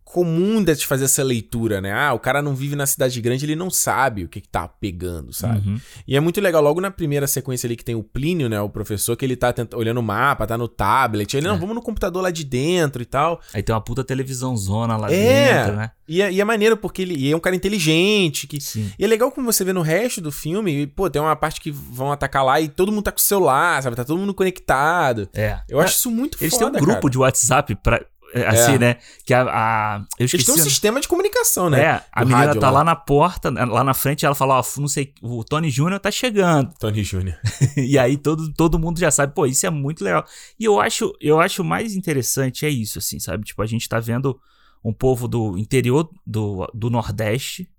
comum 0.04 0.64
de 0.64 0.86
fazer 0.86 1.06
essa 1.06 1.24
leitura, 1.24 1.82
né? 1.82 1.92
Ah, 1.92 2.14
o 2.14 2.20
cara 2.20 2.42
não 2.42 2.54
vive 2.54 2.76
na 2.76 2.86
cidade 2.86 3.20
grande, 3.22 3.46
ele 3.46 3.56
não 3.56 3.70
sabe 3.70 4.24
o 4.26 4.28
que, 4.30 4.42
que 4.42 4.48
tá 4.48 4.68
pegando, 4.68 5.34
sabe? 5.34 5.68
Uhum. 5.68 5.80
E 6.08 6.16
é 6.16 6.20
muito 6.20 6.40
legal, 6.40 6.62
logo 6.62 6.80
na 6.80 6.92
primeira 6.92 7.26
sequência 7.26 7.66
ali 7.68 7.76
que 7.76 7.84
tem 7.84 7.96
o 7.96 8.04
Plínio, 8.04 8.48
né? 8.48 8.62
O 8.62 8.70
professor, 8.70 9.16
que 9.16 9.26
ele 9.26 9.36
tá 9.36 9.52
tent- 9.52 9.74
olhando 9.74 10.00
o 10.00 10.04
mapa, 10.04 10.46
tá 10.46 10.58
no 10.58 10.68
tablet. 10.68 11.36
Ele, 11.36 11.48
não, 11.48 11.56
É. 11.56 11.58
vamos 11.60 11.74
no 11.76 11.82
computador 11.82 12.22
lá 12.22 12.30
de 12.32 12.44
dentro 12.44 13.02
e 13.02 13.06
tal. 13.06 13.42
Aí 13.54 13.64
tem 13.64 13.74
uma 13.74 13.82
puta 13.82 14.04
televisão 14.04 14.56
zona 14.56 14.96
lá 14.98 15.12
É. 15.12 15.56
dentro, 15.64 15.76
né? 15.78 15.92
E 16.08 16.22
é, 16.22 16.32
e 16.32 16.42
é 16.42 16.44
maneiro 16.44 16.76
porque 16.76 17.02
ele 17.02 17.16
e 17.16 17.32
é 17.32 17.36
um 17.36 17.40
cara 17.40 17.56
inteligente, 17.56 18.46
que 18.46 18.60
Sim. 18.60 18.92
e 19.00 19.06
é 19.06 19.08
legal 19.08 19.32
como 19.32 19.52
você 19.52 19.64
vê 19.64 19.72
no 19.72 19.82
resto 19.82 20.20
do 20.20 20.32
filme, 20.34 20.82
e, 20.82 20.88
pô, 20.88 21.10
tem 21.10 21.22
uma 21.22 21.36
parte 21.36 21.62
que 21.62 21.72
vão 21.72 22.12
atacar 22.12 22.44
lá 22.44 22.60
e 22.60 22.68
todo 22.68 22.92
mundo 22.92 23.04
tá 23.06 23.12
com 23.12 23.20
o 23.20 23.22
celular, 23.22 23.82
sabe? 23.82 23.96
Tá 23.96 24.04
todo 24.04 24.20
mundo 24.20 24.34
conectado. 24.34 25.30
É. 25.34 25.60
Eu 25.70 25.80
acho 25.80 25.96
isso 25.96 26.12
muito 26.12 26.38
Eles 26.42 26.54
foda, 26.54 26.72
têm 26.72 26.82
um 26.82 26.86
grupo 26.86 27.02
cara. 27.02 27.10
de 27.12 27.18
WhatsApp 27.18 27.76
pra. 27.76 28.06
É, 28.34 28.48
Assim, 28.48 28.74
É. 28.74 28.80
né? 28.80 28.98
Que 29.26 29.34
a. 29.34 29.42
a- 29.44 29.98
eu 30.18 30.24
Eles 30.24 30.34
esqueci. 30.34 30.46
têm 30.46 30.62
um 30.62 30.64
sistema 30.70 31.00
de 31.00 31.08
comunicação, 31.08 31.70
né? 31.70 31.82
É, 31.82 32.04
a 32.12 32.24
O 32.24 32.26
menina 32.28 32.46
rádio 32.48 32.60
tá 32.62 32.70
lá. 32.72 32.80
lá. 32.80 32.84
na 32.84 32.96
porta, 32.96 33.52
né, 33.52 33.64
lá 33.66 33.84
na 33.84 33.94
frente, 33.94 34.26
ela 34.26 34.36
fala, 34.36 34.60
ó, 34.60 34.64
não 34.80 34.88
sei, 34.88 35.14
o 35.22 35.44
Tony 35.44 35.70
Júnior 35.70 36.00
tá 36.00 36.10
chegando. 36.12 36.74
Tony 36.80 37.04
Jr. 37.04 37.38
e 37.78 37.98
aí 38.00 38.18
todo, 38.18 38.52
todo 38.54 38.80
mundo 38.80 39.00
já 39.00 39.12
sabe, 39.12 39.34
pô, 39.34 39.46
isso 39.46 39.66
é 39.66 39.70
muito 39.70 40.04
legal. 40.04 40.26
E 40.60 40.66
eu 40.66 40.82
acho, 40.82 41.14
eu 41.22 41.40
acho 41.40 41.64
mais 41.64 41.96
interessante 41.96 42.66
é 42.66 42.70
isso, 42.70 43.00
assim, 43.00 43.20
sabe? 43.20 43.46
Tipo, 43.46 43.62
a 43.62 43.66
gente 43.66 43.88
tá 43.88 44.00
vendo 44.00 44.40
um 44.84 44.92
povo 44.92 45.28
do 45.28 45.58
interior 45.58 46.10
do, 46.26 46.70
do 46.74 46.90
Nordeste 46.90 47.70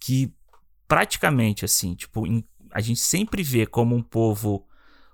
que 0.00 0.32
praticamente, 0.88 1.64
assim, 1.64 1.94
tipo, 1.94 2.24
a 2.72 2.80
gente 2.80 3.00
sempre 3.00 3.42
vê 3.42 3.66
como 3.66 3.94
um 3.94 4.02
povo 4.02 4.66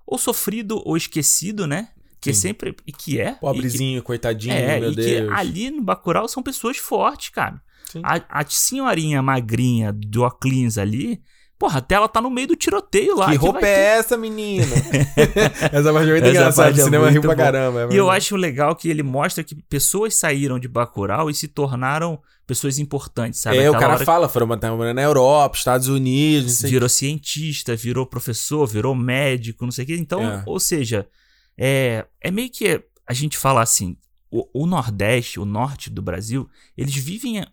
ou 0.06 0.16
sofrido 0.18 0.80
ou 0.86 0.96
esquecido, 0.96 1.66
né? 1.66 1.88
Que 2.20 2.32
Sim. 2.32 2.40
sempre. 2.40 2.74
E 2.86 2.92
que 2.92 3.20
é. 3.20 3.30
e 3.30 3.34
que- 3.34 3.40
Pobrezinho, 3.40 4.02
coitadinho, 4.02 4.54
é, 4.54 4.80
meu 4.80 4.94
Deus. 4.94 5.06
que 5.28 5.34
ali 5.34 5.70
no 5.70 5.82
Bacurau 5.82 6.26
são 6.28 6.42
pessoas 6.42 6.76
fortes, 6.78 7.28
cara. 7.30 7.60
A, 8.02 8.40
a 8.40 8.44
senhorinha 8.46 9.22
magrinha 9.22 9.92
do 9.92 10.22
Oclins 10.24 10.76
ali, 10.76 11.20
porra, 11.58 11.78
até 11.78 11.94
ela 11.94 12.08
tá 12.08 12.20
no 12.20 12.28
meio 12.28 12.48
do 12.48 12.56
tiroteio 12.56 13.16
lá. 13.16 13.26
que 13.26 13.32
que 13.32 13.36
roupa 13.38 13.58
é 13.60 13.62
ter- 13.62 14.00
essa, 14.00 14.16
menina? 14.16 14.66
essa 15.72 15.92
parte 15.92 16.08
é 16.08 16.12
muito 16.12 16.24
Essa 16.24 16.30
engraçada. 16.30 16.54
parte 16.54 16.78
O 16.78 16.80
é 16.80 16.84
cinema 16.84 17.04
riu 17.10 17.22
muito 17.22 17.26
pra 17.26 17.34
bom. 17.36 17.42
caramba. 17.42 17.80
é 17.90 17.94
E 17.94 17.96
eu 17.96 18.10
acho 18.10 18.36
legal 18.36 18.74
que 18.74 18.88
ele 18.88 19.02
mostra 19.02 19.42
que 19.44 19.54
pessoas 19.54 20.14
saíram 20.14 20.58
de 20.58 20.68
Bacurau 20.68 21.30
e 21.30 21.34
se 21.34 21.48
tornaram 21.48 22.18
pessoas 22.46 22.78
importantes, 22.78 23.40
sabe? 23.40 23.56
É, 23.58 23.62
o 23.70 23.74
Aquela 23.74 23.80
cara 23.80 23.94
hora 23.94 24.04
fala, 24.04 24.28
foram 24.28 24.46
matar 24.46 24.72
uma 24.72 24.92
na 24.92 25.02
Europa, 25.02 25.56
Estados 25.56 25.88
Unidos, 25.88 26.60
não 26.62 26.68
que 26.68 26.74
virou 26.74 26.88
cientista, 26.88 27.74
virou 27.74 28.06
professor, 28.06 28.66
virou 28.66 28.94
médico, 28.94 29.64
não 29.64 29.72
sei 29.72 29.84
o 29.84 29.86
quê. 29.86 29.96
Então, 29.96 30.22
É. 30.22 30.42
ou 30.46 30.60
seja, 30.60 31.06
é, 31.58 32.06
é 32.20 32.30
meio 32.30 32.50
que 32.50 32.82
a 33.06 33.12
gente 33.12 33.38
fala 33.38 33.62
assim, 33.62 33.96
o, 34.30 34.48
o 34.52 34.66
Nordeste, 34.66 35.40
o 35.40 35.44
Norte 35.44 35.88
do 35.90 36.02
Brasil, 36.02 36.48
eles 36.76 36.94
vivem 36.94 37.44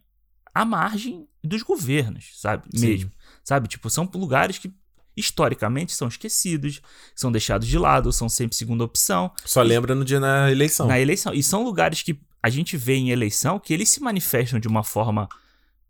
à 0.53 0.65
margem 0.65 1.27
dos 1.43 1.61
governos, 1.61 2.31
sabe? 2.35 2.65
Sim. 2.73 2.87
Mesmo. 2.87 3.11
Sabe? 3.43 3.67
Tipo, 3.67 3.89
são 3.89 4.09
lugares 4.13 4.57
que 4.57 4.73
historicamente 5.15 5.93
são 5.93 6.07
esquecidos, 6.07 6.81
são 7.15 7.31
deixados 7.31 7.67
de 7.67 7.77
lado, 7.77 8.11
são 8.11 8.27
sempre 8.27 8.55
segunda 8.57 8.83
opção 8.83 9.31
Só 9.45 9.61
lembra 9.61 9.93
no 9.93 10.03
dia 10.03 10.19
na 10.19 10.51
eleição. 10.51 10.87
na 10.87 10.99
eleição. 10.99 11.33
E 11.33 11.43
são 11.43 11.63
lugares 11.63 12.01
que 12.01 12.19
a 12.41 12.49
gente 12.49 12.75
vê 12.75 12.95
em 12.95 13.11
eleição 13.11 13.59
que 13.59 13.73
eles 13.73 13.89
se 13.89 14.01
manifestam 14.01 14.59
de 14.59 14.67
uma 14.67 14.83
forma 14.83 15.29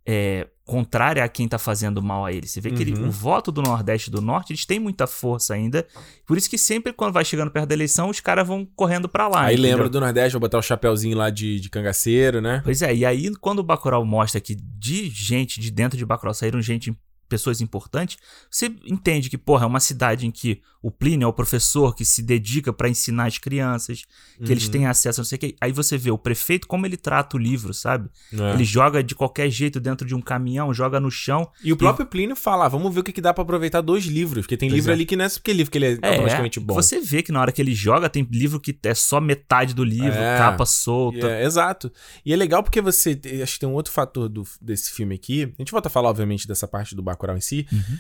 é, 0.05 0.47
contrária 0.65 1.23
a 1.23 1.27
quem 1.27 1.47
tá 1.47 1.57
fazendo 1.59 2.01
mal 2.01 2.25
a 2.25 2.31
eles. 2.31 2.51
Você 2.51 2.61
vê 2.61 2.71
que 2.71 2.81
ele- 2.81 2.93
Uhum. 2.93 3.07
o 3.07 3.11
voto 3.11 3.51
do 3.51 3.61
Nordeste 3.61 4.09
e 4.09 4.11
do 4.11 4.21
Norte, 4.21 4.51
eles 4.53 4.65
têm 4.65 4.79
muita 4.79 5.05
força 5.07 5.53
ainda. 5.53 5.85
Por 6.25 6.37
isso 6.37 6.49
que 6.49 6.57
sempre 6.57 6.93
quando 6.93 7.13
vai 7.13 7.25
chegando 7.25 7.51
perto 7.51 7.67
da 7.67 7.75
eleição, 7.75 8.09
os 8.09 8.19
caras 8.19 8.47
vão 8.47 8.65
correndo 8.75 9.07
pra 9.09 9.27
lá. 9.27 9.43
Aí 9.45 9.53
entendeu? 9.55 9.71
lembra 9.71 9.89
do 9.89 9.99
Nordeste, 9.99 10.33
vou 10.33 10.41
botar 10.41 10.57
o 10.57 10.61
chapéuzinho 10.61 11.17
lá 11.17 11.29
de, 11.29 11.59
de 11.59 11.69
cangaceiro, 11.69 12.39
né? 12.41 12.61
Pois 12.63 12.81
é, 12.81 12.95
e 12.95 13.05
aí 13.05 13.29
quando 13.41 13.59
o 13.59 13.63
Bacurau 13.63 14.05
mostra 14.05 14.39
que 14.39 14.55
de 14.55 15.09
gente 15.09 15.59
de 15.59 15.69
dentro 15.69 15.97
de 15.97 16.05
Bacurau 16.05 16.33
saíram 16.33 16.61
gente 16.61 16.93
pessoas 17.34 17.62
importantes, 17.62 18.17
você 18.52 18.72
entende 18.86 19.28
que, 19.30 19.38
porra, 19.38 19.63
é 19.63 19.67
uma 19.67 19.80
cidade 19.80 20.28
em 20.28 20.32
que 20.32 20.62
o 20.84 20.91
Plínio 20.91 21.26
é 21.26 21.28
o 21.28 21.34
professor 21.34 21.96
que 21.96 22.04
se 22.06 22.22
dedica 22.22 22.72
pra 22.74 22.89
ensinar 22.89 23.26
as 23.28 23.38
crianças, 23.38 24.04
que 24.43 24.52
eles 24.52 24.65
Uhum. 24.65 24.72
têm 24.72 24.86
acesso 24.86 25.19
a 25.19 25.22
não 25.22 25.26
sei 25.26 25.38
o 25.38 25.39
que. 25.39 25.56
Aí 25.62 25.72
você 25.72 25.98
vê 25.98 26.12
o 26.12 26.17
prefeito 26.17 26.67
como 26.67 26.86
ele 26.86 26.98
trata 26.98 27.38
o 27.38 27.39
livro, 27.39 27.74
sabe? 27.74 28.10
É. 28.34 28.54
Ele 28.54 28.63
joga 28.65 29.02
de 29.02 29.15
qualquer 29.15 29.50
jeito 29.50 29.80
dentro 29.80 30.06
de 30.06 30.13
um 30.13 30.22
caminhão, 30.22 30.74
joga 30.74 31.00
no 31.00 31.10
chão. 31.10 31.50
E 31.63 31.72
o 31.72 31.78
próprio 31.78 32.06
Plínio 32.06 32.36
fala, 32.36 32.65
ah, 32.65 32.67
vamos 32.69 32.93
ver 32.93 33.00
o 33.00 33.04
que, 33.04 33.13
que 33.13 33.22
dá 33.22 33.34
pra 33.34 33.43
aproveitar 33.43 33.80
dois 33.82 34.04
livros, 34.06 34.43
porque 34.46 34.58
tem 34.58 34.67
Pois 34.69 34.76
livro 34.78 34.91
é. 34.91 34.93
ali 34.93 35.06
que 35.06 35.15
não 35.15 35.24
é 35.26 35.30
porque 35.30 35.54
livro 35.54 35.72
que 35.72 35.78
ele 35.78 35.86
é, 35.86 35.91
É, 36.02 36.08
automaticamente 36.10 36.60
bom. 36.60 36.74
você 36.76 37.00
vê 37.00 37.24
que 37.24 37.32
na 37.32 37.39
hora 37.39 37.52
que 37.54 37.62
ele 37.62 37.74
joga, 37.74 38.10
tem 38.10 38.28
livro 38.30 38.60
que 38.60 38.78
é 38.84 38.93
só 38.93 39.22
metade 39.22 39.74
do 39.74 39.84
livro, 39.86 40.19
É. 40.19 40.38
capa 40.38 40.65
solta. 40.65 41.28
é, 41.28 41.46
exato. 41.46 41.89
E 42.26 42.34
é 42.34 42.36
legal 42.36 42.62
porque 42.62 42.82
você. 42.82 43.17
Acho 43.41 43.54
que 43.54 43.60
tem 43.62 43.69
um 43.69 43.74
outro 43.74 43.93
fator 43.93 44.28
do- 44.28 44.43
desse 44.62 44.91
filme 44.91 45.15
aqui. 45.15 45.43
A 45.43 45.62
gente 45.62 45.72
volta 45.72 45.88
a 45.88 45.91
falar, 45.91 46.10
obviamente, 46.10 46.46
dessa 46.48 46.67
parte 46.67 46.93
do 46.93 47.02
Bacurau 47.23 47.38
em 47.38 47.41
si. 47.41 47.65
Uhum. 47.71 47.97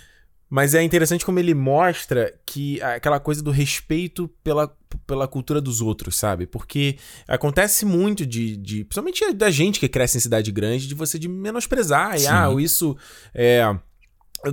Mas 0.49 0.75
é 0.75 0.83
interessante 0.83 1.25
como 1.25 1.39
ele 1.39 1.55
mostra 1.55 2.31
que 2.45 2.79
aquela 2.83 3.19
coisa 3.19 3.41
do 3.41 3.49
respeito 3.49 4.27
pela, 4.43 4.71
pela 5.07 5.27
cultura 5.27 5.59
dos 5.59 5.81
outros, 5.81 6.15
sabe? 6.15 6.45
Porque 6.45 6.97
acontece 7.27 7.85
muito 7.85 8.23
de, 8.23 8.55
de. 8.57 8.83
Principalmente 8.83 9.33
da 9.33 9.49
gente 9.49 9.79
que 9.79 9.89
cresce 9.89 10.17
em 10.17 10.21
cidade 10.21 10.51
grande, 10.51 10.87
de 10.87 10.93
você 10.93 11.17
de 11.17 11.27
menosprezar. 11.27 12.21
E, 12.21 12.27
ah, 12.27 12.53
isso 12.59 12.95
é. 13.33 13.63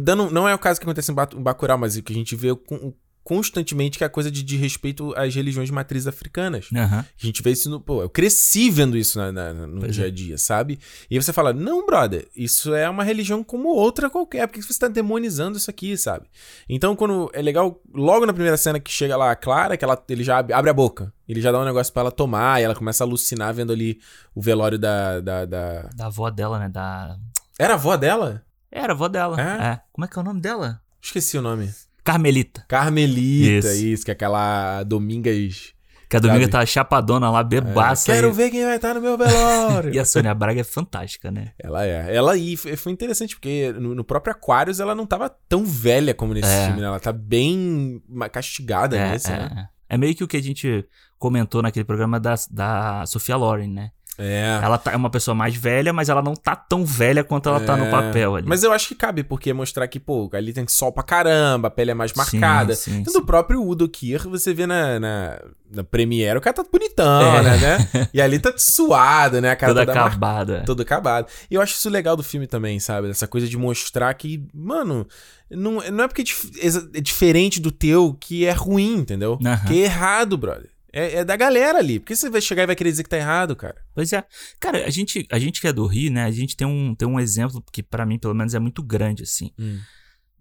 Dando, 0.01 0.31
não 0.31 0.49
é 0.49 0.55
o 0.55 0.59
caso 0.59 0.81
que 0.81 0.85
acontece 0.85 1.13
em 1.13 1.15
Bacurau, 1.15 1.77
mas 1.77 1.97
o 1.97 2.03
que 2.03 2.13
a 2.13 2.17
gente 2.17 2.35
vê 2.37 2.55
com, 2.55 2.95
constantemente 3.23 3.99
que 3.99 4.05
é 4.05 4.07
a 4.07 4.11
coisa 4.11 4.31
de, 4.31 4.43
de 4.43 4.57
respeito 4.57 5.15
às 5.17 5.35
religiões 5.35 5.69
de 5.69 5.73
matriz 5.73 6.07
africanas. 6.07 6.69
Uhum. 6.71 6.99
A 6.99 7.07
gente 7.17 7.43
vê 7.43 7.51
isso 7.51 7.69
no. 7.71 7.81
Pô, 7.81 8.03
eu 8.03 8.09
cresci 8.09 8.71
vendo 8.71 8.97
isso 8.97 9.19
na, 9.19 9.31
na, 9.31 9.53
no 9.53 9.81
pois 9.81 9.95
dia 9.95 10.07
a 10.07 10.09
é. 10.09 10.11
dia, 10.11 10.39
sabe? 10.39 10.79
E 11.11 11.21
você 11.21 11.33
fala, 11.33 11.53
não, 11.53 11.85
brother, 11.87 12.29
isso 12.35 12.75
é 12.75 12.89
uma 12.89 13.05
religião 13.05 13.45
como 13.45 13.69
outra 13.69 14.11
qualquer. 14.11 14.47
Por 14.47 14.55
que 14.55 14.63
você 14.63 14.73
está 14.73 14.89
demonizando 14.89 15.59
isso 15.59 15.71
aqui, 15.71 15.97
sabe? 15.97 16.27
Então, 16.69 16.97
quando. 16.97 17.31
É 17.33 17.43
legal, 17.43 17.81
logo 17.93 18.27
na 18.27 18.33
primeira 18.33 18.57
cena 18.57 18.81
que 18.81 18.91
chega 18.91 19.17
lá 19.17 19.31
a 19.31 19.37
Clara, 19.37 19.77
que 19.77 19.85
ela, 19.85 20.03
ele 20.09 20.25
já 20.25 20.39
abre, 20.39 20.53
abre 20.53 20.71
a 20.71 20.75
boca. 20.75 21.13
Ele 21.29 21.41
já 21.41 21.53
dá 21.53 21.61
um 21.61 21.65
negócio 21.65 21.93
para 21.93 22.03
ela 22.03 22.13
tomar 22.13 22.61
e 22.61 22.65
ela 22.65 22.75
começa 22.75 23.05
a 23.05 23.07
alucinar 23.07 23.55
vendo 23.55 23.73
ali 23.73 24.01
o 24.35 24.41
velório 24.41 24.79
da. 24.79 25.21
Da, 25.21 25.45
da... 25.45 25.83
da 25.95 26.07
avó 26.07 26.31
dela, 26.31 26.59
né? 26.59 26.69
Da. 26.69 27.17
Era 27.59 27.75
a 27.75 27.77
avó 27.77 27.97
dela? 27.97 28.43
Era 28.71 28.93
a 28.93 28.95
avó 28.95 29.09
dela. 29.09 29.41
É? 29.41 29.67
é. 29.67 29.81
Como 29.93 30.05
é 30.05 30.09
que 30.09 30.19
é 30.19 30.23
o 30.23 30.25
nome 30.25 30.41
dela? 30.41 30.81
Esqueci 31.03 31.39
o 31.39 31.43
nome. 31.43 31.73
Carmelita. 32.05 32.65
Carmelita, 32.69 33.69
isso, 33.73 33.87
isso 33.87 34.05
que 34.05 34.11
é 34.11 34.15
aquela 34.15 34.83
Domingas. 34.85 35.75
Que 36.09 36.17
a 36.17 36.21
Dominga 36.21 36.49
tá 36.49 36.67
chapadona 36.67 37.31
lá, 37.31 37.41
bebaça. 37.45 38.11
É, 38.11 38.17
quero 38.17 38.29
aí. 38.29 38.35
ver 38.35 38.51
quem 38.51 38.65
vai 38.65 38.75
estar 38.75 38.95
no 38.95 39.01
meu 39.01 39.17
velório. 39.17 39.95
e 39.95 39.99
a 39.99 40.05
Sônia 40.05 40.35
Braga 40.35 40.61
é 40.61 40.65
fantástica, 40.65 41.31
né? 41.31 41.53
Ela 41.57 41.87
é. 41.87 42.17
Ela 42.17 42.37
e 42.37 42.57
foi 42.57 42.91
interessante, 42.91 43.37
porque 43.37 43.73
no, 43.79 43.95
no, 43.95 44.03
próprio 44.03 44.33
Aquarius 44.33 44.81
ela 44.81 44.93
não 44.93 45.07
tava 45.07 45.31
tão 45.49 45.65
velha 45.65 46.13
como 46.13 46.35
nesse 46.35 46.51
é. 46.51 46.67
filme, 46.67 46.81
né? 46.81 46.89
Ela 46.89 46.99
tá 46.99 47.13
bem 47.13 48.03
castigada 48.33 48.97
é, 48.97 49.13
nesse, 49.13 49.31
é. 49.31 49.37
né? 49.37 49.69
É 49.89 49.97
meio 49.97 50.15
que 50.15 50.25
o 50.25 50.29
que 50.29 50.37
a 50.37 50.43
gente 50.43 50.85
comentou 51.17 51.63
naquele 51.63 51.85
programa 51.85 52.19
da, 52.19 52.35
da 52.51 53.05
Sofia 53.07 53.37
Loren, 53.37 53.69
né? 53.69 53.93
É. 54.19 54.61
Ela 54.63 54.77
tá, 54.77 54.93
é 54.93 54.97
uma 54.97 55.09
pessoa 55.09 55.35
mais 55.35 55.55
velha, 55.55 55.93
mas 55.93 56.09
ela 56.09 56.21
não 56.21 56.35
tá 56.35 56.55
tão 56.55 56.85
velha 56.85 57.25
quanto 57.25 57.49
ela 57.49 57.61
é. 57.61 57.65
tá 57.65 57.77
no 57.77 57.87
é. 57.87 57.91
papel 57.91 58.37
ali. 58.37 58.47
Mas 58.47 58.63
eu 58.63 58.73
acho 58.73 58.89
que 58.89 58.95
cabe, 58.95 59.23
porque 59.23 59.51
é 59.51 59.53
mostrar 59.53 59.89
que, 59.89 59.99
pô, 59.99 60.29
ali 60.33 60.53
tem 60.53 60.67
sol 60.69 60.93
pra 60.93 61.03
caramba, 61.03 61.69
a 61.69 61.71
pele 61.71 61.93
é 61.93 61.95
mais 61.95 62.13
marcada. 62.13 62.75
Sim, 62.75 63.05
sim, 63.05 63.11
sim. 63.11 63.25
próprio 63.25 63.67
Udo 63.67 63.89
Kier, 63.89 64.29
você 64.29 64.53
vê 64.53 64.67
na, 64.67 65.01
na, 65.01 65.39
na 65.73 65.85
Premiere, 65.85 66.39
o 66.39 66.41
cara 66.41 66.55
tá 66.55 66.65
bonitão, 66.71 67.37
é. 67.37 67.43
né, 67.43 67.57
né? 67.57 68.09
E 68.13 68.21
ali 68.21 68.39
tá 68.39 68.53
suado, 68.57 69.41
né? 69.41 69.53
A 69.53 69.57
cara 69.57 69.75
toda 69.75 69.91
acabada. 69.91 70.57
Mar... 70.59 70.65
Todo 70.65 70.83
acabado. 70.83 71.27
E 71.51 71.55
eu 71.55 71.63
acho 71.63 71.75
isso 71.75 71.89
legal 71.89 72.17
do 72.17 72.23
filme 72.23 72.47
também, 72.47 72.79
sabe? 72.79 73.09
Essa 73.09 73.27
coisa 73.27 73.49
de 73.49 73.57
mostrar 73.57 74.13
que, 74.15 74.47
mano, 74.53 75.07
não, 75.51 75.81
não 75.91 76.05
é 76.05 76.09
porque 76.09 76.25
é 76.63 77.01
diferente 77.01 77.61
do 77.61 77.71
teu 77.71 78.17
que 78.21 78.45
é 78.45 78.53
ruim, 78.53 78.97
entendeu? 78.97 79.39
Uhum. 79.41 79.67
Que 79.67 79.81
é 79.81 79.85
errado, 79.85 80.37
brother. 80.37 80.69
É, 80.93 81.19
é, 81.19 81.25
da 81.25 81.37
galera 81.37 81.79
ali. 81.79 82.01
Por 82.01 82.07
que 82.07 82.17
você 82.17 82.29
vai 82.29 82.41
chegar 82.41 82.65
e 82.65 82.67
vai 82.67 82.77
querer 82.77 82.91
dizer 82.91 83.03
que 83.03 83.09
tá 83.09 83.17
errado, 83.17 83.55
cara? 83.55 83.77
Pois 83.95 84.13
é. 84.13 84.25
Cara, 84.59 84.85
a 84.85 84.91
gente, 84.91 85.27
a 85.31 85.39
gente 85.39 85.61
que 85.61 85.69
é 85.69 85.73
do 85.73 85.87
Rio, 85.87 86.11
né? 86.11 86.25
A 86.25 86.31
gente 86.31 86.57
tem 86.57 86.67
um, 86.67 86.95
tem 86.95 87.07
um 87.07 87.21
exemplo 87.21 87.63
que 87.73 87.83
para 87.83 88.05
mim, 88.05 88.19
pelo 88.19 88.35
menos, 88.35 88.55
é 88.55 88.59
muito 88.59 88.83
grande, 88.83 89.23
assim. 89.23 89.53
Hum. 89.59 89.79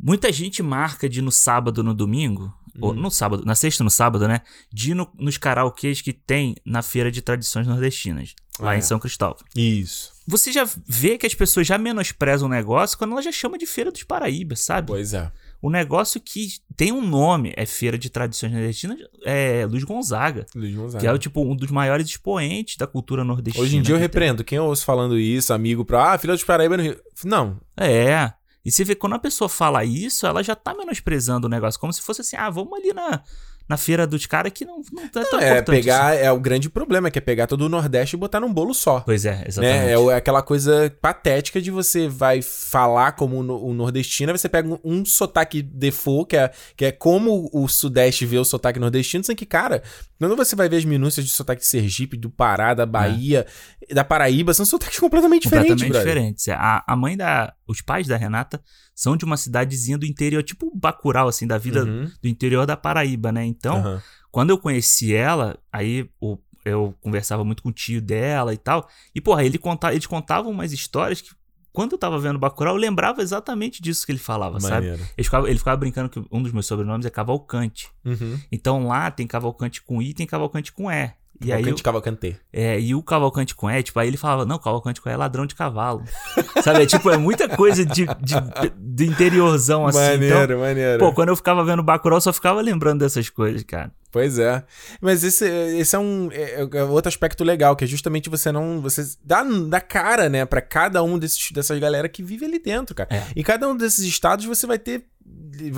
Muita 0.01 0.31
gente 0.31 0.63
marca 0.63 1.09
de 1.09 1.21
no 1.21 1.31
sábado, 1.31 1.83
no 1.83 1.93
domingo, 1.93 2.53
hum. 2.75 2.79
ou 2.81 2.93
no 2.93 3.11
sábado, 3.11 3.43
na 3.45 3.53
sexta 3.53 3.83
no 3.83 3.89
sábado, 3.89 4.27
né? 4.27 4.41
De 4.71 4.91
ir 4.91 4.93
no, 4.95 5.11
nos 5.19 5.37
karaokês 5.37 6.01
que 6.01 6.13
tem 6.13 6.55
na 6.65 6.81
Feira 6.81 7.11
de 7.11 7.21
Tradições 7.21 7.67
Nordestinas, 7.67 8.33
lá 8.59 8.71
ah, 8.71 8.75
em 8.75 8.79
é. 8.79 8.81
São 8.81 8.97
Cristóvão. 8.97 9.43
Isso. 9.55 10.13
Você 10.25 10.51
já 10.51 10.67
vê 10.87 11.17
que 11.17 11.27
as 11.27 11.33
pessoas 11.33 11.67
já 11.67 11.77
menosprezam 11.77 12.47
o 12.47 12.51
negócio 12.51 12.97
quando 12.97 13.11
ela 13.11 13.21
já 13.21 13.31
chama 13.31 13.57
de 13.57 13.65
Feira 13.65 13.91
dos 13.91 14.03
Paraíba, 14.03 14.55
sabe? 14.55 14.87
Pois 14.87 15.13
é. 15.13 15.31
O 15.61 15.69
negócio 15.69 16.21
que 16.21 16.47
tem 16.75 16.91
um 16.91 17.05
nome, 17.05 17.53
é 17.57 17.65
Feira 17.65 17.97
de 17.97 18.09
Tradições 18.09 18.51
Nordestinas, 18.51 18.97
é 19.25 19.65
Luiz 19.65 19.83
Gonzaga. 19.83 20.45
Luiz 20.55 20.73
Gonzaga. 20.73 20.99
Que 20.99 21.07
é 21.07 21.17
tipo 21.17 21.41
um 21.41 21.55
dos 21.55 21.69
maiores 21.69 22.07
expoentes 22.07 22.77
da 22.77 22.87
cultura 22.87 23.23
nordestina. 23.23 23.63
Hoje 23.63 23.75
em 23.75 23.81
dia 23.81 23.95
eu 23.95 23.99
repreendo. 23.99 24.43
Quem 24.43 24.57
eu 24.57 24.65
ouço 24.65 24.85
falando 24.85 25.19
isso, 25.19 25.53
amigo, 25.53 25.83
pra. 25.83 26.13
Ah, 26.13 26.17
filha 26.17 26.37
de 26.37 26.45
Paraíba 26.45 26.77
no 26.77 26.83
Rio. 26.83 26.99
Não. 27.25 27.59
É. 27.77 28.31
E 28.63 28.71
você 28.71 28.83
vê 28.83 28.95
quando 28.95 29.13
a 29.13 29.19
pessoa 29.19 29.49
fala 29.49 29.83
isso, 29.83 30.25
ela 30.25 30.43
já 30.43 30.55
tá 30.55 30.73
menosprezando 30.73 31.47
o 31.47 31.49
negócio. 31.49 31.79
Como 31.79 31.91
se 31.91 32.01
fosse 32.01 32.21
assim, 32.21 32.37
ah, 32.37 32.49
vamos 32.49 32.73
ali 32.73 32.93
na 32.93 33.21
na 33.69 33.77
feira 33.77 34.07
dos 34.07 34.25
caras 34.25 34.51
que 34.51 34.65
não, 34.65 34.81
não 34.91 35.03
é 35.03 35.07
tão 35.07 35.39
É, 35.39 35.61
pegar, 35.61 36.13
assim. 36.13 36.23
é 36.23 36.31
o 36.31 36.39
grande 36.39 36.69
problema, 36.69 37.11
que 37.11 37.19
é 37.19 37.21
pegar 37.21 37.45
todo 37.45 37.61
o 37.61 37.69
Nordeste 37.69 38.15
e 38.15 38.19
botar 38.19 38.39
num 38.39 38.51
bolo 38.51 38.73
só. 38.73 39.01
Pois 39.01 39.25
é, 39.25 39.43
exatamente. 39.47 39.85
Né? 39.85 39.91
É 39.91 40.15
aquela 40.15 40.41
coisa 40.41 40.91
patética 40.99 41.61
de 41.61 41.69
você 41.69 42.07
vai 42.07 42.41
falar 42.41 43.11
como 43.11 43.37
o 43.37 43.73
nordestino, 43.73 44.35
você 44.35 44.49
pega 44.49 44.67
um, 44.67 44.79
um 44.83 45.05
sotaque 45.05 45.61
default, 45.61 46.29
que 46.29 46.37
é, 46.37 46.51
que 46.75 46.85
é 46.85 46.91
como 46.91 47.47
o 47.53 47.67
Sudeste 47.67 48.25
vê 48.25 48.39
o 48.39 48.43
sotaque 48.43 48.79
nordestino, 48.79 49.23
sendo 49.23 49.35
que, 49.35 49.45
cara, 49.45 49.83
quando 50.17 50.35
você 50.35 50.55
vai 50.55 50.67
ver 50.67 50.77
as 50.77 50.85
minúcias 50.85 51.23
de 51.23 51.31
sotaque 51.31 51.61
de 51.61 51.67
Sergipe, 51.67 52.17
do 52.17 52.29
Pará, 52.29 52.73
da 52.73 52.87
Bahia, 52.87 53.45
é. 53.87 53.93
da 53.93 54.03
Paraíba, 54.03 54.51
são 54.53 54.65
sotaques 54.65 54.99
completamente, 54.99 55.43
completamente 55.43 55.77
diferentes, 55.77 55.95
Completamente 56.03 56.37
diferentes. 56.37 56.49
A, 56.49 56.83
a 56.87 56.95
mãe 56.95 57.15
da... 57.15 57.53
Os 57.67 57.81
pais 57.81 58.07
da 58.07 58.17
Renata 58.17 58.59
são 58.99 59.15
de 59.15 59.23
uma 59.23 59.37
cidadezinha 59.37 59.97
do 59.97 60.05
interior, 60.05 60.43
tipo 60.43 60.69
Bacurau, 60.75 61.29
assim, 61.29 61.47
da 61.47 61.57
vida 61.57 61.85
uhum. 61.85 62.11
do 62.21 62.27
interior 62.27 62.65
da 62.65 62.75
Paraíba, 62.75 63.31
né? 63.31 63.45
Então, 63.45 63.81
uhum. 63.81 63.99
quando 64.29 64.49
eu 64.49 64.57
conheci 64.57 65.15
ela, 65.15 65.57
aí 65.71 66.09
o, 66.19 66.37
eu 66.65 66.93
conversava 66.99 67.45
muito 67.45 67.63
com 67.63 67.69
o 67.69 67.71
tio 67.71 68.01
dela 68.01 68.53
e 68.53 68.57
tal. 68.57 68.89
E, 69.15 69.21
porra, 69.21 69.45
ele 69.45 69.57
contava, 69.57 69.93
eles 69.93 70.05
contavam 70.05 70.51
umas 70.51 70.73
histórias 70.73 71.21
que, 71.21 71.29
quando 71.71 71.93
eu 71.93 71.97
tava 71.97 72.19
vendo 72.19 72.37
Bacurau, 72.37 72.75
eu 72.75 72.77
lembrava 72.77 73.21
exatamente 73.21 73.81
disso 73.81 74.05
que 74.05 74.11
ele 74.11 74.19
falava, 74.19 74.59
Maneiro. 74.59 74.97
sabe? 74.97 75.11
Ele 75.17 75.23
ficava, 75.23 75.49
ele 75.49 75.57
ficava 75.59 75.77
brincando 75.77 76.09
que 76.09 76.21
um 76.29 76.43
dos 76.43 76.51
meus 76.51 76.65
sobrenomes 76.65 77.05
é 77.05 77.09
Cavalcante. 77.09 77.89
Uhum. 78.03 78.37
Então 78.51 78.85
lá 78.85 79.09
tem 79.09 79.25
Cavalcante 79.25 79.81
com 79.81 80.01
I 80.01 80.09
e 80.09 80.13
tem 80.13 80.27
Cavalcante 80.27 80.73
com 80.73 80.91
E. 80.91 81.13
E 81.41 81.47
Cavalcante 81.47 81.79
aí, 81.79 81.83
Cavalcante. 81.83 82.39
É, 82.51 82.79
e 82.79 82.93
o 82.93 83.01
Cavalcante 83.01 83.55
com 83.55 83.69
E, 83.69 83.81
tipo, 83.81 83.99
aí 83.99 84.07
ele 84.07 84.17
falava, 84.17 84.45
não, 84.45 84.59
Cavalcante 84.59 84.99
com 84.99 85.09
E 85.09 85.13
é 85.13 85.17
ladrão 85.17 85.45
de 85.45 85.55
cavalo. 85.55 86.03
Sabe? 86.61 86.83
É, 86.83 86.85
tipo, 86.85 87.09
é 87.09 87.17
muita 87.17 87.47
coisa 87.47 87.85
de, 87.85 88.05
de, 88.05 88.35
de 88.77 89.05
interiorzão, 89.05 89.87
assim. 89.87 89.99
Maneiro, 89.99 90.43
então, 90.43 90.59
maneiro. 90.59 90.99
Pô, 90.99 91.13
quando 91.13 91.29
eu 91.29 91.35
ficava 91.35 91.63
vendo 91.63 91.81
Bacurau, 91.81 92.17
eu 92.17 92.21
só 92.21 92.33
ficava 92.33 92.61
lembrando 92.61 92.99
dessas 92.99 93.29
coisas, 93.29 93.63
cara. 93.63 93.91
Pois 94.11 94.39
é. 94.39 94.63
Mas 94.99 95.23
esse, 95.23 95.45
esse 95.47 95.95
é 95.95 95.99
um 95.99 96.29
é, 96.31 96.61
é 96.61 96.83
outro 96.83 97.09
aspecto 97.09 97.43
legal, 97.43 97.75
que 97.75 97.83
é 97.83 97.87
justamente 97.87 98.29
você 98.29 98.51
não. 98.51 98.81
Você 98.81 99.03
dá, 99.23 99.43
dá 99.43 99.79
cara, 99.79 100.27
né, 100.27 100.45
para 100.45 100.61
cada 100.61 101.03
um 101.03 101.19
desses, 101.19 101.51
dessas 101.51 101.79
galera 101.79 102.09
que 102.09 102.23
vive 102.23 102.45
ali 102.45 102.59
dentro, 102.59 102.95
cara. 102.95 103.09
É. 103.11 103.23
Em 103.35 103.43
cada 103.43 103.67
um 103.69 103.77
desses 103.77 104.03
estados 104.03 104.45
você 104.45 104.65
vai 104.65 104.79
ter 104.79 105.05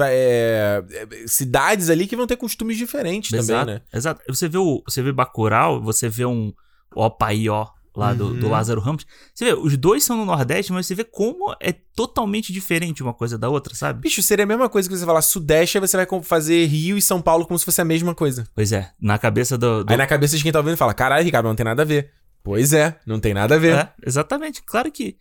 é, 0.07 0.83
cidades 1.27 1.89
ali 1.89 2.07
que 2.07 2.15
vão 2.15 2.27
ter 2.27 2.37
costumes 2.37 2.77
diferentes 2.77 3.33
exato, 3.33 3.59
também, 3.59 3.75
né? 3.75 3.81
Exato. 3.93 4.21
Você 4.27 4.47
vê 4.47 4.57
o 4.57 4.83
você 4.87 5.01
vê 5.01 5.11
Bacurau, 5.11 5.81
você 5.81 6.07
vê 6.09 6.25
um 6.25 6.53
Opaí, 6.95 7.47
ó, 7.49 7.67
lá 7.95 8.13
do, 8.13 8.27
uhum. 8.27 8.39
do 8.39 8.49
Lázaro 8.49 8.81
Ramos. 8.81 9.05
Você 9.33 9.45
vê, 9.45 9.53
os 9.53 9.77
dois 9.77 10.03
são 10.03 10.17
no 10.17 10.25
Nordeste, 10.25 10.71
mas 10.71 10.87
você 10.87 10.95
vê 10.95 11.03
como 11.03 11.55
é 11.59 11.71
totalmente 11.71 12.53
diferente 12.53 13.03
uma 13.03 13.13
coisa 13.13 13.37
da 13.37 13.49
outra, 13.49 13.75
sabe? 13.75 14.01
Bicho, 14.01 14.21
seria 14.21 14.43
a 14.43 14.47
mesma 14.47 14.69
coisa 14.69 14.89
que 14.89 14.97
você 14.97 15.05
falar 15.05 15.21
Sudeste, 15.21 15.77
aí 15.77 15.87
você 15.87 15.97
vai 15.97 16.07
fazer 16.23 16.65
Rio 16.65 16.97
e 16.97 17.01
São 17.01 17.21
Paulo 17.21 17.45
como 17.45 17.59
se 17.59 17.65
fosse 17.65 17.81
a 17.81 17.85
mesma 17.85 18.15
coisa. 18.15 18.47
Pois 18.55 18.71
é, 18.71 18.91
na 18.99 19.17
cabeça 19.17 19.57
do. 19.57 19.83
do... 19.83 19.91
Aí 19.91 19.97
na 19.97 20.07
cabeça 20.07 20.37
de 20.37 20.43
quem 20.43 20.51
tá 20.51 20.59
ouvindo 20.59 20.77
fala: 20.77 20.93
caralho, 20.93 21.23
Ricardo, 21.23 21.47
não 21.47 21.55
tem 21.55 21.65
nada 21.65 21.81
a 21.81 21.85
ver. 21.85 22.11
Pois 22.43 22.73
é, 22.73 22.97
não 23.05 23.19
tem 23.19 23.33
nada 23.33 23.55
a 23.55 23.57
ver. 23.57 23.75
É, 23.75 23.89
exatamente, 24.05 24.63
claro 24.63 24.91
que. 24.91 25.15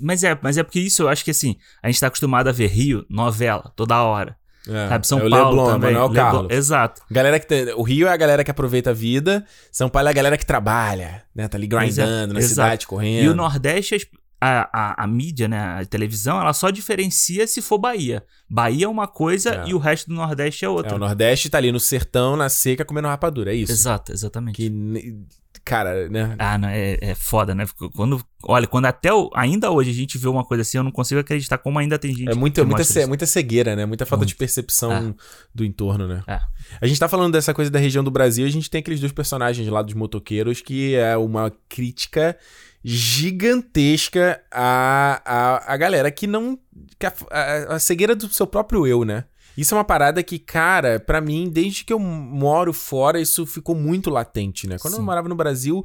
Mas 0.00 0.24
é, 0.24 0.36
mas 0.42 0.58
é 0.58 0.62
porque 0.62 0.80
isso 0.80 1.02
eu 1.02 1.08
acho 1.08 1.24
que 1.24 1.30
assim, 1.30 1.56
a 1.82 1.88
gente 1.88 2.00
tá 2.00 2.08
acostumado 2.08 2.48
a 2.48 2.52
ver 2.52 2.66
Rio, 2.66 3.06
novela, 3.08 3.72
toda 3.76 4.02
hora. 4.02 4.36
É, 4.66 4.88
sabe, 4.88 5.06
São 5.06 5.18
é 5.18 5.30
Paulo 5.30 5.50
Leblon, 5.50 5.72
também. 5.72 5.92
Manuel 5.92 6.08
Leblon, 6.08 6.30
Carlos. 6.30 6.52
Exato. 6.52 7.02
Galera 7.10 7.40
que 7.40 7.46
tem, 7.46 7.72
o 7.72 7.82
Rio 7.82 8.06
é 8.06 8.12
a 8.12 8.16
galera 8.16 8.44
que 8.44 8.50
aproveita 8.50 8.90
a 8.90 8.92
vida, 8.92 9.44
São 9.72 9.88
Paulo 9.88 10.08
é 10.08 10.10
a 10.10 10.14
galera 10.14 10.36
que 10.36 10.44
trabalha, 10.44 11.22
né? 11.34 11.48
Tá 11.48 11.56
ali 11.56 11.66
grindando 11.66 12.34
na 12.34 12.40
exato. 12.40 12.54
cidade, 12.54 12.86
correndo. 12.86 13.24
E 13.24 13.28
o 13.28 13.34
Nordeste, 13.34 14.10
a, 14.40 14.68
a, 14.72 15.04
a, 15.04 15.06
mídia, 15.06 15.48
né, 15.48 15.80
a 15.80 15.84
televisão, 15.84 16.40
ela 16.40 16.52
só 16.52 16.70
diferencia 16.70 17.46
se 17.46 17.62
for 17.62 17.78
Bahia. 17.78 18.22
Bahia 18.48 18.86
é 18.86 18.88
uma 18.88 19.08
coisa 19.08 19.62
é. 19.64 19.68
e 19.68 19.74
o 19.74 19.78
resto 19.78 20.08
do 20.08 20.14
Nordeste 20.14 20.64
é 20.64 20.68
outra. 20.68 20.92
É, 20.92 20.94
o 20.96 20.98
Nordeste 20.98 21.48
tá 21.48 21.58
ali 21.58 21.72
no 21.72 21.80
sertão, 21.80 22.36
na 22.36 22.48
seca, 22.48 22.84
comendo 22.84 23.08
rapadura, 23.08 23.52
é 23.52 23.56
isso. 23.56 23.72
Exato, 23.72 24.12
exatamente. 24.12 24.56
Que 24.56 25.24
cara, 25.64 26.08
né? 26.08 26.34
Ah, 26.38 26.58
não, 26.58 26.68
é, 26.68 26.98
é 27.00 27.14
foda, 27.14 27.54
né? 27.54 27.66
Quando, 27.94 28.22
olha, 28.42 28.66
quando 28.66 28.86
até 28.86 29.12
o, 29.12 29.30
ainda 29.34 29.70
hoje 29.70 29.90
a 29.90 29.94
gente 29.94 30.18
vê 30.18 30.28
uma 30.28 30.44
coisa 30.44 30.62
assim, 30.62 30.78
eu 30.78 30.84
não 30.84 30.90
consigo 30.90 31.20
acreditar 31.20 31.58
como 31.58 31.78
ainda 31.78 31.98
tem 31.98 32.14
gente. 32.14 32.30
É 32.30 32.34
muita, 32.34 32.64
muita, 32.64 32.84
ce, 32.84 33.06
muita 33.06 33.26
cegueira, 33.26 33.74
né? 33.76 33.86
Muita 33.86 34.06
falta 34.06 34.20
Muito. 34.20 34.30
de 34.30 34.36
percepção 34.36 34.92
é. 34.92 35.14
do 35.54 35.64
entorno, 35.64 36.06
né? 36.06 36.22
É. 36.26 36.40
A 36.80 36.86
gente 36.86 36.98
tá 36.98 37.08
falando 37.08 37.32
dessa 37.32 37.52
coisa 37.54 37.70
da 37.70 37.78
região 37.78 38.02
do 38.02 38.10
Brasil, 38.10 38.46
a 38.46 38.50
gente 38.50 38.70
tem 38.70 38.80
aqueles 38.80 39.00
dois 39.00 39.12
personagens 39.12 39.66
lá 39.68 39.82
dos 39.82 39.94
motoqueiros 39.94 40.60
que 40.60 40.94
é 40.94 41.16
uma 41.16 41.52
crítica 41.68 42.36
gigantesca 42.84 44.40
à, 44.50 45.20
à, 45.24 45.74
à 45.74 45.76
galera 45.76 46.10
que 46.10 46.26
não. 46.26 46.58
Que 46.98 47.06
a, 47.06 47.12
a, 47.30 47.74
a 47.74 47.78
cegueira 47.78 48.14
do 48.14 48.28
seu 48.28 48.46
próprio 48.46 48.86
eu, 48.86 49.04
né? 49.04 49.24
Isso 49.60 49.74
é 49.74 49.76
uma 49.78 49.82
parada 49.84 50.22
que, 50.22 50.38
cara, 50.38 51.00
pra 51.00 51.20
mim, 51.20 51.50
desde 51.50 51.82
que 51.84 51.92
eu 51.92 51.98
moro 51.98 52.72
fora, 52.72 53.20
isso 53.20 53.44
ficou 53.44 53.74
muito 53.74 54.08
latente, 54.08 54.68
né? 54.68 54.76
Quando 54.78 54.94
eu 54.94 55.00
Sim. 55.00 55.04
morava 55.04 55.28
no 55.28 55.34
Brasil, 55.34 55.84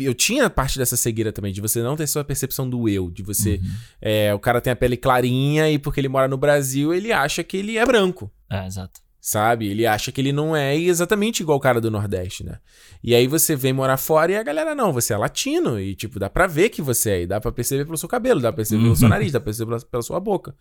eu 0.00 0.12
tinha 0.12 0.50
parte 0.50 0.76
dessa 0.78 0.98
cegueira 0.98 1.32
também, 1.32 1.50
de 1.50 1.62
você 1.62 1.82
não 1.82 1.96
ter 1.96 2.06
sua 2.06 2.22
percepção 2.22 2.68
do 2.68 2.86
eu, 2.90 3.10
de 3.10 3.22
você. 3.22 3.54
Uhum. 3.54 3.70
é, 4.02 4.34
o 4.34 4.38
cara 4.38 4.60
tem 4.60 4.70
a 4.70 4.76
pele 4.76 4.98
clarinha 4.98 5.70
e 5.70 5.78
porque 5.78 5.98
ele 5.98 6.08
mora 6.10 6.28
no 6.28 6.36
Brasil, 6.36 6.92
ele 6.92 7.10
acha 7.10 7.42
que 7.42 7.56
ele 7.56 7.78
é 7.78 7.86
branco. 7.86 8.30
É, 8.50 8.66
exato. 8.66 9.00
Sabe? 9.18 9.66
Ele 9.66 9.86
acha 9.86 10.12
que 10.12 10.20
ele 10.20 10.30
não 10.30 10.54
é 10.54 10.76
exatamente 10.76 11.40
igual 11.42 11.56
o 11.58 11.60
cara 11.60 11.80
do 11.80 11.90
Nordeste, 11.90 12.44
né? 12.44 12.58
E 13.02 13.14
aí 13.14 13.26
você 13.26 13.56
vem 13.56 13.72
morar 13.72 13.96
fora 13.96 14.30
e 14.30 14.36
a 14.36 14.42
galera, 14.42 14.74
não, 14.74 14.92
você 14.92 15.14
é 15.14 15.16
latino. 15.16 15.80
E, 15.80 15.96
tipo, 15.96 16.18
dá 16.20 16.28
pra 16.30 16.46
ver 16.46 16.68
que 16.68 16.80
você 16.82 17.10
é. 17.10 17.22
E 17.22 17.26
dá 17.26 17.40
pra 17.40 17.50
perceber 17.50 17.86
pelo 17.86 17.96
seu 17.96 18.08
cabelo, 18.08 18.40
dá 18.40 18.50
pra 18.52 18.56
perceber 18.58 18.82
pelo 18.84 18.94
seu 18.94 19.06
Uhum. 19.06 19.10
nariz, 19.10 19.32
dá 19.32 19.40
pra 19.40 19.46
perceber 19.46 19.70
pela, 19.70 19.80
pela 19.80 20.02
sua 20.02 20.20
boca. 20.20 20.54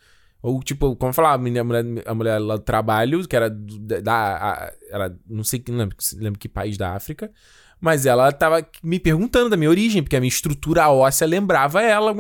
Ou, 0.46 0.62
tipo, 0.62 0.96
como 0.96 1.12
falar, 1.14 1.32
a 1.32 1.34
a 1.34 1.38
mulher, 1.38 1.84
a 2.06 2.14
mulher 2.14 2.40
lá 2.40 2.56
do 2.58 2.62
trabalho, 2.64 3.28
que 3.28 3.36
era 3.36 3.50
da. 3.50 4.14
a- 4.14 4.74
era, 4.92 5.18
não 5.28 5.44
sei 5.44 5.60
que- 5.60 5.72
lembro, 5.72 5.96
lembro 6.18 6.40
que 6.40 6.48
país 6.48 6.78
da 6.78 6.94
África. 6.94 7.32
Mas 7.82 8.06
ela 8.06 8.32
tava 8.32 8.66
me 8.82 9.00
perguntando 9.00 9.50
da 9.50 9.58
minha 9.58 9.70
origem, 9.70 10.02
porque 10.02 10.16
a 10.16 10.20
minha 10.20 10.30
estrutura 10.30 10.90
óssea 10.90 11.28
lembrava 11.28 11.82
ela. 11.82 12.14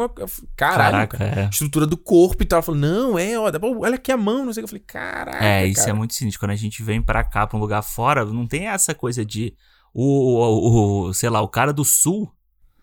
Caralho, 0.55 1.07
Caraca, 1.07 1.17
cara. 1.17 1.41
é. 1.43 1.49
Estrutura 1.49 1.87
do 1.87 1.95
corpo 1.97 2.43
e 2.43 2.45
tal. 2.45 2.57
Ela 2.57 2.63
falou, 2.63 2.81
não, 2.81 3.17
é, 3.17 3.39
ó, 3.39 3.49
olha 3.79 3.95
aqui 3.95 4.11
a 4.11 4.17
mão, 4.17 4.45
não 4.45 4.51
sei 4.53 4.63
o 4.63 4.67
que. 4.67 4.73
Eu 4.75 4.79
falei, 4.79 4.83
caraca. 4.85 5.43
É, 5.45 5.65
isso 5.65 5.79
cara. 5.81 5.91
é 5.91 5.93
muito 5.93 6.13
sinistro. 6.13 6.39
Quando 6.41 6.51
a 6.51 6.55
gente 6.55 6.83
vem 6.83 7.01
pra 7.01 7.23
cá, 7.23 7.47
pra 7.47 7.57
um 7.57 7.61
lugar 7.61 7.81
fora, 7.81 8.25
não 8.25 8.45
tem 8.45 8.67
essa 8.67 8.93
coisa 8.93 9.25
de. 9.25 9.55
O, 9.93 10.03
o, 10.03 11.07
o- 11.07 11.13
sei 11.13 11.29
lá, 11.29 11.41
o 11.41 11.47
cara 11.47 11.71
do 11.71 11.85
sul, 11.85 12.29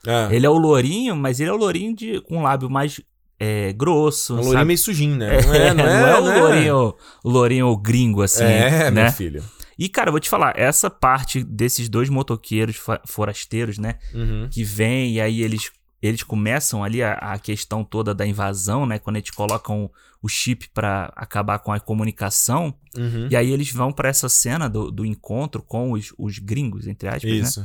É. 0.07 0.35
ele 0.35 0.46
é 0.46 0.50
o 0.50 0.57
lourinho, 0.57 1.14
mas 1.14 1.40
ele 1.40 1.50
é 1.50 1.52
o 1.52 1.57
lourinho 1.57 1.94
de, 1.94 2.20
com 2.22 2.38
um 2.38 2.42
lábio 2.42 2.70
mais 2.70 3.00
é, 3.44 3.72
grosso. 3.72 4.35
Um 4.35 4.37
sabe? 4.37 4.46
lourinho 4.46 4.66
meio 4.66 4.78
sujinho, 4.78 5.16
né? 5.16 5.37
É, 5.37 5.74
não 5.74 5.85
é, 5.85 6.20
o 6.20 6.22
né? 6.24 6.40
lourinho, 6.40 6.94
o 7.24 7.28
lourinho 7.28 7.76
gringo, 7.76 8.22
assim, 8.22 8.44
É, 8.44 8.88
né? 8.88 9.02
meu 9.02 9.12
filho. 9.12 9.42
E, 9.76 9.88
cara, 9.88 10.11
eu 10.11 10.12
vou 10.12 10.20
te 10.20 10.28
falar, 10.28 10.57
essa 10.57 10.88
parte 10.88 11.42
desses 11.42 11.88
dois 11.88 12.09
motoqueiros 12.09 12.76
forasteiros, 13.05 13.78
né? 13.78 13.96
Uhum. 14.14 14.48
Que 14.48 14.62
vem 14.62 15.14
e 15.14 15.20
aí 15.20 15.42
eles, 15.42 15.72
eles 16.00 16.22
começam 16.22 16.85
ali 16.85 17.02
a, 17.02 17.14
a 17.14 17.38
questão 17.38 17.83
toda 17.83 18.14
da 18.14 18.24
invasão, 18.24 18.87
né? 18.87 19.00
Quando 19.00 19.16
eles 19.16 19.31
colocam 19.31 19.90
o 20.22 20.28
chip 20.28 20.68
pra 20.72 21.12
acabar 21.16 21.59
com 21.59 21.72
a 21.72 21.81
comunicação. 21.81 22.72
Uhum. 22.96 23.26
E 23.28 23.35
aí 23.35 23.50
eles 23.50 23.72
vão 23.72 23.90
pra 23.90 24.09
essa 24.09 24.28
cena 24.28 24.68
do, 24.68 24.88
do 24.88 25.05
encontro 25.05 25.61
com 25.62 25.90
os, 25.90 26.14
os 26.16 26.38
gringos, 26.38 26.87
entre 26.87 27.09
aspas, 27.09 27.57
né? 27.57 27.64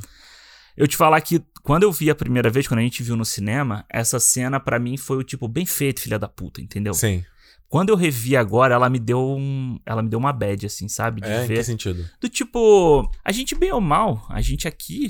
Eu 0.77 0.87
te 0.87 0.95
falar 0.95 1.19
que 1.21 1.43
quando 1.63 1.83
eu 1.83 1.91
vi 1.91 2.09
a 2.09 2.15
primeira 2.15 2.49
vez, 2.49 2.67
quando 2.67 2.79
a 2.79 2.83
gente 2.83 3.01
viu 3.01 3.15
no 3.17 3.25
cinema, 3.25 3.83
essa 3.89 4.19
cena 4.19 4.59
pra 4.59 4.77
mim 4.79 4.95
foi 4.95 5.17
o 5.17 5.23
tipo, 5.23 5.47
bem 5.47 5.65
feito, 5.65 6.01
filha 6.01 6.19
da 6.19 6.27
puta, 6.27 6.61
entendeu? 6.61 6.93
Sim. 6.93 7.25
Quando 7.69 7.89
eu 7.89 7.95
revi 7.97 8.35
agora, 8.37 8.73
ela 8.75 8.89
me 8.89 8.97
deu 8.97 9.19
um, 9.19 9.77
ela 9.85 10.01
me 10.01 10.07
deu 10.07 10.17
uma 10.17 10.31
bad 10.31 10.65
assim, 10.65 10.87
sabe, 10.87 11.19
de 11.19 11.27
É, 11.27 11.43
em 11.43 11.47
ver 11.47 11.57
que 11.57 11.63
sentido? 11.65 12.05
do 12.21 12.29
tipo, 12.29 13.09
a 13.25 13.31
gente 13.33 13.53
bem 13.55 13.73
ou 13.73 13.81
mal, 13.81 14.25
a 14.29 14.39
gente 14.39 14.67
aqui 14.67 15.09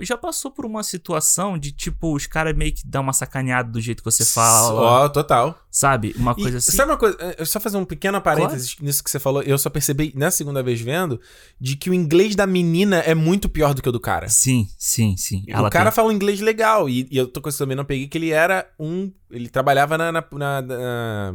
já, 0.00 0.16
passou 0.16 0.50
por 0.50 0.64
uma 0.64 0.84
situação 0.84 1.58
de 1.58 1.72
tipo 1.72 2.14
os 2.14 2.24
caras 2.26 2.56
meio 2.56 2.72
que 2.72 2.86
dão 2.86 3.02
uma 3.02 3.12
sacaneada 3.12 3.68
do 3.72 3.80
jeito 3.80 3.98
que 4.02 4.10
você 4.10 4.24
fala, 4.24 4.74
Ó, 4.74 5.08
total. 5.08 5.58
sabe? 5.70 6.14
Uma 6.16 6.32
E 6.38 6.42
coisa 6.42 6.58
assim. 6.58 6.70
Sabe 6.76 6.92
uma 6.92 6.98
coisa? 6.98 7.16
Eu 7.36 7.44
só 7.44 7.58
fazer 7.58 7.76
um 7.76 7.84
pequeno 7.84 8.20
parênteses 8.20 8.76
nisso 8.80 9.02
que 9.02 9.10
você 9.10 9.18
falou. 9.18 9.42
Eu 9.42 9.58
só 9.58 9.68
percebi, 9.68 10.12
na 10.14 10.30
segunda 10.30 10.62
vez 10.62 10.80
vendo, 10.80 11.20
de 11.60 11.74
que 11.76 11.90
o 11.90 11.94
inglês 11.94 12.36
da 12.36 12.46
menina 12.46 12.98
é 12.98 13.14
muito 13.14 13.48
pior 13.48 13.74
do 13.74 13.82
que 13.82 13.88
o 13.88 13.92
do 13.92 13.98
cara. 14.00 14.28
Sim, 14.28 14.68
sim, 14.78 15.16
sim. 15.16 15.44
o 15.48 15.68
cara 15.70 15.90
fala 15.90 16.08
um 16.08 16.12
inglês 16.12 16.40
legal. 16.40 16.88
E, 16.88 17.08
e 17.10 17.16
eu 17.16 17.26
tô 17.26 17.40
com 17.40 17.48
isso 17.48 17.58
também, 17.58 17.76
não 17.76 17.84
peguei, 17.84 18.06
que 18.06 18.16
ele 18.18 18.30
era 18.30 18.70
um. 18.78 19.10
Ele 19.30 19.48
trabalhava 19.48 19.98
na. 19.98 20.12
na- 20.12 20.24
na- 20.32 20.62
na- 20.62 21.34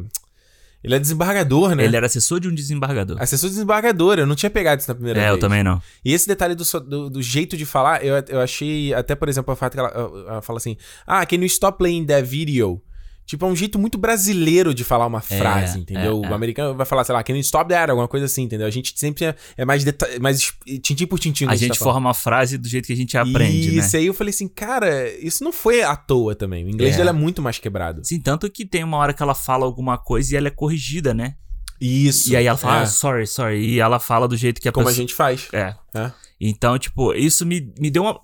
ele 0.83 0.95
é 0.95 0.99
desembargador, 0.99 1.75
né? 1.75 1.85
Ele 1.85 1.95
era 1.95 2.05
assessor 2.05 2.39
de 2.39 2.47
um 2.47 2.53
desembargador. 2.53 3.15
Assessor 3.21 3.49
de 3.49 3.55
desembargador, 3.55 4.19
eu 4.19 4.25
não 4.27 4.35
tinha 4.35 4.49
pegado 4.49 4.79
isso 4.81 4.89
na 4.91 4.95
primeira 4.95 5.19
É, 5.19 5.23
vez. 5.23 5.33
eu 5.35 5.39
também 5.39 5.63
não. 5.63 5.81
E 6.03 6.13
esse 6.13 6.27
detalhe 6.27 6.55
do, 6.55 6.63
do, 6.81 7.09
do 7.09 7.21
jeito 7.21 7.55
de 7.55 7.65
falar, 7.65 8.03
eu, 8.03 8.15
eu 8.27 8.41
achei, 8.41 8.93
até 8.93 9.15
por 9.15 9.29
exemplo, 9.29 9.53
a 9.53 9.55
fato 9.55 9.73
que 9.73 9.79
ela, 9.79 9.89
ela 10.27 10.41
fala 10.41 10.57
assim: 10.57 10.75
Ah, 11.07 11.25
can 11.25 11.37
you 11.37 11.45
stop 11.45 11.77
playing 11.77 12.05
that 12.05 12.27
video? 12.27 12.81
Tipo, 13.25 13.45
é 13.45 13.47
um 13.49 13.55
jeito 13.55 13.79
muito 13.79 13.97
brasileiro 13.97 14.73
de 14.73 14.83
falar 14.83 15.07
uma 15.07 15.21
frase, 15.21 15.79
entendeu? 15.79 16.23
é, 16.23 16.27
o 16.27 16.31
é. 16.31 16.33
americano 16.33 16.75
vai 16.75 16.85
falar, 16.85 17.03
sei 17.05 17.13
lá, 17.13 17.23
can 17.23 17.33
you 17.33 17.39
stop 17.39 17.69
that? 17.69 17.89
Alguma 17.89 18.07
coisa 18.07 18.25
assim, 18.25 18.43
entendeu? 18.43 18.67
A 18.67 18.69
gente 18.69 18.93
sempre 18.97 19.25
é, 19.25 19.35
é 19.57 19.65
mais, 19.65 19.83
mais 20.19 20.53
tintim 20.81 21.05
por 21.05 21.19
tintim. 21.19 21.45
A 21.47 21.55
gente 21.55 21.77
tá 21.79 21.83
forma 21.83 22.09
a 22.11 22.13
frase 22.13 22.57
do 22.57 22.67
jeito 22.67 22.85
que 22.87 22.93
a 22.93 22.97
gente 22.97 23.17
aprende, 23.17 23.77
Isso, 23.77 23.93
né? 23.93 23.99
aí 23.99 24.05
eu 24.07 24.13
falei 24.13 24.31
assim, 24.33 24.47
cara, 24.47 25.09
isso 25.19 25.43
não 25.43 25.51
foi 25.53 25.83
à 25.83 25.95
toa 25.95 26.35
também. 26.35 26.65
O 26.65 26.69
inglês 26.69 26.95
É. 26.95 26.97
dela 26.97 27.11
é 27.11 27.13
muito 27.13 27.41
mais 27.41 27.57
quebrado. 27.59 28.01
Sim, 28.03 28.19
tanto 28.19 28.49
que 28.51 28.65
tem 28.65 28.83
uma 28.83 28.97
hora 28.97 29.13
que 29.13 29.23
ela 29.23 29.35
fala 29.35 29.65
alguma 29.65 29.97
coisa 29.97 30.33
e 30.33 30.37
ela 30.37 30.47
é 30.49 30.51
corrigida, 30.51 31.13
né? 31.13 31.35
Isso. 31.79 32.31
E 32.31 32.35
aí 32.35 32.45
ela 32.45 32.57
fala, 32.57 32.79
é, 32.79 32.83
ah, 32.83 32.85
sorry, 32.85 33.27
sorry. 33.27 33.59
E 33.65 33.79
ela 33.79 33.99
fala 33.99 34.27
do 34.27 34.37
jeito 34.37 34.61
que 34.61 34.69
a 34.69 34.71
como 34.71 34.87
a 34.87 34.89
pessoa. 34.89 35.01
gente 35.01 35.13
faz. 35.13 35.47
É. 35.51 35.75
É. 35.93 36.11
Então, 36.39 36.77
tipo, 36.77 37.13
isso 37.13 37.45
me, 37.45 37.73
me 37.79 37.89
deu 37.89 38.03
uma. 38.03 38.19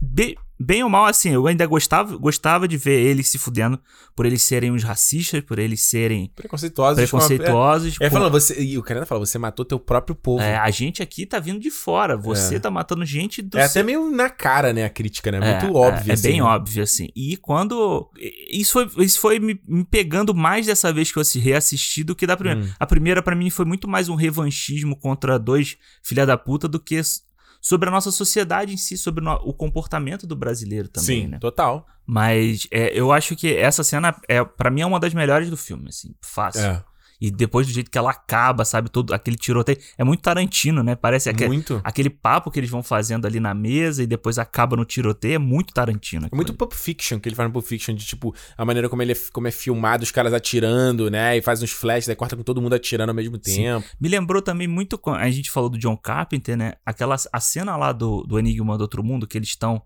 Bem, 0.00 0.36
bem 0.58 0.82
ou 0.84 0.88
mal, 0.90 1.06
assim, 1.06 1.30
eu 1.30 1.46
ainda 1.46 1.66
gostava, 1.66 2.16
gostava 2.16 2.66
de 2.68 2.76
ver 2.76 3.00
eles 3.00 3.28
se 3.28 3.38
fudendo 3.38 3.78
por 4.14 4.24
eles 4.26 4.42
serem 4.42 4.70
uns 4.70 4.82
racistas, 4.84 5.40
por 5.42 5.58
eles 5.58 5.82
serem 5.82 6.30
Preconceituosos. 6.34 6.98
a- 6.98 7.02
preconceituosos. 7.02 7.96
É, 8.00 8.06
é 8.06 8.08
com- 8.10 8.16
falando, 8.16 8.32
você, 8.32 8.62
e 8.62 8.78
o 8.78 8.82
cara 8.82 9.04
fala, 9.04 9.24
você 9.24 9.38
matou 9.38 9.64
teu 9.64 9.78
próprio 9.78 10.14
povo. 10.14 10.42
É, 10.42 10.56
a 10.56 10.70
gente 10.70 11.02
aqui 11.02 11.26
tá 11.26 11.38
vindo 11.38 11.58
de 11.60 11.70
fora. 11.70 12.16
Você 12.16 12.56
É. 12.56 12.58
tá 12.58 12.70
matando 12.70 13.04
gente 13.04 13.42
do 13.42 13.58
É 13.58 13.66
seu- 13.68 13.80
até 13.80 13.86
meio 13.86 14.10
na 14.10 14.30
cara, 14.30 14.72
né, 14.72 14.84
a 14.84 14.90
crítica, 14.90 15.30
né? 15.32 15.38
É, 15.38 15.60
Muito 15.62 15.76
óbvio, 15.76 16.08
É, 16.08 16.10
é 16.10 16.14
assim, 16.14 16.28
bem 16.28 16.36
né? 16.40 16.42
óbvio, 16.46 16.82
assim. 16.82 17.08
E 17.14 17.36
quando. 17.36 18.10
Isso 18.50 18.72
foi, 18.72 19.04
isso 19.04 19.18
foi 19.20 19.38
me, 19.38 19.60
me 19.66 19.84
pegando 19.84 20.34
mais 20.34 20.66
dessa 20.66 20.92
vez 20.92 21.10
que 21.10 21.18
eu 21.18 21.22
assi- 21.22 21.38
reassisti 21.38 22.04
do 22.04 22.14
que 22.14 22.26
da 22.26 22.36
primeira. 22.36 22.60
Hum. 22.62 22.68
A 22.78 22.86
primeira, 22.86 23.22
pra 23.22 23.34
mim, 23.34 23.50
foi 23.50 23.64
muito 23.64 23.88
mais 23.88 24.08
um 24.08 24.14
revanchismo 24.14 24.96
contra 24.96 25.38
dois 25.38 25.76
filha 26.02 26.24
da 26.24 26.36
puta 26.38 26.68
do 26.68 26.78
que 26.78 27.00
sobre 27.64 27.88
a 27.88 27.92
nossa 27.92 28.10
sociedade 28.10 28.74
em 28.74 28.76
si, 28.76 28.98
sobre 28.98 29.24
o 29.26 29.54
comportamento 29.54 30.26
do 30.26 30.36
brasileiro 30.36 30.86
também, 30.86 31.22
Sim, 31.22 31.28
né? 31.28 31.38
total. 31.38 31.86
Mas 32.04 32.68
é, 32.70 32.92
eu 32.92 33.10
acho 33.10 33.34
que 33.34 33.56
essa 33.56 33.82
cena, 33.82 34.14
é 34.28 34.44
para 34.44 34.68
mim, 34.68 34.82
é 34.82 34.86
uma 34.86 35.00
das 35.00 35.14
melhores 35.14 35.48
do 35.48 35.56
filme, 35.56 35.88
assim, 35.88 36.14
fácil. 36.20 36.60
É, 36.60 36.84
E 37.20 37.30
depois 37.30 37.66
do 37.66 37.72
jeito 37.72 37.90
que 37.90 37.96
ela 37.96 38.10
acaba, 38.10 38.64
sabe, 38.64 38.88
todo 38.90 39.12
aquele 39.14 39.36
tiroteio. 39.36 39.78
É 39.96 40.04
muito 40.04 40.20
Tarantino, 40.20 40.82
né? 40.82 40.94
Parece 40.94 41.28
aque- 41.30 41.46
muito. 41.46 41.80
aquele 41.84 42.10
papo 42.10 42.50
que 42.50 42.58
eles 42.60 42.68
vão 42.68 42.82
fazendo 42.82 43.26
ali 43.26 43.38
na 43.40 43.54
mesa 43.54 44.02
e 44.02 44.06
depois 44.06 44.38
acaba 44.38 44.76
no 44.76 44.84
tiroteio. 44.84 45.34
É 45.34 45.38
muito 45.38 45.72
Tarantino. 45.72 46.28
É 46.30 46.34
muito 46.34 46.50
ali. 46.50 46.58
Pulp 46.58 46.72
Fiction, 46.72 47.18
que 47.20 47.28
ele 47.28 47.36
faz 47.36 47.48
no 47.48 47.52
Pulp 47.52 47.64
Fiction, 47.64 47.94
de 47.94 48.04
tipo, 48.04 48.34
a 48.56 48.64
maneira 48.64 48.88
como 48.88 49.00
ele 49.02 49.12
é, 49.12 49.16
como 49.32 49.46
é 49.48 49.50
filmado, 49.50 50.02
os 50.02 50.10
caras 50.10 50.32
atirando, 50.32 51.10
né? 51.10 51.36
E 51.36 51.42
faz 51.42 51.62
uns 51.62 51.70
flashes, 51.70 52.08
aí 52.08 52.16
corta 52.16 52.36
com 52.36 52.42
todo 52.42 52.60
mundo 52.60 52.74
atirando 52.74 53.08
ao 53.10 53.14
mesmo 53.14 53.36
Sim. 53.42 53.62
tempo. 53.62 53.86
Me 54.00 54.08
lembrou 54.08 54.42
também 54.42 54.66
muito. 54.68 55.00
A 55.06 55.30
gente 55.30 55.50
falou 55.50 55.68
do 55.70 55.78
John 55.78 55.96
Carpenter, 55.96 56.56
né? 56.56 56.74
Aquela 56.84 57.16
a 57.32 57.40
cena 57.40 57.76
lá 57.76 57.92
do, 57.92 58.22
do 58.22 58.38
Enigma 58.38 58.76
do 58.76 58.82
Outro 58.82 59.02
Mundo, 59.02 59.26
que 59.26 59.38
eles 59.38 59.48
estão. 59.48 59.82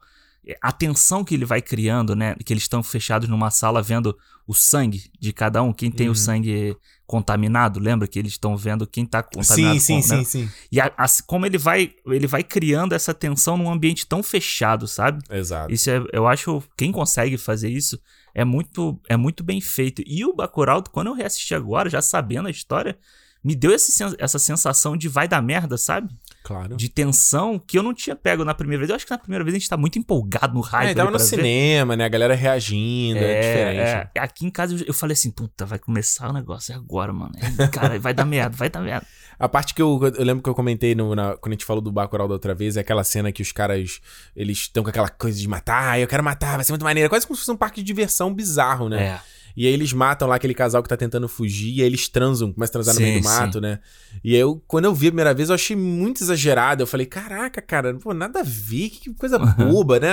A 0.62 0.72
tensão 0.72 1.24
que 1.24 1.34
ele 1.34 1.44
vai 1.44 1.60
criando, 1.60 2.16
né? 2.16 2.34
Que 2.44 2.52
eles 2.54 2.62
estão 2.62 2.82
fechados 2.82 3.28
numa 3.28 3.50
sala 3.50 3.82
vendo 3.82 4.16
o 4.46 4.54
sangue 4.54 5.10
de 5.20 5.30
cada 5.30 5.62
um, 5.62 5.74
quem 5.74 5.90
tem 5.90 6.06
Uhum. 6.06 6.12
o 6.12 6.16
sangue 6.16 6.74
contaminado, 7.08 7.80
lembra 7.80 8.06
que 8.06 8.18
eles 8.18 8.32
estão 8.32 8.54
vendo 8.54 8.86
quem 8.86 9.06
tá 9.06 9.22
contaminado 9.22 9.80
Sim, 9.80 10.02
sim, 10.02 10.02
com, 10.02 10.14
né? 10.14 10.24
sim, 10.24 10.44
sim. 10.44 10.50
E 10.70 10.78
a- 10.78 10.92
a- 10.96 11.06
como 11.26 11.46
ele 11.46 11.56
vai, 11.56 11.90
ele 12.06 12.26
vai 12.26 12.44
criando 12.44 12.92
essa 12.92 13.14
tensão 13.14 13.56
num 13.56 13.72
ambiente 13.72 14.06
tão 14.06 14.22
fechado, 14.22 14.86
sabe? 14.86 15.24
Exato. 15.30 15.72
Isso 15.72 15.90
é, 15.90 16.04
eu 16.12 16.28
acho, 16.28 16.62
quem 16.76 16.92
consegue 16.92 17.38
fazer 17.38 17.70
isso 17.70 17.98
é 18.34 18.44
muito, 18.44 19.00
é 19.08 19.16
muito 19.16 19.42
bem 19.42 19.58
feito. 19.60 20.02
E 20.06 20.22
o 20.24 20.34
Bacurau, 20.34 20.84
quando 20.92 21.06
eu 21.06 21.14
reassisti 21.14 21.54
agora, 21.54 21.88
já 21.88 22.02
sabendo 22.02 22.46
a 22.46 22.50
história, 22.50 22.96
me 23.42 23.56
deu 23.56 23.72
esse 23.72 23.90
essa 24.18 24.38
sensação 24.38 24.94
de 24.96 25.08
vai 25.08 25.26
dar 25.26 25.40
merda, 25.40 25.78
sabe? 25.78 26.12
Claro. 26.48 26.78
De 26.78 26.88
tensão 26.88 27.58
que 27.58 27.76
eu 27.78 27.82
não 27.82 27.92
tinha 27.92 28.16
pego 28.16 28.42
na 28.42 28.54
primeira 28.54 28.80
vez. 28.80 28.88
Eu 28.88 28.96
acho 28.96 29.04
que 29.04 29.10
na 29.12 29.18
primeira 29.18 29.44
vez 29.44 29.54
a 29.54 29.58
gente 29.58 29.68
tá 29.68 29.76
muito 29.76 29.98
empolgado 29.98 30.54
no 30.54 30.62
hype. 30.62 30.90
É, 30.92 30.94
tava 30.94 31.10
no 31.10 31.18
ver. 31.18 31.24
cinema, 31.24 31.94
né? 31.94 32.06
A 32.06 32.08
galera 32.08 32.34
reagindo, 32.34 33.18
é, 33.18 33.40
diferente. 33.40 34.10
é. 34.14 34.20
Aqui 34.20 34.46
em 34.46 34.50
casa 34.50 34.74
eu, 34.74 34.86
eu 34.86 34.94
falei 34.94 35.12
assim, 35.12 35.30
puta, 35.30 35.66
vai 35.66 35.78
começar 35.78 36.30
o 36.30 36.32
negócio 36.32 36.72
é 36.72 36.74
agora, 36.74 37.12
mano. 37.12 37.32
É, 37.58 37.66
Cara, 37.68 37.98
vai 37.98 38.14
dar 38.14 38.24
merda, 38.24 38.56
vai 38.56 38.70
dar 38.70 38.80
merda. 38.80 39.06
A 39.38 39.48
parte 39.48 39.72
que 39.74 39.80
eu, 39.80 40.00
eu 40.16 40.24
lembro 40.24 40.42
que 40.42 40.48
eu 40.50 40.54
comentei 40.54 40.94
no, 40.96 41.14
na- 41.14 41.36
quando 41.36 41.52
a 41.52 41.54
gente 41.54 41.64
falou 41.64 41.80
do 41.80 41.92
Bacurau 41.92 42.26
da 42.26 42.34
outra 42.34 42.54
vez, 42.56 42.76
é 42.76 42.80
aquela 42.80 43.04
cena 43.04 43.30
que 43.30 43.40
os 43.40 43.52
caras, 43.52 44.00
eles 44.34 44.58
estão 44.58 44.82
com 44.82 44.90
aquela 44.90 45.08
coisa 45.08 45.38
de 45.38 45.46
matar, 45.46 45.90
"Ah, 45.92 46.00
eu 46.00 46.08
quero 46.08 46.24
matar, 46.24 46.56
vai 46.56 46.64
ser 46.64 46.72
muito 46.72 46.82
maneiro. 46.84 47.08
Quase 47.08 47.24
como 47.24 47.36
se 47.36 47.42
fosse 47.42 47.52
um 47.52 47.56
parque 47.56 47.80
de 47.80 47.86
diversão 47.86 48.34
bizarro, 48.34 48.88
né? 48.88 49.00
É. 49.04 49.20
E 49.58 49.66
aí 49.66 49.72
eles 49.72 49.92
matam 49.92 50.28
lá 50.28 50.36
aquele 50.36 50.54
casal 50.54 50.80
que 50.84 50.88
tá 50.88 50.96
tentando 50.96 51.26
fugir, 51.28 51.78
e 51.78 51.80
aí 51.80 51.86
eles 51.88 52.06
transam, 52.06 52.52
começam 52.52 52.80
a 52.80 52.84
transar 52.84 52.94
no 52.94 53.00
Sim, 53.00 53.06
meio 53.06 53.20
do 53.20 53.24
mato, 53.24 53.60
né? 53.60 53.80
E 54.22 54.32
aí 54.32 54.40
eu, 54.40 54.62
quando 54.68 54.84
eu 54.84 54.94
vi 54.94 55.08
a 55.08 55.10
primeira 55.10 55.34
vez, 55.34 55.48
eu 55.48 55.56
achei 55.56 55.74
muito 55.74 56.22
exagerado. 56.22 56.84
Eu 56.84 56.86
falei, 56.86 57.06
caraca, 57.06 57.60
cara, 57.60 57.92
pô, 57.94 58.14
nada 58.14 58.38
a 58.38 58.44
ver, 58.44 58.88
que 58.90 59.12
coisa 59.14 59.36
boba, 59.36 59.98
né? 59.98 60.12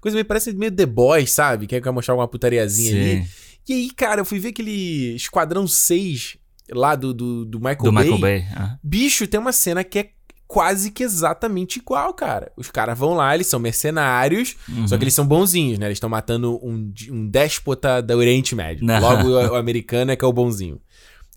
Coisa 0.00 0.16
meio, 0.16 0.24
parece 0.24 0.52
meio 0.52 0.72
The 0.72 0.86
Boys, 0.86 1.30
sabe? 1.30 1.68
Que 1.68 1.80
quer 1.80 1.92
mostrar 1.92 2.14
alguma 2.14 2.26
putariazinha 2.26 3.00
ali. 3.00 3.22
Sim, 3.22 3.28
E 3.68 3.72
aí, 3.74 3.90
cara, 3.92 4.22
eu 4.22 4.24
fui 4.24 4.40
ver 4.40 4.48
aquele 4.48 5.14
Esquadrão 5.14 5.68
6 5.68 6.36
lá 6.72 6.96
do, 6.96 7.14
do, 7.14 7.44
do 7.44 7.58
Michael 7.60 7.84
do 7.84 7.92
Bay. 7.92 8.04
Michael 8.04 8.20
Bay. 8.20 8.44
ah. 8.56 8.76
Bicho, 8.82 9.24
tem 9.28 9.38
uma 9.38 9.52
cena 9.52 9.84
que 9.84 10.00
é 10.00 10.10
quase 10.50 10.90
que 10.90 11.04
exatamente 11.04 11.78
igual, 11.78 12.12
cara. 12.12 12.50
Os 12.56 12.68
caras 12.72 12.98
vão 12.98 13.14
lá, 13.14 13.32
eles 13.36 13.46
são 13.46 13.60
mercenários, 13.60 14.56
Uhum. 14.68 14.88
só 14.88 14.98
que 14.98 15.04
eles 15.04 15.14
são 15.14 15.24
bonzinhos, 15.24 15.78
né? 15.78 15.86
Eles 15.86 15.96
estão 15.96 16.10
matando 16.10 16.58
um, 16.60 16.92
um 17.08 17.28
déspota 17.28 18.02
do 18.02 18.16
Oriente 18.16 18.52
Médio. 18.56 18.84
Não. 18.84 19.00
Logo, 19.00 19.28
o, 19.28 19.34
o 19.54 19.54
americano 19.54 20.10
é 20.10 20.16
que 20.16 20.24
é 20.24 20.28
o 20.28 20.32
bonzinho. 20.32 20.80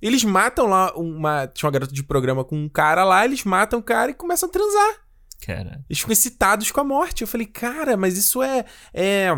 Eles 0.02 0.24
matam 0.24 0.66
lá 0.66 0.92
uma. 0.96 1.46
Tinha 1.46 1.68
uma 1.68 1.72
garota 1.72 1.94
de 1.94 2.02
programa 2.04 2.44
com 2.44 2.58
um 2.58 2.68
cara 2.68 3.04
lá, 3.06 3.24
eles 3.24 3.44
matam 3.44 3.80
o 3.80 3.84
cara 3.84 4.10
e 4.10 4.16
começam 4.16 4.50
a 4.50 4.52
transar. 4.52 4.96
Cara. 5.46 5.86
Eles 5.88 6.00
ficam 6.00 6.12
excitados 6.12 6.72
com 6.72 6.82
a 6.82 6.84
morte. 6.84 7.22
Eu 7.22 7.28
falei, 7.28 7.46
cara, 7.46 7.96
mas 7.96 8.18
isso 8.18 8.42
é. 8.42 8.66
é... 8.94 9.30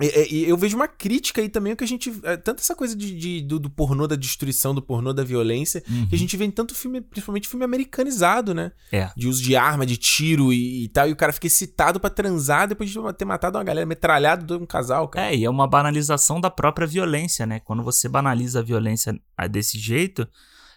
é- 0.00 0.22
é- 0.22 0.28
eu 0.50 0.56
vejo 0.56 0.76
uma 0.76 0.88
crítica 0.88 1.40
aí 1.40 1.48
também, 1.48 1.74
que 1.76 1.84
a 1.84 1.86
gente. 1.86 2.12
é, 2.22 2.36
Tanto 2.36 2.60
essa 2.60 2.74
coisa 2.74 2.96
de, 2.96 3.14
de- 3.16 3.40
do, 3.42 3.58
do 3.58 3.68
pornô 3.70 4.06
da 4.06 4.16
destruição, 4.16 4.74
do 4.74 4.80
pornô 4.82 5.12
da 5.12 5.22
violência, 5.24 5.80
que 6.08 6.14
a 6.14 6.18
gente 6.18 6.36
vê 6.36 6.44
em 6.44 6.50
tanto 6.50 6.74
filme, 6.74 7.00
principalmente 7.00 7.48
filme 7.48 7.64
americanizado, 7.64 8.54
né? 8.54 8.72
É. 8.92 9.10
De 9.16 9.28
uso 9.28 9.42
de 9.42 9.54
arma, 9.56 9.84
de 9.86 9.96
tiro 9.96 10.52
e, 10.52 10.84
e 10.84 10.88
tal. 10.88 11.08
E 11.08 11.12
o 11.12 11.16
cara 11.16 11.32
fica 11.32 11.46
excitado 11.46 12.00
pra 12.00 12.10
transar 12.10 12.68
depois 12.68 12.90
de 12.90 12.98
ter 13.16 13.24
matado 13.24 13.58
uma 13.58 13.64
galera, 13.64 13.86
metralhado 13.86 14.58
um 14.58 14.66
casal, 14.66 15.08
cara. 15.08 15.30
É, 15.32 15.36
e 15.36 15.44
é 15.44 15.50
uma 15.50 15.66
banalização 15.68 16.40
da 16.40 16.50
própria 16.50 16.86
violência, 16.86 17.46
né? 17.46 17.60
Quando 17.60 17.82
você 17.82 18.08
banaliza 18.08 18.60
a 18.60 18.62
violência 18.62 19.18
ah, 19.36 19.46
desse 19.46 19.78
jeito, 19.78 20.26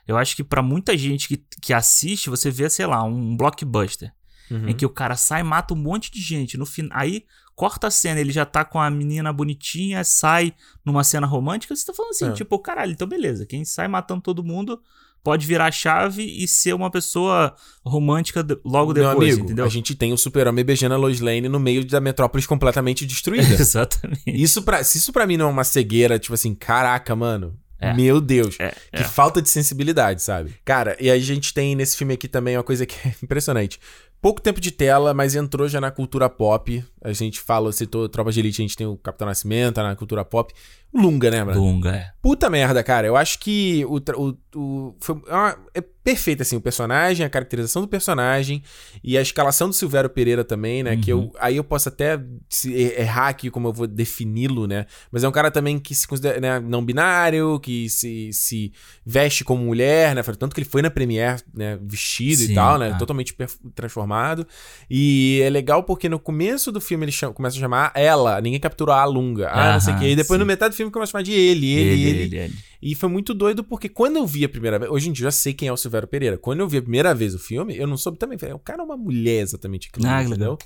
eu 0.08 0.18
acho 0.18 0.36
que 0.36 0.44
pra 0.44 0.62
muita 0.62 0.98
gente 0.98 1.28
que, 1.28 1.38
que 1.62 1.74
assiste, 1.74 2.30
você 2.30 2.52
vê, 2.52 2.70
sei 2.70 2.86
lá, 2.86 3.04
um 3.04 3.36
blockbuster. 3.38 4.12
Uhum. 4.52 4.70
Em 4.70 4.74
que 4.74 4.86
o 4.86 4.90
cara 4.90 5.16
sai 5.16 5.42
e 5.42 5.44
mata 5.44 5.74
um 5.74 5.78
monte 5.78 6.12
de 6.12 6.22
gente. 6.22 6.58
No 6.58 6.66
fim, 6.66 6.90
aí 6.92 7.24
corta 7.56 7.88
a 7.88 7.92
cena, 7.92 8.20
ele 8.20 8.32
já 8.32 8.46
tá 8.46 8.66
com 8.66 8.80
a 8.80 8.90
menina 8.90 9.32
bonitinha, 9.32 10.04
sai 10.04 10.54
numa 10.86 11.04
cena 11.04 11.28
romântica. 11.28 11.76
Você 11.76 11.86
tá 11.86 11.94
falando 11.94 12.12
assim, 12.12 12.30
É. 12.30 12.32
tipo, 12.34 12.58
caralho, 12.60 12.92
então 12.92 13.08
beleza. 13.08 13.46
Quem 13.46 13.64
sai 13.64 13.88
matando 13.88 14.22
todo 14.22 14.44
mundo 14.44 14.82
pode 15.24 15.48
virar 15.48 15.68
a 15.68 15.72
chave 15.72 16.22
e 16.24 16.46
ser 16.48 16.74
uma 16.74 16.92
pessoa 16.92 17.56
romântica 17.86 18.46
logo 18.66 18.94
Meu 18.94 19.08
depois, 19.10 19.30
amigo, 19.34 19.46
entendeu? 19.46 19.64
a 19.66 19.70
gente 19.70 19.96
tem 19.96 20.12
o 20.12 20.18
super-homem 20.18 20.66
beijando 20.66 20.96
a 20.96 20.98
Lois 20.98 21.22
Lane 21.22 21.48
no 21.48 21.60
meio 21.62 21.86
da 21.86 22.02
metrópolis 22.02 22.46
completamente 22.46 23.06
destruída. 23.06 23.48
Exatamente. 23.56 24.24
isso 24.28 24.62
pra, 24.64 24.84
se 24.84 24.98
isso 24.98 25.14
pra 25.14 25.26
mim 25.26 25.38
não 25.38 25.48
é 25.48 25.50
uma 25.50 25.64
cegueira, 25.64 26.20
tipo 26.20 26.34
assim, 26.34 26.54
caraca, 26.54 27.16
mano. 27.16 27.58
É. 27.80 27.94
Meu 27.94 28.20
Deus. 28.22 28.56
É, 28.60 28.70
Que 28.94 29.02
é. 29.02 29.04
falta 29.04 29.42
de 29.42 29.50
sensibilidade, 29.50 30.22
sabe? 30.22 30.56
Cara, 30.64 30.96
e 31.00 31.10
a 31.12 31.20
gente 31.20 31.54
tem 31.54 31.76
nesse 31.76 31.98
filme 31.98 32.14
aqui 32.14 32.28
também 32.30 32.56
uma 32.58 32.64
coisa 32.64 32.86
que 32.86 32.96
é 33.08 33.14
impressionante. 33.24 33.80
Pouco 34.24 34.42
tempo 34.42 34.62
de 34.62 34.72
tela, 34.72 35.14
mas 35.14 35.36
entrou 35.36 35.68
já 35.68 35.82
na 35.82 35.92
cultura 35.92 36.30
pop. 36.30 36.82
A 37.04 37.12
gente 37.12 37.42
fala, 37.42 37.74
citou 37.74 38.08
Tropa 38.08 38.32
de 38.32 38.40
Elite, 38.40 38.62
a 38.62 38.64
gente 38.64 38.78
tem 38.78 38.88
o 38.88 38.96
Capitão 38.96 39.28
Nascimento, 39.28 39.76
tá 39.76 39.84
na 39.84 39.96
cultura 39.98 40.24
pop. 40.24 40.54
Lunga, 40.96 41.30
né, 41.30 41.44
mano? 41.44 41.60
Dunga, 41.60 41.90
é. 41.96 42.12
Puta 42.22 42.50
merda, 42.50 42.82
cara. 42.84 43.06
Eu 43.06 43.18
acho 43.18 43.40
que 43.40 43.84
o, 43.86 43.98
o, 44.16 44.38
o- 44.56 44.96
foi, 45.00 45.22
é 45.28 45.34
uma- 45.34 45.58
é 45.74 45.82
perfeito, 45.82 46.42
assim, 46.42 46.56
o 46.56 46.62
personagem, 46.62 47.26
a 47.26 47.30
caracterização 47.30 47.82
do 47.82 47.88
personagem 47.88 48.62
e 49.04 49.18
a 49.18 49.22
escalação 49.22 49.68
do 49.68 49.74
Silvério 49.74 50.10
Pereira 50.10 50.44
também, 50.44 50.84
né? 50.84 50.96
Que 50.98 51.12
eu, 51.12 51.32
aí 51.40 51.58
eu 51.58 51.64
posso 51.64 51.90
até 51.90 52.22
se 52.48 52.72
er- 52.74 53.02
errar 53.02 53.30
aqui 53.30 53.50
como 53.50 53.70
eu 53.70 53.74
vou 53.74 53.88
defini-lo, 53.88 54.68
né? 54.68 54.86
Mas 55.12 55.24
é 55.24 55.28
um 55.28 55.32
cara 55.32 55.50
também 55.50 55.80
que 55.80 55.96
se 55.96 56.08
considera 56.08 56.40
né, 56.40 56.60
não 56.60 56.86
binário, 56.86 57.60
que 57.60 57.90
se, 57.90 58.30
se 58.32 58.72
veste 59.06 59.44
como 59.44 59.64
mulher, 59.66 60.14
né? 60.14 60.22
Tanto 60.22 60.54
que 60.54 60.62
ele 60.62 60.70
foi 60.70 60.82
na 60.84 60.92
Premiere, 60.92 61.42
né? 61.54 61.80
Vestido 61.82 62.44
Sim, 62.44 62.52
e 62.52 62.56
tal, 62.56 62.78
né? 62.78 62.92
ah. 62.94 62.98
Totalmente 63.00 63.34
perf- 63.34 63.58
transformado. 64.14 64.48
E 64.90 65.42
é 65.44 65.50
legal 65.50 65.84
porque 65.84 66.08
no 66.08 66.20
começo 66.20 66.72
do 66.72 66.80
filme 66.80 67.06
ele 67.06 67.12
chama, 67.12 67.34
começa 67.34 67.58
a 67.58 67.60
chamar 67.60 67.92
ela, 67.96 68.40
ninguém 68.40 68.60
capturou 68.60 68.94
a 68.94 69.04
Lunga. 69.06 69.50
Ah, 69.52 69.74
não 69.74 69.80
sei 69.80 69.94
o 69.94 70.00
quê. 70.00 70.06
E 70.12 70.16
depois 70.16 70.38
sim. 70.38 70.40
no 70.40 70.46
metade 70.46 70.74
do 70.74 70.78
filme 70.78 70.92
começa 70.92 71.10
a 71.10 71.14
chamar 71.14 71.24
de 71.24 71.32
ele, 71.34 71.72
ele, 71.72 71.90
ele. 71.92 72.02
ele, 72.10 72.22
ele, 72.24 72.38
ele. 72.38 72.54
E 72.82 72.96
foi 72.96 73.10
muito 73.10 73.34
doido 73.34 73.64
porque 73.64 73.88
quando 73.90 74.18
eu 74.18 74.28
vi 74.28 74.44
a 74.44 74.50
primeira 74.50 74.78
vez. 74.78 74.92
Hoje 74.92 75.10
em 75.10 75.12
dia 75.14 75.24
eu 75.26 75.32
já 75.32 75.32
sei 75.32 75.54
quem 75.54 75.68
é 75.68 75.74
o 75.74 75.78
Silvério 75.78 76.08
Pereira. 76.08 76.38
Quando 76.38 76.60
eu 76.60 76.68
vi 76.68 76.78
a 76.78 76.82
primeira 76.82 77.14
vez 77.16 77.34
o 77.34 77.40
filme, 77.40 77.76
eu 77.78 77.88
não 77.88 77.98
soube 77.98 78.18
também. 78.18 78.38
Falei, 78.38 78.54
o 78.54 78.60
cara 78.60 78.82
é 78.82 78.86
uma 78.86 78.98
mulher 78.98 79.42
exatamente 79.42 79.90
aquilo, 79.92 80.08
Ah, 80.08 80.24
entendeu? 80.24 80.58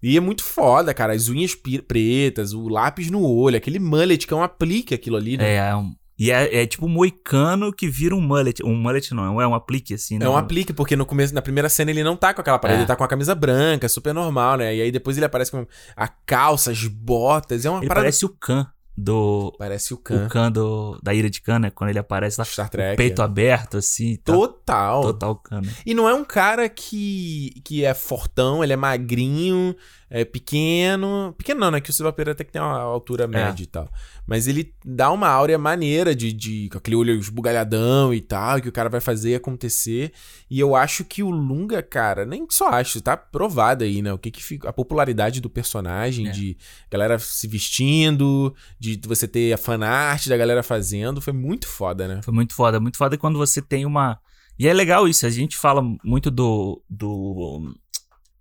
E 0.00 0.16
é 0.16 0.20
muito 0.20 0.44
foda, 0.44 0.94
cara. 0.94 1.12
As 1.12 1.28
unhas 1.28 1.56
pretas, 1.56 2.52
o 2.52 2.68
lápis 2.68 3.10
no 3.10 3.20
olho, 3.28 3.56
aquele 3.56 3.80
mullet 3.80 4.26
que 4.26 4.32
é 4.32 4.36
um 4.36 4.42
aplique 4.44 4.94
aquilo 4.94 5.16
ali, 5.16 5.36
né? 5.36 5.54
É, 5.54 5.56
é 5.70 5.76
um- 5.76 5.92
e 6.18 6.30
é, 6.30 6.62
é 6.62 6.66
tipo 6.66 6.86
um 6.86 6.88
moicano 6.88 7.72
que 7.72 7.88
vira 7.88 8.14
um 8.14 8.20
mullet. 8.20 8.62
Um 8.64 8.74
mullet 8.74 9.14
não, 9.14 9.40
é 9.40 9.46
um 9.46 9.54
aplique 9.54 9.94
assim, 9.94 10.18
né? 10.18 10.26
É 10.26 10.28
um 10.28 10.36
aplique, 10.36 10.72
porque 10.72 10.96
no 10.96 11.06
começo, 11.06 11.32
na 11.34 11.40
primeira 11.42 11.68
cena 11.68 11.90
ele 11.90 12.02
não 12.02 12.16
tá 12.16 12.34
com 12.34 12.40
aquela 12.40 12.58
parede, 12.58 12.78
É. 12.78 12.80
ele 12.82 12.88
tá 12.88 12.96
com 12.96 13.04
a 13.04 13.08
camisa 13.08 13.34
branca, 13.34 13.88
super 13.88 14.12
normal, 14.12 14.56
né? 14.56 14.74
E 14.74 14.82
aí 14.82 14.90
depois 14.90 15.16
ele 15.16 15.26
aparece 15.26 15.50
com 15.50 15.66
a 15.96 16.08
calça, 16.08 16.70
as 16.72 16.84
botas, 16.86 17.64
é 17.64 17.70
uma 17.70 17.78
Ele 17.78 17.86
parada. 17.88 18.04
parece 18.04 18.24
o 18.24 18.28
Khan 18.30 18.66
do. 18.96 19.54
Parece 19.56 19.94
o 19.94 19.96
O 19.96 20.00
Khan. 20.00 20.28
Khan 20.28 20.50
do, 20.50 20.98
da 21.00 21.14
Ira 21.14 21.30
de 21.30 21.40
Khan, 21.40 21.60
né? 21.60 21.70
Quando 21.70 21.90
ele 21.90 22.00
aparece 22.00 22.40
lá, 22.40 22.44
Star 22.44 22.66
o 22.66 22.70
Trek. 22.70 22.96
peito 22.96 23.22
é. 23.22 23.24
aberto, 23.24 23.76
assim. 23.76 24.16
Tá, 24.16 24.32
Total. 24.32 25.02
Total 25.02 25.36
Khan, 25.36 25.60
né? 25.60 25.72
E 25.86 25.94
não 25.94 26.08
é 26.08 26.14
um 26.14 26.24
cara 26.24 26.68
que, 26.68 27.52
que 27.64 27.84
é 27.84 27.94
fortão, 27.94 28.64
ele 28.64 28.72
é 28.72 28.76
magrinho, 28.76 29.72
é 30.10 30.24
pequeno. 30.24 31.34
Pequeno 31.36 31.60
não, 31.60 31.70
né? 31.70 31.80
Que 31.80 31.90
o 31.90 31.92
Silva 31.92 32.12
Pereira 32.12 32.32
até 32.32 32.44
que 32.44 32.52
tem 32.52 32.60
uma 32.62 32.78
altura 32.80 33.26
média 33.26 33.62
e 33.62 33.66
tal. 33.66 33.88
Mas 34.26 34.46
ele 34.46 34.74
dá 34.84 35.10
uma 35.10 35.28
áurea 35.28 35.58
maneira 35.58 36.14
de, 36.14 36.32
de. 36.32 36.68
com 36.70 36.78
aquele 36.78 36.96
olho 36.96 37.14
esbugalhadão 37.14 38.12
e 38.12 38.20
tal, 38.20 38.60
que 38.60 38.68
o 38.68 38.72
cara 38.72 38.88
vai 38.88 39.00
fazer 39.00 39.34
acontecer. 39.34 40.12
E 40.50 40.58
eu 40.58 40.74
acho 40.74 41.04
que 41.04 41.22
o 41.22 41.30
Lunga, 41.30 41.82
cara, 41.82 42.24
nem 42.24 42.46
só 42.50 42.68
acho, 42.68 43.00
tá 43.00 43.16
provado 43.16 43.84
aí, 43.84 44.00
né? 44.02 44.12
O 44.12 44.18
que 44.18 44.30
que 44.30 44.42
fica. 44.42 44.68
A 44.68 44.72
popularidade 44.72 45.40
do 45.40 45.50
personagem, 45.50 46.28
É. 46.28 46.30
de 46.30 46.56
galera 46.90 47.18
se 47.18 47.46
vestindo, 47.46 48.54
de 48.78 49.00
você 49.06 49.26
ter 49.28 49.52
a 49.52 49.58
fanart 49.58 50.26
da 50.28 50.36
galera 50.36 50.62
fazendo, 50.62 51.20
foi 51.20 51.32
muito 51.32 51.66
foda, 51.66 52.08
né? 52.08 52.20
Foi 52.22 52.32
muito 52.32 52.54
foda. 52.54 52.80
Muito 52.80 52.96
foda 52.96 53.16
quando 53.18 53.38
você 53.38 53.60
tem 53.60 53.84
uma. 53.84 54.18
E 54.58 54.66
é 54.66 54.72
legal 54.72 55.06
isso. 55.06 55.24
A 55.24 55.30
gente 55.30 55.56
fala 55.56 55.82
muito 56.02 56.30
do. 56.30 56.82
do. 56.88 57.74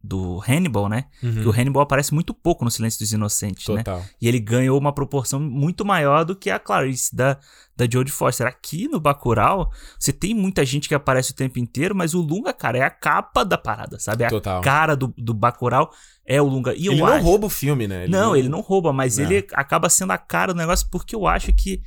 Do 0.03 0.41
Hannibal, 0.47 0.87
né? 0.87 1.05
Que 1.19 1.47
o 1.47 1.51
Hannibal 1.51 1.83
aparece 1.83 2.13
muito 2.13 2.33
pouco 2.33 2.63
no 2.63 2.71
Silêncio 2.71 2.99
dos 2.99 3.11
Inocentes, 3.11 3.67
né? 3.67 3.77
Total. 3.83 4.03
E 4.21 4.27
ele 4.27 4.39
ganhou 4.39 4.79
uma 4.79 4.93
proporção 4.93 5.39
muito 5.39 5.83
maior 5.83 6.23
do 6.23 6.35
que 6.35 6.49
a 6.49 6.59
Clarice 6.59 7.13
da, 7.15 7.37
da 7.75 7.85
Jodie 7.91 8.11
Foster. 8.11 8.47
Aqui 8.47 8.87
no 8.87 8.99
Bacurau, 8.99 9.69
você 9.99 10.13
tem 10.13 10.33
muita 10.33 10.63
gente 10.65 10.87
que 10.87 10.95
aparece 10.95 11.31
o 11.31 11.35
tempo 11.35 11.59
inteiro, 11.59 11.95
mas 11.95 12.13
o 12.13 12.21
Lunga, 12.21 12.53
cara, 12.53 12.77
é 12.77 12.81
a 12.83 12.89
capa 12.89 13.43
da 13.43 13.57
parada, 13.57 13.99
sabe? 13.99 14.23
É 14.23 14.27
a 14.27 14.29
Total. 14.29 14.61
cara 14.61 14.95
do, 14.95 15.13
do 15.17 15.33
Bacurau 15.33 15.91
é 16.25 16.41
o 16.41 16.45
Lunga. 16.47 16.73
E 16.73 16.87
ele 16.87 17.01
acho... 17.01 17.13
não 17.15 17.21
rouba 17.21 17.47
o 17.47 17.49
filme, 17.49 17.87
né? 17.87 18.07
não, 18.07 18.35
ele 18.35 18.47
não 18.49 18.61
rouba, 18.61 18.93
mas 18.93 19.17
É. 19.19 19.23
ele 19.23 19.47
acaba 19.53 19.89
sendo 19.89 20.11
a 20.11 20.17
cara 20.17 20.53
do 20.53 20.57
negócio 20.57 20.87
porque 20.91 21.15
eu 21.15 21.27
acho 21.27 21.51
que 21.53 21.81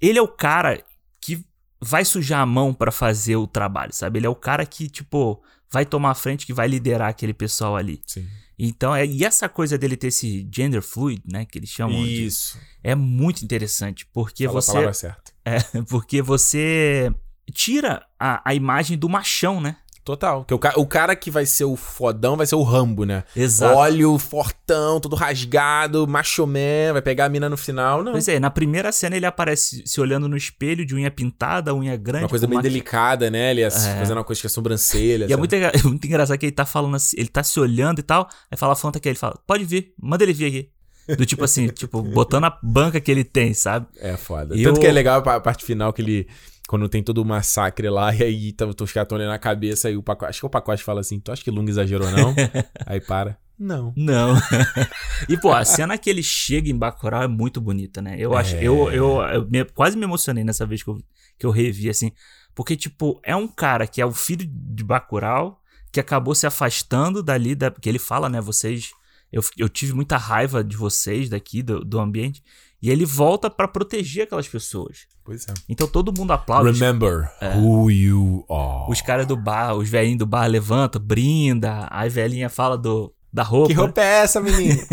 ele 0.00 0.18
é 0.18 0.22
o 0.22 0.28
cara 0.28 0.82
que 1.20 1.44
vai 1.80 2.04
sujar 2.04 2.40
a 2.40 2.46
mão 2.46 2.72
pra 2.72 2.92
fazer 2.92 3.36
o 3.36 3.46
trabalho, 3.46 3.92
sabe? 3.92 4.18
Ele 4.20 4.26
é 4.26 4.30
o 4.30 4.34
cara 4.36 4.64
que, 4.64 4.88
tipo, 4.88 5.42
vai 5.72 5.86
tomar 5.86 6.10
a 6.10 6.14
frente, 6.14 6.44
que 6.46 6.52
vai 6.52 6.68
liderar 6.68 7.08
aquele 7.08 7.32
pessoal 7.32 7.76
ali. 7.76 8.02
Sim. 8.06 8.26
Então, 8.58 8.94
é, 8.94 9.04
e 9.06 9.24
essa 9.24 9.48
coisa 9.48 9.76
dele 9.76 9.96
ter 9.96 10.08
esse 10.08 10.48
gender 10.54 10.82
fluid, 10.82 11.22
né, 11.26 11.44
que 11.44 11.58
eles 11.58 11.70
chamam 11.70 12.04
de, 12.04 12.26
Isso. 12.26 12.58
é 12.84 12.94
muito 12.94 13.42
interessante, 13.42 14.06
porque 14.12 14.44
Fala 14.44 14.58
a 14.58 14.62
você 14.62 14.72
palavra 14.72 14.94
certa. 14.94 15.32
é, 15.44 15.58
porque 15.88 16.22
você 16.22 17.12
tira 17.52 18.06
a, 18.20 18.40
a 18.48 18.54
imagem 18.54 18.96
do 18.96 19.08
machão, 19.08 19.60
né? 19.60 19.76
Total. 20.04 20.40
Porque 20.40 20.54
o, 20.54 20.58
ca- 20.58 20.72
o 20.76 20.84
cara 20.84 21.14
que 21.14 21.30
vai 21.30 21.46
ser 21.46 21.64
o 21.64 21.76
fodão 21.76 22.36
vai 22.36 22.44
ser 22.44 22.56
o 22.56 22.62
Rambo, 22.62 23.04
né? 23.04 23.22
Exato. 23.36 23.76
Óleo, 23.76 24.18
fortão, 24.18 24.98
todo 24.98 25.14
rasgado, 25.14 26.08
machomé, 26.08 26.92
vai 26.92 27.00
pegar 27.00 27.26
a 27.26 27.28
mina 27.28 27.48
no 27.48 27.56
final. 27.56 28.02
Não. 28.02 28.10
Pois 28.12 28.26
é, 28.26 28.40
na 28.40 28.50
primeira 28.50 28.90
cena 28.90 29.16
ele 29.16 29.26
aparece 29.26 29.82
se 29.86 30.00
olhando 30.00 30.28
no 30.28 30.36
espelho 30.36 30.84
de 30.84 30.94
unha 30.94 31.10
pintada, 31.10 31.72
unha 31.74 31.96
grande. 31.96 32.24
Uma 32.24 32.30
coisa 32.30 32.46
bem 32.48 32.60
delicada, 32.60 33.30
né? 33.30 33.52
Ele 33.52 33.62
É. 33.62 33.70
fazendo 33.70 34.16
uma 34.18 34.24
coisa 34.24 34.40
que 34.40 34.46
é 34.46 34.50
sobrancelha. 34.50 35.26
E 35.28 35.32
é 35.32 35.36
muito, 35.36 35.54
muito 35.84 36.04
engraçado 36.06 36.36
que 36.38 36.46
ele 36.46 36.52
tá 36.52 36.66
falando 36.66 36.96
assim, 36.96 37.16
ele 37.18 37.28
tá 37.28 37.42
se 37.44 37.60
olhando 37.60 38.00
e 38.00 38.02
tal, 38.02 38.28
aí 38.50 38.58
fala 38.58 38.72
a 38.72 38.76
Fanta 38.76 38.98
que 38.98 39.08
ele 39.08 39.16
fala, 39.18 39.38
pode 39.46 39.64
vir, 39.64 39.94
manda 40.02 40.24
ele 40.24 40.32
vir 40.32 40.46
aqui. 40.46 40.68
Do 41.16 41.26
tipo 41.26 41.44
assim, 41.44 41.66
tipo, 41.74 42.00
botando 42.02 42.44
a 42.44 42.58
banca 42.62 43.00
que 43.00 43.10
ele 43.10 43.24
tem, 43.24 43.54
sabe? 43.54 43.86
É 43.98 44.16
foda. 44.16 44.56
E 44.56 44.62
Tanto 44.62 44.78
o- 44.78 44.80
que 44.80 44.86
é 44.86 44.92
legal 44.92 45.18
a 45.28 45.40
parte 45.40 45.64
final 45.64 45.92
que 45.92 46.00
ele. 46.02 46.28
Quando 46.72 46.88
tem 46.88 47.02
todo 47.02 47.18
o 47.18 47.24
massacre 47.26 47.90
lá, 47.90 48.14
e 48.14 48.22
aí 48.22 48.50
tá, 48.54 48.64
os 48.64 48.92
caras 48.92 49.12
olhando 49.12 49.28
na 49.28 49.38
cabeça, 49.38 49.90
e 49.90 49.96
o 49.98 50.02
pacote. 50.02 50.30
Acho 50.30 50.40
que 50.40 50.46
o 50.46 50.48
pacote 50.48 50.82
fala 50.82 51.00
assim: 51.02 51.20
Tu 51.20 51.30
acha 51.30 51.44
que 51.44 51.50
Lunga 51.50 51.70
exagerou, 51.70 52.10
não? 52.10 52.34
aí 52.86 52.98
para. 52.98 53.36
Não. 53.58 53.92
Não. 53.94 54.34
e, 55.28 55.36
pô, 55.36 55.52
a 55.52 55.66
cena 55.66 55.98
que 55.98 56.08
ele 56.08 56.22
chega 56.22 56.70
em 56.70 56.74
Bacurau 56.74 57.22
é 57.22 57.28
muito 57.28 57.60
bonita, 57.60 58.00
né? 58.00 58.16
Eu 58.18 58.34
acho, 58.34 58.56
É. 58.56 58.64
eu, 58.64 58.90
eu, 58.90 59.20
eu 59.20 59.46
me- 59.50 59.66
quase 59.66 59.98
me 59.98 60.04
emocionei 60.04 60.42
nessa 60.44 60.64
vez 60.64 60.82
que 60.82 60.88
eu, 60.88 60.98
que 61.38 61.44
eu 61.44 61.50
revi, 61.50 61.90
assim. 61.90 62.10
Porque, 62.54 62.74
tipo, 62.74 63.20
é 63.22 63.36
um 63.36 63.46
cara 63.46 63.86
que 63.86 64.00
é 64.00 64.06
o 64.06 64.10
filho 64.10 64.46
de 64.50 64.82
Bacurau, 64.82 65.60
que 65.92 66.00
acabou 66.00 66.34
se 66.34 66.46
afastando 66.46 67.22
dali, 67.22 67.54
da, 67.54 67.70
porque 67.70 67.86
ele 67.90 67.98
fala, 67.98 68.30
né, 68.30 68.40
vocês... 68.40 68.92
Eu, 69.30 69.42
eu 69.58 69.68
tive 69.68 69.92
muita 69.92 70.16
raiva 70.16 70.64
de 70.64 70.74
vocês 70.74 71.28
daqui, 71.28 71.62
do, 71.62 71.84
do 71.84 72.00
ambiente. 72.00 72.42
E 72.80 72.88
ele 72.90 73.04
volta 73.04 73.50
pra 73.50 73.68
proteger 73.68 74.24
aquelas 74.24 74.48
pessoas. 74.48 75.06
Pois 75.24 75.46
é. 75.48 75.54
Então 75.68 75.86
todo 75.86 76.12
mundo 76.16 76.32
aplaude. 76.32 76.72
Remember 76.72 77.30
who 77.56 77.90
you 77.90 78.44
are. 78.50 78.90
Os 78.90 79.00
caras 79.00 79.26
do 79.26 79.36
bar, 79.36 79.74
os 79.74 79.88
velhinhos 79.88 80.18
do 80.18 80.26
bar 80.26 80.46
levantam, 80.46 81.00
brinda. 81.00 81.86
Aí 81.90 82.08
a 82.08 82.10
velhinha 82.12 82.48
fala 82.48 82.76
do, 82.76 83.14
da 83.32 83.42
roupa. 83.42 83.68
Que 83.68 83.74
roupa 83.74 84.00
é 84.00 84.22
essa, 84.22 84.40
menino? 84.40 84.80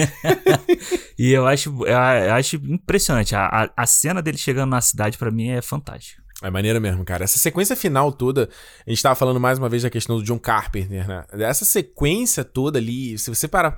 E 1.20 1.32
eu 1.32 1.46
acho, 1.46 1.86
eu 1.86 2.34
acho 2.34 2.56
impressionante. 2.56 3.36
A, 3.36 3.46
a, 3.46 3.70
a 3.76 3.86
cena 3.86 4.22
dele 4.22 4.38
chegando 4.38 4.70
na 4.70 4.80
cidade, 4.80 5.18
pra 5.18 5.30
mim, 5.30 5.50
é 5.50 5.62
fantástica. 5.62 6.24
É 6.42 6.50
maneiro 6.50 6.80
mesmo, 6.80 7.04
cara. 7.04 7.26
Essa 7.26 7.38
sequência 7.38 7.76
final 7.76 8.12
toda, 8.14 8.50
a 8.86 8.90
gente 8.90 9.04
tava 9.04 9.16
falando 9.16 9.40
mais 9.40 9.60
uma 9.60 9.68
vez 9.68 9.84
da 9.84 9.90
questão 9.90 10.18
do 10.18 10.24
John 10.24 10.40
Carpenter, 10.40 11.08
né? 11.08 11.26
Essa 11.34 11.66
sequência 11.66 12.46
toda 12.46 12.80
ali, 12.80 13.18
se 13.18 13.30
você 13.30 13.48
parar 13.48 13.76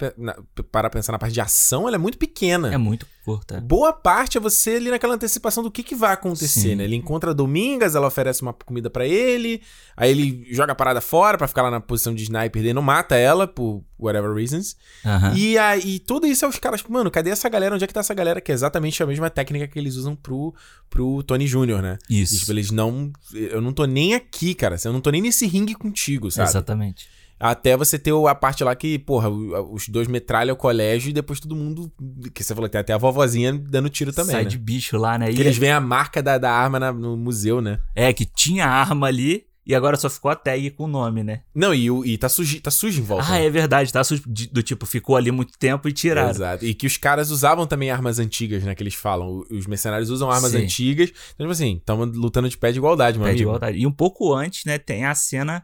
para 0.71 0.89
pensar 0.89 1.11
na 1.11 1.19
parte 1.19 1.33
de 1.33 1.41
ação, 1.41 1.87
ela 1.87 1.95
é 1.95 1.99
muito 1.99 2.19
pequena. 2.19 2.71
É 2.71 2.77
muito 2.77 3.07
curta. 3.25 3.59
Boa 3.61 3.93
parte 3.93 4.37
é 4.37 4.41
você 4.41 4.71
ali 4.71 4.91
naquela 4.91 5.15
antecipação 5.15 5.63
do 5.63 5.71
que, 5.71 5.81
que 5.81 5.95
vai 5.95 6.13
acontecer, 6.13 6.69
Sim. 6.69 6.75
né? 6.75 6.83
Ele 6.83 6.95
encontra 6.95 7.31
a 7.31 7.33
Domingas, 7.33 7.95
ela 7.95 8.07
oferece 8.07 8.41
uma 8.41 8.53
comida 8.53 8.89
para 8.89 9.07
ele, 9.07 9.61
aí 9.97 10.11
ele 10.11 10.47
joga 10.51 10.73
a 10.73 10.75
parada 10.75 11.01
fora 11.01 11.37
para 11.37 11.47
ficar 11.47 11.63
lá 11.63 11.71
na 11.71 11.79
posição 11.79 12.13
de 12.13 12.23
sniper 12.23 12.61
dele, 12.61 12.73
não 12.73 12.81
mata 12.81 13.15
ela 13.15 13.47
por 13.47 13.83
whatever 14.01 14.33
reasons. 14.33 14.75
Aham. 15.05 15.33
E 15.35 15.57
aí, 15.57 15.99
tudo 15.99 16.25
isso 16.27 16.43
é 16.43 16.47
os 16.47 16.57
caras, 16.57 16.81
tipo, 16.81 16.91
mano, 16.91 17.11
cadê 17.11 17.29
essa 17.29 17.47
galera? 17.47 17.75
Onde 17.75 17.83
é 17.83 17.87
que 17.87 17.93
tá 17.93 17.99
essa 17.99 18.13
galera? 18.13 18.41
Que 18.41 18.51
é 18.51 18.55
exatamente 18.55 19.01
a 19.01 19.05
mesma 19.05 19.29
técnica 19.29 19.67
que 19.67 19.77
eles 19.77 19.95
usam 19.95 20.15
pro, 20.15 20.53
pro 20.89 21.23
Tony 21.23 21.45
Jr., 21.45 21.81
né? 21.81 21.97
E, 22.09 22.21
Isso. 22.21 22.39
tipo, 22.39 22.51
eles 22.51 22.71
não. 22.71 23.11
Eu 23.33 23.61
não 23.61 23.73
tô 23.73 23.85
nem 23.85 24.13
aqui, 24.15 24.53
cara. 24.55 24.75
Eu 24.83 24.93
não 24.93 25.01
tô 25.01 25.09
nem 25.11 25.21
nesse 25.21 25.45
ringue 25.45 25.75
contigo, 25.75 26.31
sabe? 26.31 26.49
Exatamente. 26.49 27.07
Até 27.39 27.75
você 27.75 27.97
ter 27.97 28.13
a 28.13 28.35
parte 28.35 28.63
lá 28.63 28.75
que, 28.75 28.99
porra, 28.99 29.27
os 29.27 29.89
dois 29.89 30.07
metralham 30.07 30.53
o 30.53 30.55
colégio 30.57 31.09
e 31.09 31.13
depois 31.13 31.39
todo 31.39 31.55
mundo. 31.55 31.91
Que 32.35 32.43
você 32.43 32.53
falou 32.53 32.69
tem 32.69 32.79
até 32.79 32.93
a 32.93 32.99
vovozinha 32.99 33.51
dando 33.51 33.89
tiro 33.89 34.13
também. 34.13 34.31
Sai 34.31 34.43
né? 34.43 34.49
de 34.49 34.59
bicho 34.59 34.95
lá, 34.95 35.17
né? 35.17 35.31
Que 35.31 35.37
E 35.37 35.41
eles 35.41 35.57
veem 35.57 35.71
a 35.71 35.79
marca 35.79 36.21
da, 36.21 36.37
da 36.37 36.51
arma 36.51 36.79
na- 36.79 36.93
no 36.93 37.17
museu, 37.17 37.59
né? 37.59 37.79
É, 37.95 38.13
que 38.13 38.25
tinha 38.25 38.67
arma 38.67 39.07
ali 39.07 39.45
e 39.65 39.75
agora 39.75 39.95
só 39.97 40.09
ficou 40.09 40.31
a 40.31 40.35
tag 40.35 40.71
com 40.71 40.85
o 40.85 40.87
nome, 40.87 41.23
né? 41.23 41.41
Não, 41.53 41.73
e, 41.73 41.87
e 42.11 42.17
tá, 42.17 42.27
sujo, 42.27 42.59
tá 42.61 42.71
sujo 42.71 42.99
em 42.99 43.03
volta. 43.03 43.25
Ah, 43.27 43.31
né? 43.39 43.45
é 43.45 43.49
verdade, 43.49 43.91
tá? 43.93 44.01
De- 44.25 44.47
Do 44.47 44.63
tipo, 44.63 44.85
ficou 44.85 45.15
ali 45.15 45.31
muito 45.31 45.57
tempo 45.57 45.87
e 45.87 45.93
tiraram. 45.93 46.29
Exato. 46.31 46.65
E 46.65 46.73
que 46.73 46.87
os 46.87 46.97
caras 46.97 47.29
usavam 47.29 47.67
também 47.67 47.91
armas 47.91 48.17
antigas, 48.19 48.63
né? 48.63 48.73
Que 48.73 48.81
eles 48.83 48.95
falam. 48.95 49.43
Os 49.51 49.67
mercenários 49.67 50.09
usam 50.09 50.31
armas 50.31 50.51
Sim. 50.51 50.63
antigas. 50.63 51.09
Então, 51.33 51.45
tipo 51.45 51.51
assim, 51.51 51.75
estamos 51.77 52.15
lutando 52.17 52.49
de 52.49 52.57
pé 52.57 52.71
de 52.71 52.79
igualdade, 52.79 53.17
meu 53.17 53.25
Pé 53.27 53.31
de 53.33 53.37
amigo. 53.37 53.49
igualdade. 53.49 53.77
E 53.77 53.85
um 53.87 53.91
pouco 53.91 54.33
antes, 54.33 54.65
né, 54.65 54.77
tem 54.77 55.05
a 55.05 55.13
cena 55.15 55.63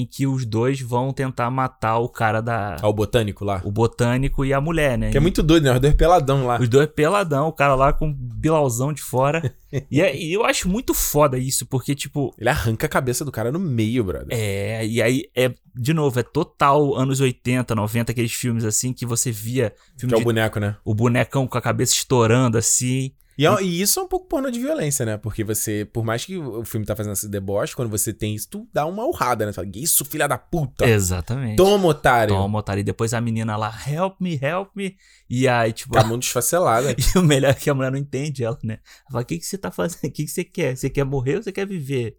em 0.00 0.04
que 0.06 0.26
os 0.26 0.44
dois 0.44 0.80
vão 0.80 1.12
tentar 1.12 1.50
matar 1.50 1.98
o 1.98 2.08
cara 2.08 2.40
da. 2.40 2.76
Ao 2.82 2.92
botânico 2.92 3.44
lá. 3.44 3.60
O 3.64 3.70
botânico 3.70 4.44
e 4.44 4.52
a 4.52 4.60
mulher, 4.60 4.98
né? 4.98 5.10
Que 5.10 5.16
é 5.16 5.20
muito 5.20 5.42
doido, 5.42 5.64
né? 5.64 5.72
Os 5.74 5.80
dois 5.80 5.94
peladão 5.94 6.46
lá. 6.46 6.60
Os 6.60 6.68
dois 6.68 6.86
peladão, 6.88 7.48
o 7.48 7.52
cara 7.52 7.74
lá 7.74 7.92
com 7.92 8.12
bilauzão 8.12 8.92
de 8.92 9.00
fora. 9.02 9.54
e, 9.90 10.00
é- 10.00 10.16
e 10.16 10.32
eu 10.32 10.44
acho 10.44 10.68
muito 10.68 10.92
foda 10.94 11.38
isso, 11.38 11.64
porque, 11.66 11.94
tipo, 11.94 12.34
Ele 12.38 12.48
arranca 12.48 12.86
a 12.86 12.88
cabeça 12.90 13.24
do 13.24 13.32
cara 13.32 13.50
no 13.50 13.58
meio, 13.58 14.04
brother. 14.04 14.28
é. 14.30 14.86
E 14.86 15.00
aí 15.00 15.24
é, 15.34 15.52
de 15.74 15.92
novo, 15.94 16.18
é 16.20 16.22
total 16.22 16.94
anos 16.94 17.20
80, 17.20 17.74
90, 17.74 18.12
aqueles 18.12 18.32
filmes 18.32 18.64
assim 18.64 18.92
que 18.92 19.06
você 19.06 19.30
via. 19.32 19.72
Filme 19.96 20.10
Que 20.10 20.14
é 20.14 20.16
o 20.16 20.20
de- 20.20 20.24
boneco, 20.24 20.60
né? 20.60 20.76
o 20.84 20.94
bonecão 20.94 21.46
com 21.46 21.56
a 21.58 21.62
cabeça 21.62 21.94
estourando 21.94 22.58
assim. 22.58 23.12
E, 23.38 23.46
é- 23.46 23.62
e 23.62 23.80
isso 23.82 24.00
é 24.00 24.02
um 24.02 24.08
pouco 24.08 24.26
porno 24.26 24.50
de 24.50 24.58
violência, 24.58 25.04
né? 25.04 25.16
Porque 25.16 25.44
você, 25.44 25.84
por 25.92 26.04
mais 26.04 26.24
que 26.24 26.36
o 26.38 26.64
filme 26.64 26.86
tá 26.86 26.96
fazendo 26.96 27.12
esse 27.12 27.28
deboche, 27.28 27.76
quando 27.76 27.90
você 27.90 28.12
tem 28.12 28.34
isso, 28.34 28.48
tu 28.48 28.68
dá 28.72 28.86
uma 28.86 29.04
urrada, 29.04 29.44
né? 29.44 29.52
Tu 29.52 29.56
fala, 29.56 29.68
isso, 29.74 30.04
filha 30.04 30.26
da 30.26 30.38
puta. 30.38 30.86
Exatamente. 30.88 31.56
Toma, 31.56 31.88
otário. 31.88 32.34
Toma, 32.34 32.58
otário. 32.58 32.80
E 32.80 32.84
depois 32.84 33.12
a 33.12 33.20
menina 33.20 33.56
lá, 33.56 33.74
help 33.86 34.20
me, 34.20 34.38
help 34.40 34.70
me. 34.74 34.96
E 35.28 35.46
aí, 35.46 35.72
tipo. 35.72 35.92
Com 35.92 35.98
a 36.00 36.04
mão 36.04 36.18
desfacelada. 36.18 36.94
E 37.14 37.18
o 37.18 37.22
melhor 37.22 37.50
é 37.50 37.54
que 37.54 37.68
a 37.68 37.74
mulher 37.74 37.90
não 37.92 37.98
entende 37.98 38.42
ela, 38.44 38.58
né? 38.62 38.74
Ela 38.74 39.10
fala: 39.12 39.22
O 39.22 39.26
que, 39.26 39.38
que 39.38 39.46
você 39.46 39.58
tá 39.58 39.70
fazendo? 39.70 39.98
O 40.04 40.10
que, 40.10 40.24
que 40.24 40.28
você 40.30 40.44
quer? 40.44 40.76
Você 40.76 40.88
quer 40.88 41.04
morrer 41.04 41.36
ou 41.36 41.42
você 41.42 41.52
quer 41.52 41.66
viver? 41.66 42.16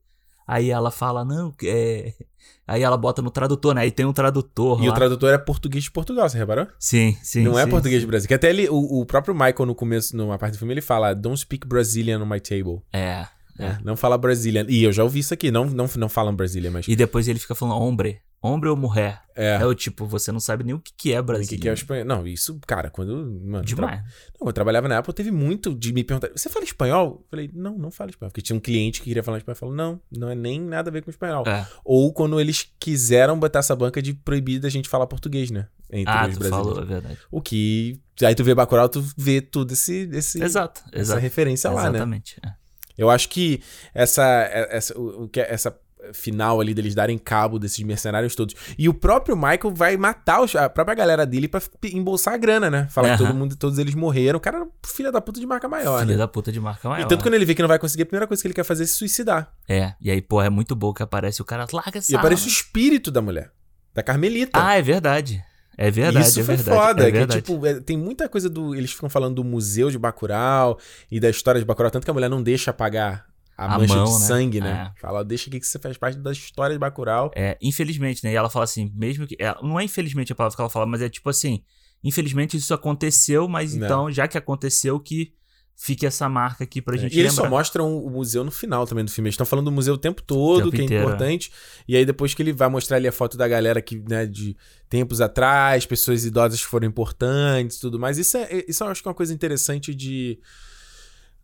Aí 0.48 0.72
ela 0.72 0.90
fala: 0.90 1.26
Não, 1.26 1.54
é. 1.64 2.14
Aí 2.66 2.84
ela 2.84 2.98
bota 2.98 3.22
no 3.22 3.32
tradutor, 3.32 3.74
né? 3.74 3.82
Aí 3.82 3.92
tem 3.92 4.06
um 4.06 4.12
tradutor. 4.12 4.84
E 4.84 4.88
lá. 4.88 4.92
o 4.92 4.96
tradutor 4.96 5.34
é 5.34 5.38
português 5.38 5.86
de 5.86 5.92
Portugal, 5.92 6.28
você 6.28 6.38
reparou? 6.38 6.68
Sim, 6.78 7.18
sim. 7.24 7.42
não 7.42 7.58
é 7.58 7.64
sim, 7.64 7.70
português 7.70 8.02
sim. 8.02 8.06
do 8.06 8.10
Brasil. 8.10 8.28
Que 8.28 8.34
até 8.34 8.50
ele, 8.50 8.68
o, 8.70 9.00
o 9.00 9.06
próprio 9.06 9.34
Michael, 9.34 9.66
no 9.66 9.76
começo, 9.76 10.16
numa 10.18 10.38
parte 10.38 10.54
do 10.54 10.58
filme, 10.60 10.74
ele 10.74 10.82
fala: 10.82 11.14
Don't 11.14 11.40
speak 11.40 11.66
Brazilian 11.66 12.22
on 12.22 12.26
my 12.26 12.40
table. 12.40 12.82
É. 12.92 13.26
É, 13.60 13.78
não 13.84 13.96
fala 13.98 14.18
Brazilian. 14.18 14.66
E 14.70 14.84
eu 14.84 14.92
já 14.92 15.04
ouvi 15.04 15.20
isso 15.20 15.34
aqui, 15.34 15.50
não, 15.52 15.66
não, 15.66 15.90
não 15.98 16.10
falam 16.10 16.36
Brasília, 16.36 16.70
mas. 16.72 16.88
E 16.88 16.96
depois 16.96 17.28
ele 17.28 17.40
fica 17.40 17.56
falando: 17.56 17.82
Hombre. 17.82 18.22
Hombre 18.40 18.70
ou 18.70 18.78
mulher? 18.78 19.20
É. 19.36 19.56
É 19.56 19.66
o 19.66 19.74
tipo, 19.74 20.06
você 20.06 20.32
não 20.32 20.40
sabe 20.40 20.64
nem 20.64 20.76
o 20.76 20.80
que, 20.80 20.92
que 20.96 21.12
é 21.12 21.20
O 21.20 21.24
Brasil. 21.24 21.48
que, 21.50 21.58
que 21.58 21.68
é 21.68 21.72
o 21.72 21.74
espanhol? 21.74 22.06
Não, 22.06 22.26
isso, 22.28 22.60
cara, 22.68 22.88
quando. 22.88 23.16
Mano, 23.44 23.66
Demais. 23.66 24.00
Tra... 24.00 24.06
Não, 24.40 24.48
eu 24.48 24.54
trabalhava 24.54 24.88
na 24.88 25.00
Apple, 25.00 25.12
teve 25.12 25.32
muito 25.32 25.74
de 25.74 25.92
me 25.92 26.04
perguntar: 26.04 26.30
Você 26.36 26.48
fala 26.48 26.64
espanhol? 26.64 27.22
Eu 27.24 27.26
falei: 27.32 27.50
Não, 27.52 27.76
não 27.80 27.90
falo 27.90 28.12
espanhol. 28.12 28.30
Porque 28.30 28.42
tinha 28.44 28.56
um 28.56 28.60
cliente 28.60 29.00
que 29.00 29.06
queria 29.06 29.24
falar 29.24 29.40
espanhol. 29.40 29.56
Eu 29.56 29.60
falei: 29.60 29.76
Não, 29.76 30.00
não 30.12 30.30
é 30.30 30.36
nem 30.36 30.62
nada 30.62 30.92
a 30.92 30.94
ver 30.94 31.02
com 31.02 31.10
espanhol. 31.10 31.44
É. 31.48 31.66
Ou 31.84 32.14
quando 32.14 32.40
eles 32.40 32.70
quiseram 32.80 33.40
botar 33.40 33.60
essa 33.60 33.76
banca 33.76 34.04
de 34.04 34.14
proibir 34.14 34.60
da 34.60 34.70
gente 34.70 34.88
falar 34.88 35.08
português, 35.08 35.50
né? 35.50 35.68
Entre 35.92 36.14
Ah, 36.14 36.28
os 36.28 36.36
tu 36.36 36.40
brasileiros. 36.40 36.68
falou, 36.76 36.84
é 36.84 36.86
verdade. 36.86 37.18
O 37.32 37.42
que. 37.42 38.00
Aí 38.22 38.36
tu 38.36 38.44
vê 38.44 38.54
Bacurau, 38.54 38.88
tu 38.88 39.04
vê 39.18 39.42
tudo 39.42 39.74
esse, 39.74 40.10
esse, 40.14 40.44
Exato, 40.44 40.82
essa 40.92 41.00
exato. 41.00 41.20
referência 41.22 41.72
lá, 41.72 41.84
né? 41.84 41.90
Exatamente. 41.90 42.38
é. 42.46 42.52
Eu 42.98 43.10
acho 43.10 43.30
que 43.30 43.62
essa, 43.94 44.24
essa, 44.70 44.98
o, 45.00 45.28
que 45.30 45.40
é- 45.40 45.54
essa 45.54 45.78
final 46.14 46.62
ali 46.62 46.74
deles 46.74 46.96
darem 46.96 47.18
cabo 47.18 47.60
desses 47.60 47.84
mercenários 47.84 48.34
todos. 48.36 48.56
E 48.78 48.88
o 48.88 48.94
próprio 48.94 49.36
Michael 49.36 49.74
vai 49.74 49.98
matar 49.98 50.42
os- 50.42 50.56
a 50.56 50.70
própria 50.70 50.96
galera 50.96 51.26
dele 51.26 51.48
pra 51.48 51.62
embolsar 51.92 52.36
a 52.36 52.38
grana, 52.38 52.70
né? 52.70 52.88
Falar 52.90 53.10
que 53.10 53.14
Aham. 53.24 53.28
todo 53.32 53.36
mundo, 53.38 53.56
todos 53.58 53.78
eles 53.78 53.94
morreram. 53.96 54.38
O 54.38 54.40
cara 54.40 54.58
era 54.58 54.66
um 54.66 54.70
filho 54.86 55.12
da 55.12 55.20
puta 55.20 55.40
de 55.40 55.46
marca 55.46 55.68
maior, 55.68 56.00
Filha 56.02 56.12
né? 56.14 56.18
da 56.18 56.28
puta 56.28 56.52
de 56.52 56.60
marca 56.60 56.88
maior. 56.88 57.04
E 57.04 57.08
tanto 57.08 57.24
quando 57.24 57.34
ele 57.34 57.46
vê 57.46 57.54
que 57.56 57.62
não 57.62 57.68
vai 57.68 57.80
conseguir, 57.80 58.04
a 58.04 58.06
primeira 58.06 58.28
coisa 58.28 58.42
que 58.42 58.48
ele 58.48 58.54
quer 58.54 58.64
fazer 58.64 58.84
é 58.84 58.86
se 58.86 58.94
suicidar. 58.94 59.52
É, 59.68 59.94
e 60.00 60.10
aí, 60.12 60.22
porra, 60.22 60.46
é 60.46 60.50
muito 60.50 60.76
bom 60.76 60.94
que 60.94 61.04
aparece 61.04 61.42
o 61.42 61.46
cara, 61.46 61.66
larga 61.74 61.98
essa 61.98 62.12
E 62.12 62.16
aparece 62.16 62.46
o 62.46 62.48
espírito 62.48 63.12
da 63.12 63.22
mulher, 63.22 63.52
da 63.94 64.02
Carmelita. 64.04 64.52
Ah, 64.54 64.76
é 64.76 64.82
verdade. 64.82 65.44
É 65.78 65.92
verdade, 65.92 66.28
Isso 66.28 66.40
é 66.40 66.44
foi 66.44 66.56
verdade. 66.56 66.78
foda, 66.80 67.04
é 67.04 67.12
que 67.12 67.18
verdade. 67.20 67.42
tipo, 67.42 67.66
é, 67.66 67.80
tem 67.80 67.96
muita 67.96 68.28
coisa 68.28 68.50
do. 68.50 68.74
Eles 68.76 68.92
ficam 68.92 69.10
falando 69.10 69.36
do 69.36 69.44
museu 69.44 69.92
de 69.92 69.98
Bacurau 70.00 70.80
e 71.12 71.20
da 71.20 71.30
história 71.30 71.62
de 71.62 71.66
Bacurau, 71.66 71.92
tanto 71.92 72.04
que 72.04 72.10
a 72.10 72.14
mulher 72.14 72.30
não 72.30 72.42
deixa 72.42 72.72
apagar 72.72 73.28
a, 73.56 73.76
A 73.76 73.78
mancha 73.78 73.96
mão, 73.96 74.06
de 74.06 74.12
né? 74.12 74.18
sangue, 74.18 74.60
né? 74.60 74.92
É. 74.96 75.00
Fala, 75.00 75.24
deixa 75.24 75.50
aqui 75.50 75.60
que 75.60 75.68
você 75.68 75.78
faz 75.78 75.96
parte 75.96 76.18
da 76.18 76.32
história 76.32 76.74
de 76.74 76.80
Bacurau. 76.80 77.32
É, 77.36 77.58
infelizmente, 77.62 78.24
né? 78.24 78.32
E 78.32 78.36
ela 78.36 78.50
fala 78.50 78.66
assim, 78.66 78.92
mesmo 78.96 79.28
que. 79.28 79.36
é, 79.40 79.54
não 79.62 79.80
é 79.80 79.84
infelizmente 79.84 80.32
a 80.32 80.36
palavra 80.36 80.56
que 80.56 80.62
ela 80.62 80.70
fala, 80.70 80.86
mas 80.88 81.02
é 81.02 81.10
tipo 81.10 81.30
assim. 81.30 81.62
Infelizmente 82.04 82.58
isso 82.58 82.74
aconteceu, 82.74 83.48
mas 83.48 83.76
Não. 83.76 83.86
então, 83.86 84.12
já 84.12 84.28
que 84.28 84.38
aconteceu, 84.38 85.00
que 85.00 85.32
fique 85.80 86.08
essa 86.08 86.28
marca 86.28 86.64
aqui 86.64 86.82
pra 86.82 86.98
gente 86.98 87.16
e 87.16 87.20
eles 87.20 87.34
só 87.34 87.44
lembrar. 87.44 87.58
mostram 87.58 87.98
o 88.04 88.10
museu 88.10 88.44
no 88.44 88.50
final 88.50 88.88
também 88.88 89.06
do 89.06 89.12
filme. 89.12 89.28
Eles 89.28 89.36
estão 89.36 89.46
falando 89.46 89.66
do 89.66 89.72
museu 89.72 89.94
o 89.94 89.98
tempo 89.98 90.24
todo, 90.24 90.64
tempo 90.64 90.76
que 90.76 90.82
é 90.82 90.86
inteiro, 90.86 91.04
importante. 91.04 91.52
E 91.88 91.96
aí 91.96 92.04
depois 92.04 92.34
que 92.34 92.42
ele 92.42 92.52
vai 92.52 92.68
mostrar 92.68 92.98
ali 92.98 93.08
a 93.08 93.12
foto 93.12 93.38
da 93.38 93.48
galera 93.48 93.80
que, 93.80 94.04
né, 94.10 94.26
de 94.26 94.58
tempos 94.90 95.22
atrás, 95.22 95.86
pessoas 95.86 96.26
idosas 96.26 96.60
que 96.60 96.66
foram 96.66 96.88
importantes 96.88 97.78
e 97.78 97.80
tudo 97.80 98.00
mais. 98.00 98.18
Isso, 98.18 98.38
é, 98.38 98.66
isso 98.68 98.84
eu 98.84 98.88
acho 98.88 99.04
que 99.04 99.08
é 99.08 99.12
uma 99.12 99.16
coisa 99.16 99.32
interessante 99.32 99.94
de. 99.94 100.40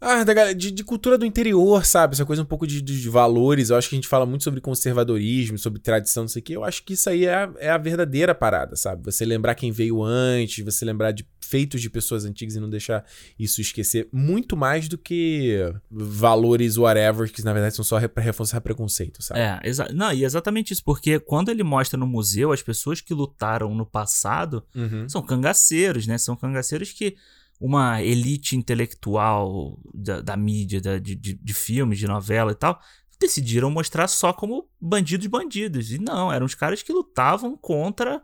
Ah, 0.06 0.24
da 0.24 0.34
galera, 0.34 0.54
de, 0.56 0.70
de 0.72 0.84
cultura 0.84 1.18
do 1.18 1.26
interior, 1.26 1.86
sabe? 1.86 2.14
Essa 2.14 2.26
coisa 2.26 2.41
um 2.41 2.45
pouco 2.45 2.68
de, 2.68 2.82
de- 2.82 3.08
valores. 3.10 3.70
Eu 3.70 3.78
acho 3.78 3.88
que 3.89 3.95
a 3.95 3.97
gente 3.97 4.08
fala 4.08 4.26
muito 4.26 4.43
sobre 4.43 4.60
conservadorismo, 4.62 5.58
sobre 5.58 5.80
tradição, 5.80 6.24
não 6.24 6.28
sei 6.28 6.41
o 6.41 6.43
quê. 6.43 6.56
Eu 6.56 6.64
acho 6.64 6.84
que 6.84 6.93
isso 6.93 7.10
aí 7.10 7.26
é 7.26 7.34
a, 7.36 7.51
é 7.58 7.70
a 7.70 7.78
verdadeira 7.78 8.36
parada, 8.36 8.76
sabe? 8.76 9.04
Você 9.06 9.24
lembrar 9.26 9.56
quem 9.56 9.72
veio 9.72 10.04
antes, 10.04 10.64
você 10.64 10.84
lembrar 10.84 11.12
de 11.12 11.26
feitos 11.39 11.82
de 11.82 11.89
pessoas 11.89 12.26
antigas 12.26 12.56
e 12.56 12.60
não 12.60 12.70
deixar 12.70 13.06
isso 13.38 13.62
esquecer. 13.62 14.08
Muito 14.12 14.58
mais 14.58 14.88
do 14.88 14.97
que 14.97 15.60
valores 15.89 16.78
whatever, 16.78 17.32
que 17.32 17.43
na 17.43 17.54
verdade 17.54 17.76
são 17.76 17.86
só 17.86 18.06
pra 18.08 18.24
reforçar 18.24 18.60
preconceito, 18.62 19.22
sabe? 19.24 19.39
É, 19.39 19.60
exa 19.64 19.88
não, 19.93 20.12
e 20.12 20.26
exatamente 20.26 20.74
isso, 20.74 20.84
porque 20.84 21.20
quando 21.20 21.49
ele 21.49 21.64
mostra 21.64 21.97
no 21.97 22.08
museu 22.08 22.51
as 22.51 22.62
pessoas 22.62 22.99
que 23.01 23.14
lutaram 23.14 23.74
no 23.76 23.86
passado 23.86 24.64
Uhum. 24.76 25.08
são 25.08 25.22
cangaceiros, 25.22 26.08
né? 26.08 26.18
São 26.18 26.36
cangaceiros 26.36 26.91
que 26.91 27.16
uma 27.66 28.01
elite 28.03 28.57
intelectual 28.57 29.80
da, 29.93 30.20
da 30.20 30.36
mídia, 30.36 30.82
da- 30.82 30.99
de, 30.99 31.16
de, 31.16 31.53
filmes, 31.53 31.97
de 31.97 32.05
novela 32.07 32.51
e 32.51 32.55
tal, 32.55 32.78
decidiram 33.18 33.72
mostrar 33.72 34.07
só 34.09 34.34
como 34.34 34.68
bandidos 34.82 35.28
bandidos. 35.28 35.91
E 35.91 35.97
não, 35.97 36.30
eram 36.32 36.45
os 36.45 36.55
caras 36.55 36.84
que 36.84 36.91
lutavam 36.91 37.55
contra 37.55 38.22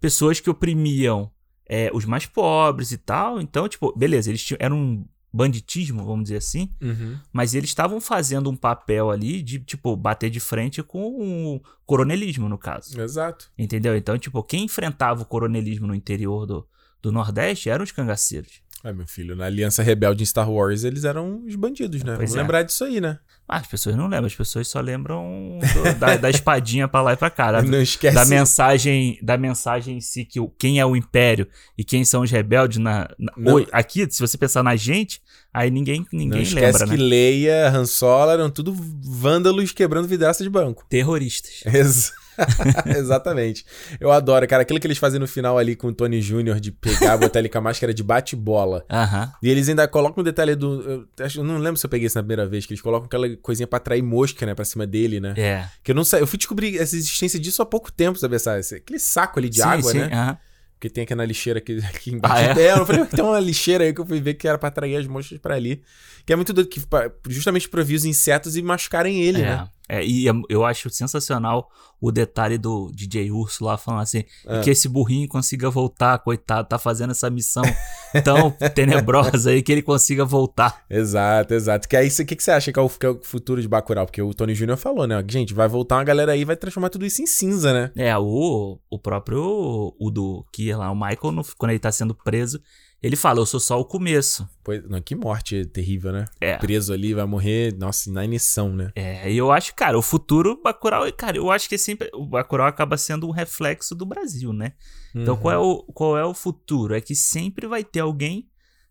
pessoas 0.00 0.40
que 0.40 0.50
oprimiam 0.50 1.30
é, 1.68 1.90
os 1.94 2.04
mais 2.04 2.26
pobres 2.26 2.90
e 2.90 2.98
tal. 2.98 3.40
Então, 3.40 3.68
tipo, 3.68 3.96
beleza, 3.96 4.30
eles 4.30 4.42
tinham, 4.42 4.58
era 4.60 4.74
um 4.74 5.06
banditismo, 5.32 6.04
vamos 6.04 6.24
dizer 6.24 6.38
assim, 6.38 6.68
Uhum. 6.82 7.16
mas 7.32 7.54
eles 7.54 7.70
estavam 7.70 8.00
fazendo 8.00 8.50
um 8.50 8.56
papel 8.56 9.10
ali 9.10 9.42
de, 9.42 9.60
tipo, 9.60 9.96
bater 9.96 10.28
de 10.28 10.40
frente 10.40 10.82
com 10.82 11.54
o 11.54 11.60
coronelismo, 11.86 12.48
no 12.48 12.58
caso. 12.58 13.00
Exato. 13.00 13.50
Entendeu? 13.56 13.96
Então, 13.96 14.18
tipo, 14.18 14.42
quem 14.42 14.64
enfrentava 14.64 15.22
o 15.22 15.26
coronelismo 15.26 15.86
no 15.86 15.94
interior 15.94 16.44
do, 16.46 16.68
do 17.00 17.10
Nordeste 17.12 17.70
eram 17.70 17.82
os 17.84 17.92
cangaceiros. 17.92 18.60
É, 18.84 18.92
meu 18.92 19.06
filho, 19.06 19.36
na 19.36 19.44
Aliança 19.46 19.80
Rebelde 19.82 20.24
em 20.24 20.26
Star 20.26 20.50
Wars, 20.50 20.82
eles 20.82 21.04
eram 21.04 21.44
os 21.46 21.54
bandidos, 21.54 22.02
né? 22.02 22.16
Pois 22.16 22.30
Vamos 22.30 22.34
é. 22.34 22.40
lembrar 22.42 22.62
disso 22.64 22.82
aí, 22.84 23.00
né? 23.00 23.18
Ah, 23.48 23.58
as 23.58 23.66
pessoas 23.66 23.94
não 23.94 24.04
lembram, 24.08 24.26
as 24.26 24.34
pessoas 24.34 24.66
só 24.66 24.80
lembram 24.80 25.58
do- 25.60 25.98
da, 25.98 26.16
da 26.16 26.30
espadinha 26.30 26.88
pra 26.88 27.00
lá 27.02 27.12
e 27.12 27.16
pra 27.16 27.30
cá. 27.30 27.52
Da, 27.52 27.62
não 27.62 27.80
esquece. 27.80 28.14
da 28.14 28.24
mensagem 28.24 29.18
da 29.22 29.36
mensagem 29.36 29.98
em 29.98 30.00
si, 30.00 30.24
que 30.24 30.40
o, 30.40 30.48
quem 30.48 30.80
é 30.80 30.86
o 30.86 30.96
império 30.96 31.46
e 31.78 31.84
quem 31.84 32.04
são 32.04 32.22
os 32.22 32.30
rebeldes 32.30 32.78
na, 32.78 33.08
na- 33.18 33.32
Não. 33.36 33.64
Aqui, 33.70 34.06
se 34.10 34.20
você 34.20 34.36
pensar 34.36 34.62
na 34.64 34.74
gente, 34.74 35.20
aí 35.52 35.70
ninguém, 35.70 36.00
Não 36.12 36.18
ninguém 36.18 36.42
esquece 36.42 36.80
lembra, 36.80 36.96
que 36.96 37.02
né? 37.02 37.08
Leia, 37.08 37.68
Han 37.70 37.84
Solo 37.84 38.30
eram 38.32 38.50
tudo 38.50 38.74
vândalos 38.74 39.70
quebrando 39.72 40.08
vidraça 40.08 40.42
de 40.42 40.50
banco. 40.50 40.84
Terroristas. 40.88 41.62
Ex- 41.66 42.12
Exatamente. 42.96 43.64
Eu 44.00 44.10
adoro, 44.12 44.46
cara, 44.46 44.62
aquilo 44.62 44.78
que 44.80 44.86
eles 44.86 44.98
fazem 44.98 45.18
no 45.20 45.26
final 45.26 45.58
ali 45.58 45.74
com 45.76 45.88
o 45.88 45.92
Tony 45.92 46.20
Jr. 46.20 46.60
de 46.60 46.70
pegar, 46.72 47.16
botar 47.16 47.38
ele 47.38 47.48
com 47.48 47.58
a 47.58 47.60
máscara 47.60 47.92
de 47.92 48.02
bate-bola. 48.02 48.84
Aham. 48.90 49.32
E 49.42 49.48
eles 49.50 49.68
ainda 49.68 49.86
colocam 49.88 50.20
um 50.20 50.24
detalhe 50.24 50.54
do. 50.54 51.06
Eu, 51.36 51.44
não 51.44 51.58
lembro 51.58 51.78
se 51.78 51.86
eu 51.86 51.90
peguei 51.90 52.06
isso 52.06 52.16
na 52.18 52.22
primeira 52.22 52.46
vez, 52.46 52.66
que 52.66 52.72
eles 52.72 52.80
colocam 52.82 53.06
aquela 53.06 53.28
coisinha 53.36 53.66
pra 53.66 53.76
atrair 53.78 54.02
mosca, 54.02 54.44
né, 54.46 54.54
pra 54.54 54.64
cima 54.64 54.86
dele, 54.86 55.20
né? 55.20 55.34
É. 55.36 55.64
Que 55.82 55.90
eu 55.90 55.94
não 55.94 56.04
sei. 56.04 56.20
Eu 56.20 56.26
fui 56.26 56.38
descobrir 56.38 56.78
essa 56.78 56.96
existência 56.96 57.38
disso 57.38 57.62
há 57.62 57.66
pouco 57.66 57.90
tempo, 57.92 58.18
sabe? 58.18 58.36
Essa, 58.36 58.56
aquele 58.58 58.98
saco 58.98 59.38
ali 59.38 59.48
de 59.48 59.56
Sim, 59.56 59.68
água, 59.68 59.90
sim, 59.92 59.98
né? 59.98 60.10
aham. 60.12 60.38
Porque 60.74 60.90
tem 60.90 61.04
aqui 61.04 61.14
na 61.14 61.24
lixeira 61.24 61.60
aqui, 61.60 61.78
aqui 61.78 62.10
embaixo. 62.12 62.58
Ah, 62.58 62.60
é? 62.60 62.72
eu 62.72 62.84
falei, 62.84 63.04
tem 63.06 63.24
uma 63.24 63.38
lixeira 63.38 63.84
aí 63.84 63.94
que 63.94 64.00
eu 64.00 64.06
fui 64.06 64.20
ver 64.20 64.34
que 64.34 64.48
era 64.48 64.58
pra 64.58 64.68
atrair 64.68 64.96
as 64.96 65.06
moscas 65.06 65.38
pra 65.38 65.54
ali. 65.54 65.80
Que 66.26 66.32
é 66.32 66.36
muito 66.36 66.52
doido, 66.52 66.68
que, 66.68 66.80
pra- 66.80 67.08
justamente 67.28 67.68
pra 67.68 67.84
vir 67.84 67.94
os 67.94 68.04
insetos 68.04 68.56
e 68.56 68.62
machucarem 68.62 69.22
ele, 69.22 69.42
É. 69.42 69.44
né? 69.44 69.68
É, 69.88 70.04
e 70.04 70.28
é- 70.28 70.32
eu 70.48 70.64
acho 70.64 70.88
sensacional 70.90 71.68
o 72.00 72.10
detalhe 72.10 72.58
do 72.58 72.90
DJ 72.92 73.30
Urso 73.30 73.64
lá 73.64 73.76
falando 73.76 74.00
assim: 74.02 74.24
Ah. 74.46 74.60
que 74.60 74.70
esse 74.70 74.88
burrinho 74.88 75.28
consiga 75.28 75.70
voltar, 75.70 76.18
coitado, 76.18 76.68
tá 76.68 76.78
fazendo 76.78 77.10
essa 77.10 77.28
missão 77.30 77.62
tão 78.24 78.50
tenebrosa 78.74 79.50
aí 79.50 79.62
que 79.62 79.70
ele 79.72 79.82
consiga 79.82 80.24
voltar. 80.24 80.84
Exato, 80.88 81.54
exato. 81.54 81.88
Que 81.88 81.96
aí, 81.96 82.08
o 82.08 82.26
que, 82.26 82.36
que 82.36 82.42
você 82.42 82.50
acha 82.50 82.72
que 82.72 82.78
é, 82.78 82.82
o, 82.82 82.88
que 82.88 83.06
é 83.06 83.10
o 83.10 83.20
futuro 83.22 83.60
de 83.60 83.68
Bacurau? 83.68 84.06
Porque 84.06 84.22
o 84.22 84.34
Tony 84.34 84.54
Jr. 84.54 84.76
falou, 84.76 85.06
né? 85.06 85.22
Gente, 85.28 85.54
vai 85.54 85.68
voltar 85.68 85.96
uma 85.96 86.04
galera 86.04 86.32
aí 86.32 86.40
e 86.40 86.44
vai 86.44 86.56
transformar 86.56 86.90
tudo 86.90 87.04
isso 87.06 87.22
em 87.22 87.26
cinza, 87.26 87.72
né? 87.72 87.90
É, 87.96 88.16
o, 88.18 88.78
o 88.90 88.98
próprio 88.98 89.94
o 89.98 90.10
do 90.10 90.44
que 90.52 90.74
lá, 90.74 90.90
o 90.90 90.94
Michael, 90.94 91.42
quando 91.56 91.70
ele 91.70 91.78
tá 91.78 91.92
sendo 91.92 92.14
preso, 92.14 92.60
ele 93.02 93.16
fala: 93.16 93.40
Eu 93.40 93.46
sou 93.46 93.58
só 93.60 93.80
o 93.80 93.84
começo. 93.84 94.48
Pois, 94.62 94.82
não, 94.88 95.00
que 95.00 95.14
morte 95.14 95.64
terrível, 95.66 96.12
né? 96.12 96.26
É. 96.40 96.56
Preso 96.56 96.92
ali, 96.92 97.12
vai 97.14 97.26
morrer, 97.26 97.74
nossa, 97.76 98.10
na 98.12 98.24
inição, 98.24 98.72
né? 98.72 98.92
É, 98.94 99.30
e 99.32 99.36
eu 99.36 99.50
acho, 99.50 99.74
cara, 99.74 99.98
o 99.98 100.02
futuro 100.02 100.60
Bacurau, 100.62 101.10
cara, 101.12 101.36
eu 101.36 101.50
acho 101.50 101.68
que 101.68 101.76
sempre 101.76 102.08
o 102.14 102.24
Bacurau 102.24 102.66
acaba 102.66 102.96
sendo 102.96 103.26
um 103.26 103.30
reflexo 103.32 103.94
do 103.94 104.06
Brasil, 104.06 104.52
né? 104.52 104.72
Então 105.14 105.34
Uhum. 105.34 105.40
qual 105.40 105.52
é 105.54 105.58
o 105.58 105.82
qual 105.92 106.16
é 106.18 106.24
o 106.24 106.32
futuro? 106.34 106.94
É 106.94 107.00
que 107.00 107.14
sempre 107.14 107.66
vai 107.66 107.82
ter 107.84 108.00
alguém 108.00 108.48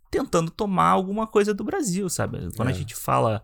tentando 0.10 0.52
tomar 0.52 0.90
alguma 0.90 1.26
coisa 1.26 1.54
do 1.54 1.64
Brasil, 1.64 2.10
sabe? 2.10 2.38
Quando 2.58 2.68
É. 2.70 2.72
a 2.72 2.76
gente 2.76 2.94
fala 2.96 3.44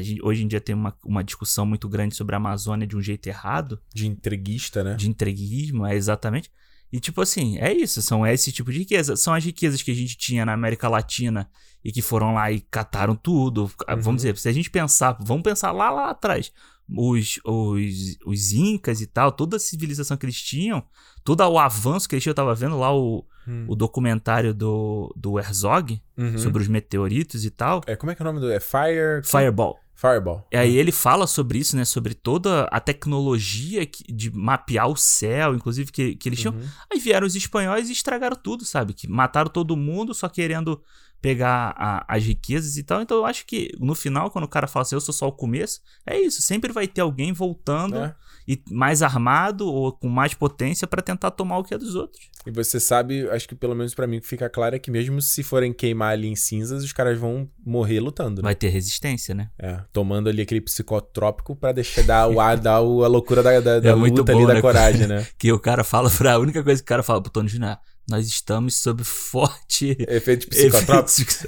gente- 0.00 0.20
hoje 0.24 0.42
em 0.42 0.48
dia 0.48 0.60
tem 0.60 0.74
uma, 0.74 0.96
uma 1.04 1.22
discussão 1.22 1.64
muito 1.64 1.88
grande 1.88 2.16
sobre 2.16 2.34
a 2.34 2.38
Amazônia 2.38 2.84
de 2.86 2.96
um 2.96 3.00
jeito 3.00 3.28
errado, 3.28 3.80
De 3.94 4.08
entreguista, 4.08 4.82
né? 4.82 4.94
de 4.94 5.08
entreguismo, 5.08 5.86
é 5.86 5.94
exatamente. 5.94 6.50
E 6.92 7.00
tipo 7.00 7.20
assim, 7.22 7.56
é 7.58 7.72
isso, 7.72 8.02
são 8.02 8.26
esse 8.26 8.52
tipo 8.52 8.70
de 8.70 8.78
riqueza. 8.80 9.16
São 9.16 9.32
as 9.32 9.44
riquezas 9.44 9.80
que 9.82 9.90
a 9.90 9.94
gente 9.94 10.16
tinha 10.16 10.44
na 10.44 10.52
América 10.52 10.88
Latina 10.88 11.48
e 11.84 11.90
que 11.90 12.02
foram 12.02 12.34
lá 12.34 12.52
e 12.52 12.60
cataram 12.60 13.14
tudo. 13.16 13.70
Ah, 13.86 13.94
Uhum. 13.94 14.00
Vamos 14.02 14.22
dizer, 14.22 14.36
se 14.36 14.48
a 14.48 14.52
gente 14.52 14.70
pensar, 14.70 15.16
vamos 15.20 15.42
pensar 15.42 15.72
lá, 15.72 15.90
lá 15.90 16.10
atrás. 16.10 16.52
Os, 16.94 17.40
os, 17.44 18.18
os 18.26 18.52
incas 18.52 19.00
e 19.00 19.06
tal, 19.06 19.32
toda 19.32 19.56
a 19.56 19.60
civilização 19.60 20.16
que 20.16 20.26
eles 20.26 20.40
tinham, 20.42 20.82
todo 21.24 21.40
o 21.40 21.58
avanço 21.58 22.06
que 22.08 22.14
eles 22.14 22.22
tinham, 22.22 22.32
eu 22.32 22.36
tava 22.36 22.54
vendo 22.54 22.78
lá 22.78 22.94
o, 22.94 23.24
Hum. 23.48 23.64
o 23.68 23.74
documentário 23.74 24.54
do, 24.54 25.12
do 25.16 25.36
Herzog 25.38 26.00
Uhum. 26.16 26.38
sobre 26.38 26.62
os 26.62 26.68
meteoritos 26.68 27.44
e 27.44 27.50
tal. 27.50 27.80
É, 27.86 27.96
como 27.96 28.12
é 28.12 28.14
que 28.14 28.22
é 28.22 28.24
o 28.24 28.26
nome 28.26 28.38
do... 28.38 28.52
É 28.52 28.60
Fire... 28.60 29.22
Fireball. 29.24 29.78
Fireball. 29.94 30.46
E 30.50 30.56
aí 30.56 30.76
ele 30.76 30.90
fala 30.90 31.26
sobre 31.26 31.58
isso, 31.58 31.76
né? 31.76 31.84
Sobre 31.84 32.14
toda 32.14 32.64
a 32.64 32.80
tecnologia 32.80 33.86
que- 33.86 34.04
de 34.12 34.30
mapear 34.34 34.88
o 34.88 34.96
céu, 34.96 35.54
inclusive, 35.54 35.92
que, 35.92 36.16
que 36.16 36.28
eles 36.28 36.40
tinham. 36.40 36.54
Uhum. 36.54 36.68
Aí 36.92 36.98
vieram 36.98 37.26
os 37.26 37.36
espanhóis 37.36 37.88
e 37.88 37.92
estragaram 37.92 38.36
tudo, 38.36 38.64
sabe? 38.64 38.94
Que 38.94 39.06
mataram 39.08 39.50
todo 39.50 39.76
mundo 39.76 40.12
só 40.14 40.28
querendo 40.28 40.82
pegar 41.20 41.72
a- 41.76 42.04
as 42.08 42.24
riquezas 42.24 42.76
e 42.76 42.82
tal. 42.82 43.00
Então 43.00 43.16
eu 43.18 43.24
acho 43.24 43.46
que 43.46 43.70
no 43.78 43.94
final, 43.94 44.28
quando 44.30 44.44
o 44.44 44.48
cara 44.48 44.66
fala 44.66 44.82
assim, 44.82 44.96
eu 44.96 45.00
sou 45.00 45.14
só 45.14 45.28
o 45.28 45.32
começo, 45.32 45.80
é 46.04 46.18
isso. 46.18 46.42
Sempre 46.42 46.72
vai 46.72 46.88
ter 46.88 47.00
alguém 47.02 47.32
voltando 47.32 47.96
É. 47.96 48.14
e 48.46 48.60
mais 48.70 49.02
armado 49.02 49.66
ou 49.66 49.92
com 49.92 50.08
mais 50.08 50.34
potência 50.34 50.86
pra 50.86 51.00
tentar 51.02 51.30
tomar 51.30 51.58
o 51.58 51.64
que 51.64 51.74
é 51.74 51.78
dos 51.78 51.94
outros. 51.94 52.30
E 52.46 52.50
você 52.50 52.80
sabe, 52.80 53.28
acho 53.30 53.48
que 53.48 53.54
pelo 53.54 53.74
menos 53.74 53.94
pra 53.94 54.06
mim 54.06 54.20
fica 54.20 54.48
claro 54.50 54.74
é 54.76 54.78
que 54.78 54.90
mesmo 54.90 55.20
se 55.22 55.42
forem 55.42 55.72
queimar 55.72 56.12
ali 56.12 56.26
em 56.28 56.34
cinzas, 56.36 56.82
os 56.82 56.92
caras 56.92 57.18
vão 57.18 57.48
morrer 57.64 58.00
lutando, 58.00 58.42
né? 58.42 58.46
Vai 58.46 58.54
ter 58.54 58.68
resistência, 58.68 59.34
né? 59.34 59.48
É, 59.58 59.80
tomando 59.92 60.28
ali 60.28 60.42
aquele 60.42 60.60
psicotrópico 60.60 61.54
pra 61.54 61.72
deixar 61.72 62.02
dar 62.02 62.28
o 62.28 62.40
ar, 62.40 62.56
dar 62.58 62.80
o- 62.80 63.04
a 63.04 63.08
loucura 63.08 63.42
da, 63.42 63.60
da, 63.60 63.78
da 63.80 63.90
É 63.90 63.94
muito 63.94 64.18
luta 64.18 64.32
bom, 64.32 64.38
ali, 64.38 64.46
da 64.48 64.54
né? 64.54 64.60
coragem, 64.60 65.06
né? 65.06 65.26
Que 65.38 65.52
o 65.52 65.58
cara 65.60 65.84
fala 65.84 66.10
pra. 66.10 66.32
A 66.34 66.38
única 66.38 66.62
coisa 66.64 66.80
que 66.82 66.86
o 66.86 66.88
cara 66.88 67.02
fala 67.02 67.22
pro 67.22 67.30
Tony 67.30 67.48
Júnior, 67.48 67.72
é, 67.72 67.78
nós 68.10 68.26
estamos 68.26 68.74
sob 68.76 69.04
forte. 69.04 69.96
Efeito 70.08 70.48
psicotrópico. 70.48 71.20
efeitos- 71.20 71.46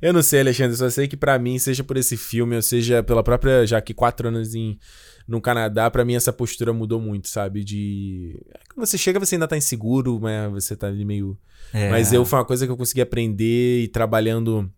Eu 0.00 0.12
não 0.12 0.22
sei, 0.22 0.40
Alexandre, 0.40 0.76
só 0.76 0.88
sei 0.90 1.08
que 1.08 1.16
pra 1.16 1.38
mim, 1.38 1.58
seja 1.58 1.82
por 1.84 1.96
esse 1.96 2.16
filme, 2.16 2.56
ou 2.56 2.62
seja 2.62 3.02
pela 3.02 3.22
própria, 3.22 3.66
já 3.66 3.80
que 3.80 3.94
quatro 3.94 4.28
anos 4.28 4.54
em, 4.54 4.78
no 5.26 5.40
Canadá, 5.40 5.90
pra 5.90 6.04
mim 6.04 6.14
essa 6.14 6.32
postura 6.32 6.72
mudou 6.72 7.00
muito, 7.00 7.28
sabe? 7.28 7.64
De. 7.64 8.40
Quando 8.74 8.86
você 8.86 8.98
chega, 8.98 9.18
você 9.18 9.34
ainda 9.34 9.48
tá 9.48 9.56
inseguro, 9.56 10.20
né? 10.20 10.48
Você 10.48 10.76
tá 10.76 10.86
ali 10.86 11.04
meio. 11.04 11.38
É. 11.72 11.90
Mas 11.90 12.12
eu 12.12 12.24
foi 12.24 12.38
uma 12.38 12.44
coisa 12.44 12.66
que 12.66 12.72
eu 12.72 12.76
consegui 12.76 13.00
aprender 13.00 13.82
e 13.82 13.88
trabalhando 13.88 14.70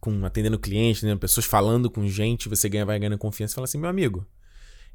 com 0.00 0.24
atendendo 0.24 0.58
clientes, 0.58 1.02
né? 1.02 1.14
Pessoas 1.16 1.46
falando 1.46 1.90
com 1.90 2.06
gente, 2.08 2.48
você 2.48 2.68
ganha, 2.68 2.84
vai 2.84 2.98
ganhando 2.98 3.18
confiança 3.18 3.54
e 3.54 3.56
fala 3.56 3.64
assim, 3.64 3.78
meu 3.78 3.88
amigo. 3.90 4.26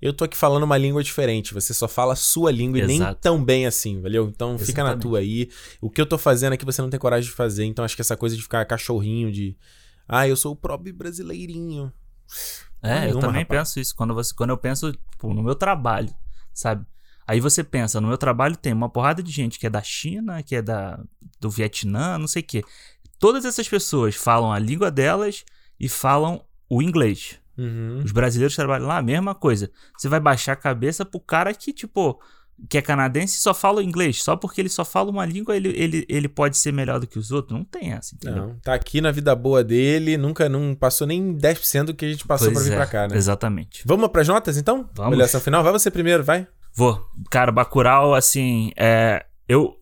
Eu 0.01 0.13
tô 0.13 0.23
aqui 0.23 0.35
falando 0.35 0.63
uma 0.63 0.77
língua 0.77 1.03
diferente, 1.03 1.53
você 1.53 1.73
só 1.73 1.87
fala 1.87 2.13
a 2.13 2.15
sua 2.15 2.51
língua 2.51 2.79
e 2.79 2.87
nem 2.87 2.97
Exato. 2.97 3.21
tão 3.21 3.43
bem 3.43 3.67
assim, 3.67 4.01
valeu? 4.01 4.27
Então 4.27 4.57
fica 4.57 4.83
na 4.83 4.89
Exatamente. 4.89 5.01
tua 5.03 5.19
aí. 5.19 5.49
O 5.79 5.89
que 5.91 6.01
eu 6.01 6.05
tô 6.05 6.17
fazendo 6.17 6.53
aqui 6.53 6.65
você 6.65 6.81
não 6.81 6.89
tem 6.89 6.99
coragem 6.99 7.29
de 7.29 7.35
fazer, 7.35 7.65
então 7.65 7.85
acho 7.85 7.95
que 7.95 8.01
essa 8.01 8.17
coisa 8.17 8.35
de 8.35 8.41
ficar 8.41 8.65
cachorrinho, 8.65 9.31
de. 9.31 9.55
Ah, 10.07 10.27
eu 10.27 10.35
sou 10.35 10.53
o 10.53 10.55
próprio 10.55 10.93
brasileirinho. 10.93 11.93
É, 12.81 12.95
eu 12.95 13.01
Nenhuma, 13.01 13.21
também 13.21 13.41
rapaz. 13.43 13.59
penso 13.59 13.79
isso. 13.79 13.95
Quando, 13.95 14.13
você, 14.13 14.33
quando 14.33 14.49
eu 14.49 14.57
penso 14.57 14.91
tipo, 14.91 15.33
no 15.33 15.43
meu 15.43 15.53
trabalho, 15.53 16.13
sabe? 16.51 16.85
Aí 17.27 17.39
você 17.39 17.63
pensa, 17.63 18.01
no 18.01 18.07
meu 18.07 18.17
trabalho 18.17 18.57
tem 18.57 18.73
uma 18.73 18.89
porrada 18.89 19.21
de 19.21 19.31
gente 19.31 19.59
que 19.59 19.67
é 19.67 19.69
da 19.69 19.83
China, 19.83 20.41
que 20.41 20.55
é 20.55 20.61
da, 20.61 20.99
do 21.39 21.49
Vietnã, 21.49 22.17
não 22.17 22.27
sei 22.27 22.41
o 22.41 22.45
quê. 22.45 22.63
Todas 23.19 23.45
essas 23.45 23.69
pessoas 23.69 24.15
falam 24.15 24.51
a 24.51 24.57
língua 24.57 24.89
delas 24.89 25.45
e 25.79 25.87
falam 25.87 26.43
o 26.67 26.81
inglês. 26.81 27.39
Uhum. 27.61 28.01
Os 28.03 28.11
brasileiros 28.11 28.55
trabalham 28.55 28.87
lá, 28.87 28.97
a 28.97 29.01
mesma 29.01 29.35
coisa. 29.35 29.71
Você 29.97 30.09
vai 30.09 30.19
baixar 30.19 30.53
a 30.53 30.55
cabeça 30.55 31.05
pro 31.05 31.19
cara 31.19 31.53
que, 31.53 31.71
tipo, 31.71 32.19
que 32.69 32.77
é 32.77 32.81
canadense 32.81 33.37
e 33.37 33.39
só 33.39 33.53
fala 33.53 33.83
inglês. 33.83 34.23
Só 34.23 34.35
porque 34.35 34.61
ele 34.61 34.69
só 34.69 34.83
fala 34.83 35.09
uma 35.09 35.25
língua, 35.25 35.55
ele, 35.55 35.69
ele, 35.69 36.05
ele 36.09 36.27
pode 36.27 36.57
ser 36.57 36.71
melhor 36.71 36.99
do 36.99 37.07
que 37.07 37.19
os 37.19 37.31
outros. 37.31 37.57
Não 37.57 37.63
tem 37.63 37.93
essa, 37.93 38.15
entendeu? 38.15 38.47
Não, 38.47 38.55
tá 38.59 38.73
aqui 38.73 39.01
na 39.01 39.11
vida 39.11 39.35
boa 39.35 39.63
dele, 39.63 40.17
nunca 40.17 40.47
não 40.49 40.75
passou 40.75 41.05
nem 41.07 41.35
10% 41.35 41.85
do 41.85 41.93
que 41.93 42.05
a 42.05 42.09
gente 42.09 42.25
passou 42.25 42.51
Pois 42.51 42.59
pra 42.59 42.63
vir 42.67 42.73
é, 42.73 42.77
pra 42.77 42.87
cá, 42.87 43.07
né? 43.07 43.15
Exatamente. 43.15 43.83
Vamos 43.85 44.07
pras 44.09 44.27
notas 44.27 44.57
então? 44.57 44.89
Vamos. 44.93 45.13
Avaliação 45.13 45.41
final? 45.41 45.63
Vai 45.63 45.71
você 45.71 45.91
primeiro, 45.91 46.23
vai. 46.23 46.47
Vou. 46.73 47.05
Cara, 47.29 47.51
Bacurau, 47.51 48.13
assim, 48.13 48.71
é. 48.77 49.25
Eu. 49.47 49.75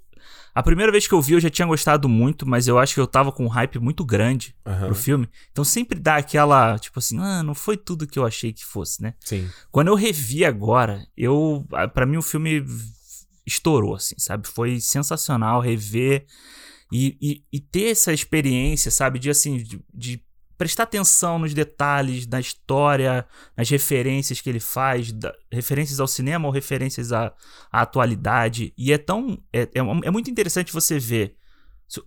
A 0.59 0.63
primeira 0.63 0.91
vez 0.91 1.07
que 1.07 1.13
eu 1.13 1.21
vi, 1.21 1.35
eu 1.35 1.39
já 1.39 1.49
tinha 1.49 1.65
gostado 1.65 2.09
muito, 2.09 2.45
mas 2.45 2.67
eu 2.67 2.77
acho 2.77 2.93
que 2.93 2.99
eu 2.99 3.07
tava 3.07 3.31
com 3.31 3.45
um 3.45 3.47
hype 3.47 3.79
muito 3.79 4.03
grande 4.03 4.53
Aham. 4.65 4.87
pro 4.87 4.95
filme. 4.95 5.29
Então 5.53 5.63
sempre 5.63 5.97
dá 5.97 6.17
aquela, 6.17 6.77
tipo 6.77 6.99
assim, 6.99 7.17
ah, 7.17 7.41
não 7.41 7.55
foi 7.55 7.77
tudo 7.77 8.05
que 8.05 8.19
eu 8.19 8.25
achei 8.25 8.51
que 8.51 8.65
fosse, 8.65 9.01
né? 9.01 9.13
Sim. 9.21 9.49
Quando 9.71 9.87
eu 9.87 9.95
revi 9.95 10.43
agora, 10.43 11.07
eu. 11.15 11.65
Pra 11.93 12.05
mim 12.05 12.17
o 12.17 12.21
filme 12.21 12.65
estourou, 13.45 13.95
assim, 13.95 14.15
sabe? 14.17 14.49
Foi 14.49 14.81
sensacional 14.81 15.61
rever 15.61 16.25
e, 16.91 17.17
e, 17.21 17.43
e 17.53 17.59
ter 17.61 17.91
essa 17.91 18.11
experiência, 18.11 18.91
sabe? 18.91 19.17
De 19.17 19.29
assim, 19.29 19.55
de, 19.63 19.81
de 19.93 20.21
prestar 20.59 20.83
atenção 20.83 21.39
nos 21.39 21.53
detalhes 21.53 22.25
da 22.25 22.37
história, 22.37 23.25
nas 23.55 23.69
referências 23.69 24.41
que 24.41 24.49
ele 24.49 24.59
faz, 24.59 25.09
da- 25.13 25.33
referências 25.49 26.01
ao 26.01 26.07
cinema 26.07 26.47
ou 26.47 26.53
referências 26.53 27.13
à, 27.13 27.33
à 27.71 27.81
atualidade. 27.81 28.73
E 28.77 28.91
é 28.91 28.97
tão. 28.97 29.41
É, 29.53 29.61
é, 29.61 29.79
é 30.03 30.11
muito 30.11 30.29
interessante 30.29 30.73
você 30.73 30.99
ver. 30.99 31.37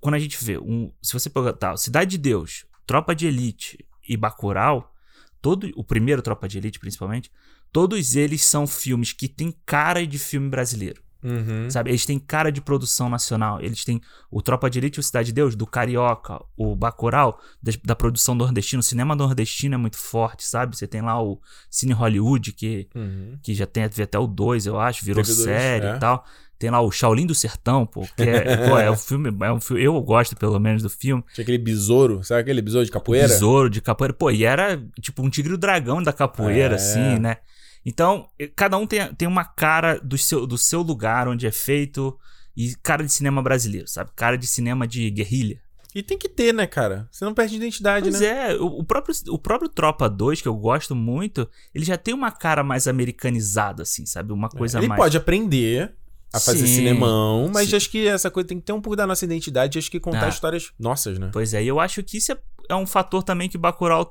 Quando 0.00 0.16
a 0.16 0.18
gente 0.18 0.36
vê, 0.44 0.58
um, 0.58 0.92
se 1.02 1.14
você 1.14 1.30
pegar 1.30 1.54
tá, 1.54 1.76
Cidade 1.78 2.10
de 2.12 2.18
Deus, 2.18 2.66
Tropa 2.86 3.14
de 3.14 3.26
Elite 3.26 3.84
e 4.06 4.18
Bacurau, 4.18 4.92
todo, 5.40 5.68
o 5.74 5.82
primeiro 5.82 6.20
Tropa 6.20 6.46
de 6.46 6.58
Elite 6.58 6.78
principalmente, 6.78 7.32
todos 7.72 8.14
eles 8.14 8.44
são 8.44 8.66
filmes 8.66 9.14
que 9.14 9.28
têm 9.28 9.50
cara 9.64 10.06
de 10.06 10.18
filme 10.18 10.50
brasileiro. 10.50 11.02
Uhum. 11.22 11.70
Sabe? 11.70 11.90
Eles 11.90 12.04
têm 12.04 12.18
cara 12.18 12.50
de 12.50 12.60
produção 12.60 13.08
nacional. 13.08 13.60
Eles 13.60 13.84
têm 13.84 14.00
o 14.30 14.42
Tropa 14.42 14.68
de 14.68 14.78
Elite 14.78 14.98
e 14.98 15.00
o 15.00 15.02
Cidade 15.02 15.26
de 15.26 15.32
Deus, 15.32 15.54
do 15.54 15.66
Carioca, 15.66 16.40
o 16.56 16.74
Bacurau, 16.74 17.38
da, 17.84 17.94
produção 17.94 18.34
nordestina. 18.34 18.80
O 18.80 18.82
cinema 18.82 19.14
nordestino 19.14 19.74
é 19.74 19.78
muito 19.78 19.96
forte, 19.98 20.44
sabe? 20.44 20.76
Você 20.76 20.86
tem 20.86 21.00
lá 21.00 21.22
o 21.22 21.40
Cine 21.70 21.92
Hollywood, 21.92 22.52
que, 22.52 22.88
Uhum. 22.94 23.38
que 23.42 23.54
já 23.54 23.66
tem 23.66 23.84
até 23.84 24.18
o 24.18 24.26
2, 24.26 24.66
eu 24.66 24.80
acho, 24.80 25.04
virou 25.04 25.22
Teve 25.22 25.34
dois, 25.36 25.44
série 25.46 25.86
é. 25.86 25.96
e 25.96 25.98
tal. 25.98 26.24
Tem 26.58 26.70
lá 26.70 26.80
o 26.80 26.92
Shaolin 26.92 27.26
do 27.26 27.34
Sertão, 27.34 27.84
pô, 27.84 28.02
que 28.16 28.22
é, 28.22 28.56
pô, 28.68 28.78
é 28.78 28.88
um 28.88 28.96
filme, 28.96 29.36
é 29.44 29.52
um 29.52 29.60
filme, 29.60 29.82
eu 29.82 30.00
gosto 30.00 30.36
pelo 30.36 30.60
menos 30.60 30.80
do 30.82 30.88
filme. 30.88 31.22
Tinha 31.34 31.42
aquele 31.42 31.58
besouro, 31.58 32.22
sabe 32.22 32.42
aquele 32.42 32.62
besouro 32.62 32.84
de 32.86 32.92
capoeira? 32.92 33.26
Besouro 33.26 33.68
de 33.68 33.80
capoeira. 33.80 34.14
Pô, 34.14 34.30
e 34.30 34.44
era 34.44 34.80
tipo 35.00 35.22
um 35.22 35.28
tigre 35.28 35.56
dragão 35.56 36.00
da 36.00 36.12
capoeira, 36.12 36.74
É. 36.74 36.76
assim, 36.76 37.18
né? 37.18 37.38
Então, 37.84 38.28
eh, 38.38 38.50
cada 38.54 38.76
um 38.76 38.86
tem, 38.86 39.12
tem 39.14 39.26
uma 39.28 39.44
cara 39.44 39.98
do 39.98 40.16
seu, 40.16 40.46
do 40.46 40.56
seu 40.58 40.82
lugar 40.82 41.26
onde 41.28 41.46
é 41.46 41.50
feito 41.50 42.16
e 42.56 42.74
cara 42.82 43.02
de 43.04 43.10
cinema 43.12 43.42
brasileiro, 43.42 43.88
sabe? 43.88 44.10
Cara 44.14 44.36
de 44.36 44.46
cinema 44.46 44.86
de 44.86 45.10
guerrilha. 45.10 45.60
E 45.94 46.02
tem 46.02 46.16
que 46.16 46.28
ter, 46.28 46.54
né, 46.54 46.66
cara? 46.66 47.06
Você 47.10 47.22
não 47.24 47.34
perde 47.34 47.56
identidade, 47.56 48.08
Pois 48.08 48.20
né? 48.20 48.52
é, 48.52 48.56
o, 48.56 48.82
próprio, 48.82 49.14
o 49.28 49.38
próprio 49.38 49.68
Tropa 49.68 50.08
2, 50.08 50.40
que 50.40 50.48
eu 50.48 50.54
gosto 50.56 50.94
muito, 50.94 51.46
ele 51.74 51.84
já 51.84 51.98
tem 51.98 52.14
uma 52.14 52.30
cara 52.30 52.62
mais 52.64 52.88
americanizada, 52.88 53.82
assim, 53.82 54.06
sabe? 54.06 54.32
Uma 54.32 54.48
coisa 54.48 54.78
Ele 54.78 54.88
mais. 54.88 54.98
pode 54.98 55.16
aprender 55.18 55.94
a 56.32 56.40
fazer 56.40 56.66
Sim, 56.66 56.76
cinemão, 56.76 57.50
mas 57.52 57.68
sim. 57.68 57.76
acho 57.76 57.90
que 57.90 58.06
essa 58.06 58.30
coisa 58.30 58.48
tem 58.48 58.58
que 58.58 58.64
ter 58.64 58.72
um 58.72 58.80
pouco 58.80 58.96
da 58.96 59.06
nossa 59.06 59.22
identidade, 59.26 59.78
acho 59.78 59.90
que 59.90 60.00
contar 60.00 60.26
Ah. 60.26 60.28
histórias 60.30 60.72
nossas, 60.78 61.18
né? 61.18 61.28
Pois 61.30 61.52
é, 61.52 61.62
e 61.62 61.68
eu 61.68 61.78
acho 61.78 62.02
que 62.02 62.16
isso 62.16 62.32
é, 62.32 62.38
é 62.70 62.74
um 62.74 62.86
fator 62.86 63.22
também 63.22 63.50
que 63.50 63.58
Bacurau 63.58 64.10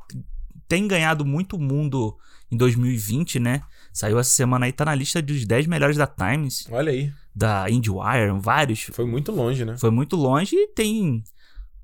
tem 0.67 0.87
ganhado 0.87 1.25
muito 1.25 1.57
mundo 1.57 2.15
em 2.51 2.57
2020, 2.57 3.39
né? 3.39 3.61
Saiu 3.93 4.19
essa 4.19 4.29
semana 4.31 4.65
aí, 4.65 4.71
tá 4.71 4.85
na 4.85 4.95
lista 4.95 5.21
dos 5.21 5.45
10 5.45 5.67
melhores 5.67 5.97
da 5.97 6.07
Times, 6.07 6.67
Olha 6.71 6.91
aí, 6.91 7.11
da 7.35 7.69
IndieWire, 7.69 8.31
vários. 8.39 8.81
foi 8.93 9.05
muito 9.05 9.31
longe, 9.31 9.63
né? 9.65 9.77
Foi 9.77 9.89
muito 9.91 10.15
longe 10.15 10.55
e 10.55 10.67
tem. 10.67 11.23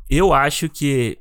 Eu 0.09 0.33
acho 0.33 0.69
que. 0.69 1.17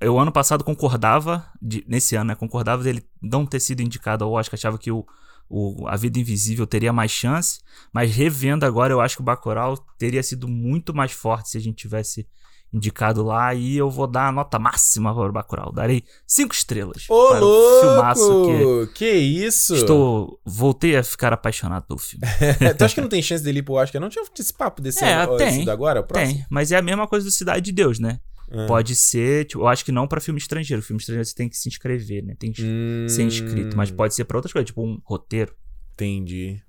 Eu 0.00 0.16
ano 0.18 0.30
passado 0.30 0.62
concordava, 0.62 1.44
de- 1.60 1.84
nesse 1.88 2.14
ano, 2.14 2.28
né? 2.28 2.34
Concordava 2.34 2.82
dele 2.84 3.04
não 3.20 3.44
ter 3.44 3.58
sido 3.58 3.80
indicado 3.80 4.24
ao 4.24 4.32
Oscar, 4.32 4.56
achava 4.56 4.78
que 4.78 4.92
o, 4.92 5.04
o 5.48 5.88
A 5.88 5.96
Vida 5.96 6.20
Invisível 6.20 6.66
teria 6.68 6.92
mais 6.92 7.10
chance, 7.10 7.58
mas 7.92 8.14
revendo 8.14 8.64
agora, 8.64 8.92
eu 8.92 9.00
acho 9.00 9.16
que 9.16 9.22
o 9.22 9.24
Bacurau 9.24 9.76
teria 9.98 10.22
sido 10.22 10.46
muito 10.46 10.94
mais 10.94 11.10
forte 11.10 11.48
se 11.50 11.58
a 11.58 11.60
gente 11.60 11.76
tivesse 11.78 12.28
indicado 12.72 13.22
lá 13.22 13.54
e 13.54 13.76
eu 13.76 13.90
vou 13.90 14.06
dar 14.06 14.28
a 14.28 14.32
nota 14.32 14.58
máxima 14.58 15.14
para 15.14 15.28
o 15.28 15.32
Bacurau. 15.32 15.72
Darei 15.72 16.02
cinco 16.26 16.54
estrelas. 16.54 17.06
Ô, 17.08 17.28
para 17.28 17.44
o 17.44 17.80
filmaço 17.80 18.32
louco! 18.32 18.92
Que, 18.92 19.10
isso? 19.10 19.74
que 19.74 19.80
estou 19.80 20.40
voltei 20.44 20.96
a 20.96 21.02
ficar 21.02 21.32
apaixonado 21.32 21.84
pelo 21.86 21.98
filme. 21.98 22.26
tu 22.76 22.84
acha 22.84 22.94
que 22.94 23.00
não 23.00 23.08
tem 23.08 23.22
chance 23.22 23.42
dele 23.42 23.60
ir 23.60 23.62
pro 23.62 23.74
Oscar? 23.74 24.00
Não 24.00 24.08
tinha 24.08 24.24
esse 24.38 24.52
papo 24.52 24.82
desse 24.82 25.02
É, 25.04 25.14
ano, 25.14 25.36
tem, 25.36 25.60
esse 25.60 25.70
agora? 25.70 26.02
Tem, 26.02 26.44
mas 26.50 26.70
é 26.72 26.76
a 26.76 26.82
mesma 26.82 27.06
coisa 27.06 27.24
do 27.24 27.30
Cidade 27.30 27.62
de 27.62 27.72
Deus, 27.72 27.98
né? 27.98 28.20
Ah. 28.50 28.66
Pode 28.66 28.96
ser, 28.96 29.44
tipo, 29.44 29.62
eu 29.62 29.66
acho 29.68 29.84
que 29.84 29.92
não 29.92 30.06
pra 30.08 30.20
filme 30.20 30.38
estrangeiro. 30.40 30.82
Filme 30.82 31.00
estrangeiro 31.00 31.26
você 31.26 31.34
tem 31.34 31.48
que 31.48 31.56
se 31.56 31.68
inscrever, 31.68 32.24
né? 32.24 32.34
Tem 32.38 32.50
que 32.50 32.62
Hum, 32.64 33.06
ser 33.08 33.22
inscrito. 33.22 33.76
Mas 33.76 33.90
pode 33.90 34.14
ser 34.14 34.24
pra 34.24 34.38
outras 34.38 34.52
coisas, 34.52 34.66
tipo 34.66 34.82
um 34.82 34.98
roteiro. 35.04 35.54
Entendi. 35.92 36.62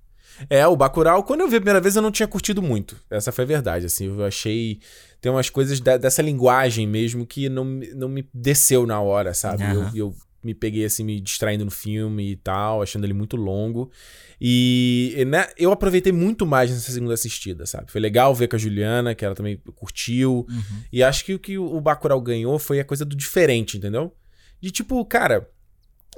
É, 0.50 0.68
o 0.68 0.76
Bacurau, 0.76 1.24
quando 1.24 1.42
eu 1.42 1.48
vi 1.50 1.56
a 1.56 1.60
primeira 1.60 1.82
vez, 1.82 1.96
eu 1.96 2.02
não 2.02 2.12
tinha 2.12 2.28
curtido 2.28 2.62
muito. 2.62 2.96
Essa 3.10 3.32
foi 3.32 3.44
a 3.44 3.48
verdade, 3.48 3.86
assim. 3.88 4.06
Eu 4.06 4.24
achei... 4.26 4.80
Tem 5.20 5.32
umas 5.32 5.50
coisas 5.50 5.80
da- 5.80 5.98
dessa 5.98 6.22
linguagem 6.22 6.86
mesmo 6.88 7.26
que 7.26 7.50
não, 7.50 7.66
me- 7.66 7.94
não 7.94 8.08
me 8.08 8.28
desceu 8.34 8.86
na 8.86 9.02
hora, 9.02 9.34
sabe? 9.34 9.64
Eu, 9.64 9.82
Aham. 9.82 9.92
eu 9.96 10.16
me 10.42 10.54
peguei, 10.54 10.86
assim, 10.86 11.04
me 11.04 11.20
distraindo 11.20 11.66
no 11.66 11.72
filme 11.72 12.32
e 12.32 12.36
tal, 12.38 12.82
achando 12.82 13.04
ele 13.06 13.14
muito 13.14 13.36
longo. 13.36 13.92
E 14.40 15.14
e, 15.18 15.26
né, 15.26 15.48
eu 15.58 15.72
aproveitei 15.72 16.14
muito 16.14 16.46
mais 16.46 16.72
nessa 16.72 16.92
segunda 16.92 17.14
assistida, 17.14 17.66
sabe? 17.66 17.92
Foi 17.92 18.00
legal 18.00 18.34
ver 18.34 18.48
com 18.48 18.56
a 18.56 18.60
Juliana, 18.60 19.14
que 19.14 19.26
ela 19.26 19.36
também 19.36 19.58
curtiu. 19.76 20.48
E 20.94 21.04
acho 21.04 21.26
que 21.26 21.34
o 21.34 21.40
que 21.40 21.58
o 21.58 21.82
Bacurau 21.82 22.22
ganhou 22.22 22.58
foi 22.58 22.80
a 22.80 22.86
coisa 22.86 23.04
do 23.04 23.16
diferente, 23.16 23.78
entendeu? 23.78 24.14
De 24.62 24.72
tipo, 24.72 25.04
cara... 25.06 25.50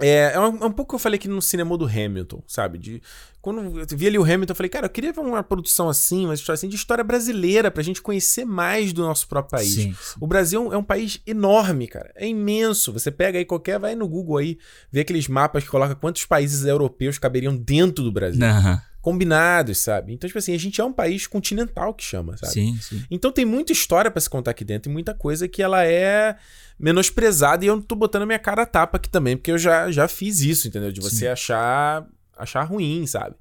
É, 0.02 0.34
é 0.34 0.40
um, 0.40 0.58
é 0.58 0.66
um 0.66 0.72
pouco 0.72 0.90
que 0.90 0.96
eu 0.96 1.00
falei 1.00 1.18
aqui 1.18 1.28
no 1.28 1.42
cinema 1.42 1.78
do 1.78 1.86
Hamilton, 1.86 2.44
sabe? 2.48 2.78
De, 2.78 3.02
quando 3.42 3.80
eu 3.80 3.86
vi 3.98 4.08
ali 4.08 4.18
o 4.18 4.24
Hamilton, 4.24 4.52
eu 4.52 4.56
falei, 4.56 4.70
cara, 4.70 4.86
eu 4.86 4.90
queria 4.90 5.14
ver 5.14 5.22
uma 5.22 5.44
produção 5.44 5.90
assim, 5.90 6.26
uma 6.26 6.34
história 6.34 6.56
assim, 6.56 6.68
de 6.68 6.76
história 6.76 7.04
brasileira, 7.04 7.72
pra 7.72 7.84
gente 7.84 8.02
conhecer 8.02 8.46
mais 8.46 8.94
do 8.94 9.02
nosso 9.04 9.28
próprio 9.28 9.60
país. 9.60 9.74
Sim. 9.74 9.96
O 10.20 10.28
Brasil 10.28 10.74
é 10.74 10.78
um 10.78 10.84
país 10.84 11.22
enorme, 11.26 11.88
cara. 11.88 12.12
É 12.16 12.28
imenso. 12.28 12.92
Você 12.94 13.12
pega 13.12 13.38
aí 13.40 13.46
qualquer, 13.46 13.80
vai 13.80 13.96
no 13.96 14.08
Google 14.08 14.38
aí, 14.38 14.58
vê 14.92 15.02
aqueles 15.02 15.28
mapas 15.28 15.64
que 15.64 15.70
coloca 15.70 15.96
quantos 15.96 16.26
países 16.26 16.66
europeus 16.66 17.18
caberiam 17.18 17.56
dentro 17.56 18.04
do 18.04 18.12
Brasil. 18.12 18.44
Aham. 18.44 18.82
Combinados, 19.02 19.80
sabe? 19.80 20.14
Então, 20.14 20.28
tipo 20.28 20.38
assim, 20.38 20.54
a 20.54 20.58
gente 20.60 20.80
é 20.80 20.84
um 20.86 20.94
país 20.94 21.26
continental 21.26 21.94
que 21.94 22.04
chama, 22.04 22.38
sabe? 22.38 22.54
Sim, 22.54 22.78
sim. 22.80 23.04
Então 23.10 23.32
tem 23.32 23.46
muita 23.46 23.72
história 23.72 24.12
pra 24.12 24.22
se 24.22 24.30
contar 24.30 24.52
aqui 24.52 24.64
dentro 24.64 24.92
e 24.92 24.94
muita 24.94 25.14
coisa 25.14 25.48
que 25.48 25.62
ela 25.64 25.84
é 25.86 26.36
menosprezada 26.80 27.66
e 27.66 27.68
eu 27.68 27.76
não 27.76 27.82
tô 27.82 27.96
botando 27.96 28.24
a 28.24 28.26
minha 28.26 28.40
cara 28.40 28.62
a 28.62 28.66
tapa 28.66 28.98
aqui 28.98 29.10
também, 29.10 29.36
porque 29.36 29.52
eu 29.52 29.58
já, 29.58 29.92
já 29.92 30.08
fiz 30.08 30.42
isso, 30.42 30.68
entendeu? 30.68 30.92
De 30.92 31.02
você 31.02 31.26
Sim. 31.26 31.28
achar 31.28 32.08
achar 32.38 32.64
ruim, 32.64 33.06
sabe? 33.06 33.36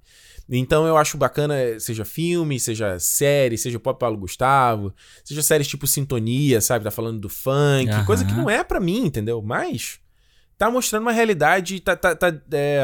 Então 0.48 0.86
eu 0.86 0.96
acho 0.96 1.16
bacana, 1.16 1.54
seja 1.78 2.04
filme, 2.04 2.58
seja 2.58 2.98
série, 2.98 3.56
seja 3.56 3.76
o 3.76 3.80
próprio 3.80 4.00
Paulo 4.00 4.18
Gustavo, 4.18 4.92
seja 5.24 5.42
séries 5.42 5.68
tipo 5.68 5.86
Sintonia, 5.86 6.60
sabe? 6.60 6.84
Tá 6.84 6.90
falando 6.90 7.20
do 7.20 7.28
funk, 7.28 7.88
Aham. 7.90 8.04
coisa 8.04 8.24
que 8.24 8.34
não 8.34 8.50
é 8.50 8.64
pra 8.64 8.80
mim, 8.80 9.06
entendeu? 9.06 9.40
Mas 9.40 10.00
tá 10.58 10.70
mostrando 10.70 11.02
uma 11.02 11.12
realidade, 11.12 11.78
tá, 11.80 11.94
tá, 11.94 12.14
tá 12.16 12.28
é, 12.52 12.82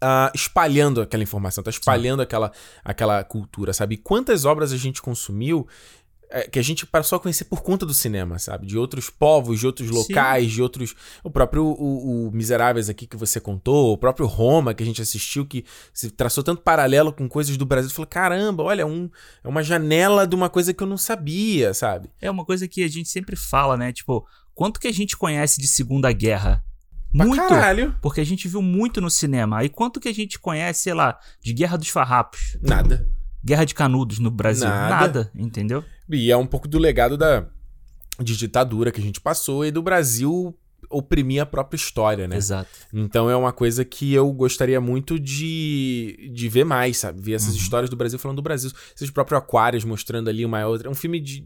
ah, 0.00 0.30
espalhando 0.34 1.00
aquela 1.00 1.22
informação, 1.22 1.62
tá 1.62 1.70
espalhando 1.70 2.22
aquela, 2.22 2.52
aquela 2.84 3.22
cultura, 3.24 3.72
sabe? 3.72 3.94
E 3.96 3.98
quantas 3.98 4.44
obras 4.44 4.72
a 4.72 4.76
gente 4.76 5.02
consumiu 5.02 5.66
é, 6.30 6.42
que 6.42 6.58
a 6.58 6.62
gente 6.62 6.84
passou 6.84 7.16
a 7.16 7.20
conhecer 7.20 7.44
por 7.44 7.62
conta 7.62 7.86
do 7.86 7.94
cinema, 7.94 8.38
sabe? 8.38 8.66
De 8.66 8.76
outros 8.76 9.08
povos, 9.08 9.60
de 9.60 9.66
outros 9.66 9.88
Sim. 9.88 9.94
locais, 9.94 10.52
de 10.52 10.62
outros. 10.62 10.94
O 11.24 11.30
próprio 11.30 11.64
o, 11.64 12.28
o 12.28 12.30
Miseráveis 12.32 12.90
aqui 12.90 13.06
que 13.06 13.16
você 13.16 13.40
contou, 13.40 13.92
o 13.92 13.98
próprio 13.98 14.26
Roma 14.26 14.74
que 14.74 14.82
a 14.82 14.86
gente 14.86 15.00
assistiu, 15.00 15.46
que 15.46 15.64
se 15.92 16.10
traçou 16.10 16.44
tanto 16.44 16.62
paralelo 16.62 17.12
com 17.12 17.28
coisas 17.28 17.56
do 17.56 17.64
Brasil. 17.64 17.90
Falou, 17.90 18.06
caramba, 18.06 18.62
olha, 18.62 18.86
um, 18.86 19.10
é 19.42 19.48
uma 19.48 19.62
janela 19.62 20.26
de 20.26 20.34
uma 20.34 20.50
coisa 20.50 20.74
que 20.74 20.82
eu 20.82 20.86
não 20.86 20.98
sabia, 20.98 21.72
sabe? 21.72 22.10
É 22.20 22.30
uma 22.30 22.44
coisa 22.44 22.68
que 22.68 22.84
a 22.84 22.88
gente 22.88 23.08
sempre 23.08 23.34
fala, 23.34 23.76
né? 23.76 23.92
Tipo, 23.92 24.26
quanto 24.54 24.78
que 24.78 24.88
a 24.88 24.92
gente 24.92 25.16
conhece 25.16 25.58
de 25.60 25.66
Segunda 25.66 26.12
Guerra? 26.12 26.62
Pra 27.16 27.26
Muito. 27.26 27.48
caralho. 27.48 27.94
Porque 28.02 28.20
a 28.20 28.24
gente 28.24 28.48
viu 28.48 28.60
muito 28.60 29.00
no 29.00 29.10
cinema. 29.10 29.64
E 29.64 29.68
quanto 29.68 29.98
que 29.98 30.08
a 30.08 30.14
gente 30.14 30.38
conhece, 30.38 30.82
sei 30.82 30.94
lá, 30.94 31.18
de 31.42 31.52
Guerra 31.52 31.76
dos 31.76 31.88
Farrapos? 31.88 32.58
Nada. 32.60 33.08
Guerra 33.44 33.64
de 33.64 33.74
Canudos 33.74 34.18
no 34.18 34.30
Brasil? 34.30 34.68
Nada. 34.68 34.88
Nada, 34.90 35.32
entendeu? 35.34 35.84
E 36.08 36.30
é 36.30 36.36
um 36.36 36.46
pouco 36.46 36.68
do 36.68 36.78
legado 36.78 37.16
da 37.16 37.46
de 38.20 38.36
ditadura 38.36 38.90
que 38.90 39.00
a 39.00 39.04
gente 39.04 39.20
passou 39.20 39.64
e 39.64 39.70
do 39.70 39.80
Brasil 39.80 40.56
oprimir 40.90 41.42
a 41.42 41.46
própria 41.46 41.76
história, 41.76 42.26
né? 42.26 42.36
Exato. 42.36 42.70
Então 42.92 43.28
é 43.28 43.36
uma 43.36 43.52
coisa 43.52 43.84
que 43.84 44.12
eu 44.14 44.32
gostaria 44.32 44.80
muito 44.80 45.18
de, 45.18 46.30
de 46.32 46.48
ver 46.48 46.64
mais, 46.64 46.96
sabe? 46.98 47.20
Ver 47.20 47.32
essas 47.34 47.54
Uhum. 47.54 47.60
histórias 47.60 47.90
do 47.90 47.96
Brasil 47.96 48.18
falando 48.18 48.36
do 48.36 48.42
Brasil. 48.42 48.70
Seja 48.94 49.10
o 49.10 49.14
próprio 49.14 49.36
Aquarius 49.36 49.84
mostrando 49.84 50.28
ali 50.30 50.44
uma 50.44 50.64
outra. 50.66 50.88
É 50.88 50.90
um 50.90 50.94
filme 50.94 51.20
de, 51.20 51.44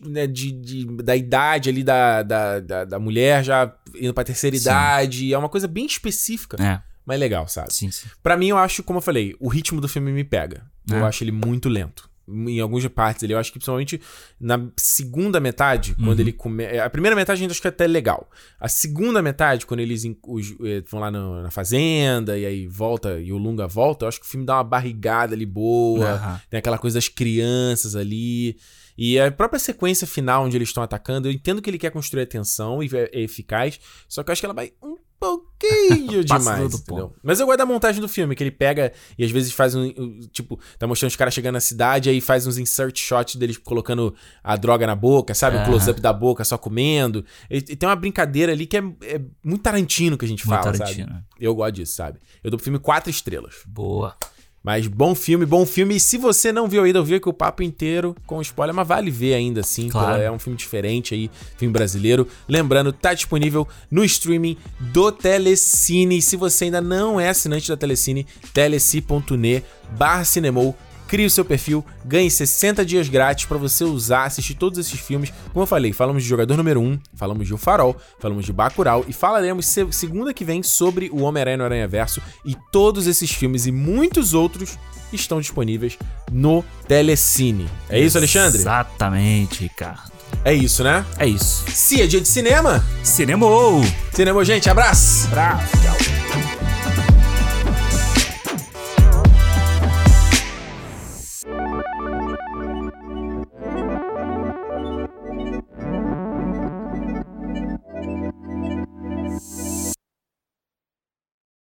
né, 0.00 0.26
de, 0.26 0.52
de- 0.52 0.84
da 1.02 1.16
idade 1.16 1.68
ali 1.68 1.82
da, 1.82 2.22
da, 2.22 2.60
da, 2.60 2.84
da 2.84 2.98
mulher 2.98 3.42
já 3.44 3.74
indo 3.96 4.14
pra 4.14 4.22
terceira 4.24 4.56
Sim. 4.56 4.62
idade. 4.62 5.32
É 5.34 5.38
uma 5.38 5.48
coisa 5.48 5.66
bem 5.66 5.86
específica, 5.86 6.56
É, 6.62 6.80
mas 7.04 7.18
legal, 7.18 7.48
sabe? 7.48 7.72
sim, 7.74 7.90
sim. 7.90 8.06
Pra 8.22 8.36
mim, 8.36 8.48
eu 8.48 8.58
acho, 8.58 8.82
como 8.82 8.98
eu 8.98 9.02
falei, 9.02 9.34
o 9.40 9.48
ritmo 9.48 9.80
do 9.80 9.88
filme 9.88 10.12
me 10.12 10.24
pega. 10.24 10.62
Eu 10.88 10.98
É. 10.98 11.02
acho 11.02 11.24
ele 11.24 11.32
muito 11.32 11.68
lento. 11.68 12.07
Em 12.28 12.60
algumas 12.60 12.86
partes 12.88 13.22
ele, 13.22 13.32
eu 13.34 13.38
acho 13.38 13.50
que 13.52 13.58
principalmente 13.58 14.00
na 14.40 14.68
segunda 14.76 15.40
metade, 15.40 15.94
quando 15.94 16.14
Uhum. 16.18 16.20
ele 16.20 16.32
começa. 16.32 16.84
A 16.84 16.90
primeira 16.90 17.16
metade 17.16 17.40
ainda 17.40 17.52
acho 17.52 17.60
que 17.60 17.66
é 17.66 17.70
até 17.70 17.86
legal. 17.86 18.28
A 18.60 18.68
segunda 18.68 19.22
metade, 19.22 19.64
quando 19.64 19.80
eles 19.80 20.04
in- 20.04 20.16
os- 20.26 20.54
eh, 20.64 20.82
vão 20.90 21.00
lá 21.00 21.10
no- 21.10 21.42
na 21.42 21.50
fazenda 21.50 22.38
e 22.38 22.44
aí 22.44 22.66
volta, 22.66 23.18
e 23.20 23.32
o 23.32 23.38
Lunga 23.38 23.66
volta, 23.66 24.04
eu 24.04 24.08
acho 24.08 24.20
que 24.20 24.26
o 24.26 24.28
filme 24.28 24.44
dá 24.44 24.56
uma 24.56 24.64
barrigada 24.64 25.34
ali 25.34 25.46
boa. 25.46 26.10
Aham. 26.10 26.40
Tem 26.50 26.58
aquela 26.58 26.78
coisa 26.78 26.96
das 26.98 27.08
crianças 27.08 27.96
ali. 27.96 28.56
E 28.96 29.18
a 29.18 29.30
própria 29.30 29.58
sequência 29.60 30.06
final 30.06 30.44
onde 30.44 30.56
eles 30.56 30.68
estão 30.68 30.82
atacando, 30.82 31.28
eu 31.28 31.32
entendo 31.32 31.62
que 31.62 31.70
ele 31.70 31.78
quer 31.78 31.90
construir 31.90 32.22
a 32.22 32.26
tensão 32.26 32.82
e 32.82 32.90
é 32.92 33.10
é 33.12 33.20
eficaz, 33.22 33.78
só 34.08 34.22
que 34.22 34.30
eu 34.30 34.32
acho 34.32 34.42
que 34.42 34.46
ela 34.46 34.54
vai 34.54 34.72
um 34.82 34.96
pouquinho 35.18 36.22
demais, 36.24 36.74
entendeu? 36.74 37.12
Mas 37.22 37.40
eu 37.40 37.46
gosto 37.46 37.58
da 37.58 37.66
montagem 37.66 38.00
do 38.00 38.08
filme, 38.08 38.34
que 38.34 38.42
ele 38.42 38.50
pega 38.50 38.92
e 39.18 39.24
às 39.24 39.30
vezes 39.30 39.52
faz 39.52 39.74
um. 39.74 39.90
Tipo, 40.32 40.58
tá 40.78 40.86
mostrando 40.86 41.10
os 41.10 41.16
caras 41.16 41.34
chegando 41.34 41.54
na 41.54 41.60
cidade, 41.60 42.08
aí 42.08 42.20
faz 42.20 42.46
uns 42.46 42.58
insert 42.58 42.96
shots 42.98 43.36
deles 43.36 43.56
colocando 43.58 44.14
a 44.42 44.56
droga 44.56 44.86
na 44.86 44.94
boca, 44.94 45.34
sabe? 45.34 45.56
Um 45.56 45.60
Aham. 45.60 45.68
close-up 45.70 46.00
da 46.00 46.12
boca 46.12 46.44
só 46.44 46.56
comendo. 46.56 47.24
E, 47.50 47.58
e 47.58 47.76
tem 47.76 47.88
uma 47.88 47.96
brincadeira 47.96 48.52
ali 48.52 48.66
que 48.66 48.76
é, 48.76 48.82
é 49.02 49.20
muito 49.42 49.62
Tarantino 49.62 50.16
que 50.16 50.24
a 50.24 50.28
gente 50.28 50.46
Muito 50.46 50.62
fala, 50.62 50.72
Tarantino. 50.76 51.08
sabe? 51.08 51.24
Eu 51.40 51.54
gosto 51.54 51.74
disso, 51.74 51.94
sabe? 51.94 52.18
Eu 52.42 52.50
dou 52.50 52.58
pro 52.58 52.64
filme 52.64 52.78
quatro 52.78 53.10
estrelas. 53.10 53.56
Boa. 53.66 54.16
Mas 54.62 54.86
bom 54.86 55.14
filme, 55.14 55.46
bom 55.46 55.64
filme. 55.64 55.96
E 55.96 56.00
se 56.00 56.18
você 56.18 56.52
não 56.52 56.68
viu 56.68 56.82
ainda, 56.82 56.98
eu 56.98 57.04
vi 57.04 57.18
que 57.20 57.28
o 57.28 57.32
papo 57.32 57.62
inteiro 57.62 58.14
com 58.26 58.40
spoiler, 58.42 58.74
mas 58.74 58.86
vale 58.86 59.10
ver 59.10 59.34
ainda 59.34 59.60
assim. 59.60 59.88
Claro. 59.88 60.20
É 60.20 60.30
um 60.30 60.38
filme 60.38 60.56
diferente 60.56 61.14
aí, 61.14 61.30
filme 61.56 61.72
brasileiro. 61.72 62.26
Lembrando, 62.48 62.92
tá 62.92 63.14
disponível 63.14 63.66
no 63.90 64.04
streaming 64.04 64.56
do 64.78 65.12
Telecine. 65.12 66.20
Se 66.20 66.36
você 66.36 66.64
ainda 66.64 66.80
não 66.80 67.20
é 67.20 67.28
assinante 67.28 67.68
da 67.68 67.76
Telecine, 67.76 68.26
teleci.ne 68.52 69.62
barra 69.96 70.24
cinemou. 70.24 70.76
Crie 71.08 71.26
o 71.26 71.30
seu 71.30 71.44
perfil, 71.44 71.84
ganhe 72.04 72.30
60 72.30 72.84
dias 72.84 73.08
grátis 73.08 73.46
pra 73.46 73.56
você 73.58 73.82
usar, 73.82 74.24
assistir 74.26 74.54
todos 74.54 74.78
esses 74.78 75.00
filmes. 75.00 75.32
Como 75.52 75.62
eu 75.62 75.66
falei, 75.66 75.92
falamos 75.92 76.22
de 76.22 76.28
Jogador 76.28 76.56
Número 76.56 76.80
1, 76.80 76.98
falamos 77.16 77.46
de 77.46 77.54
O 77.54 77.58
Farol, 77.58 77.96
falamos 78.20 78.44
de 78.44 78.52
Bacurau 78.52 79.04
e 79.08 79.12
falaremos 79.12 79.66
se- 79.66 79.90
segunda 79.90 80.34
que 80.34 80.44
vem 80.44 80.62
sobre 80.62 81.08
o 81.10 81.22
Homem-Aranha 81.22 81.56
no 81.56 81.64
Aranha 81.64 81.88
Verso 81.88 82.20
e 82.44 82.54
todos 82.70 83.06
esses 83.06 83.32
filmes 83.32 83.66
e 83.66 83.72
muitos 83.72 84.34
outros 84.34 84.78
estão 85.12 85.40
disponíveis 85.40 85.96
no 86.30 86.62
Telecine. 86.86 87.66
É 87.88 87.98
isso, 87.98 88.18
Alexandre? 88.18 88.58
Exatamente, 88.60 89.62
Ricardo. 89.62 90.12
É 90.44 90.52
isso, 90.52 90.84
né? 90.84 91.06
É 91.18 91.26
isso. 91.26 91.64
Se 91.70 92.02
é 92.02 92.06
dia 92.06 92.20
de 92.20 92.28
cinema, 92.28 92.84
Cinemou! 93.02 93.80
cinema, 94.12 94.44
gente, 94.44 94.68
abraço! 94.68 95.26
Abraço, 95.28 95.72
tchau. 95.78 96.57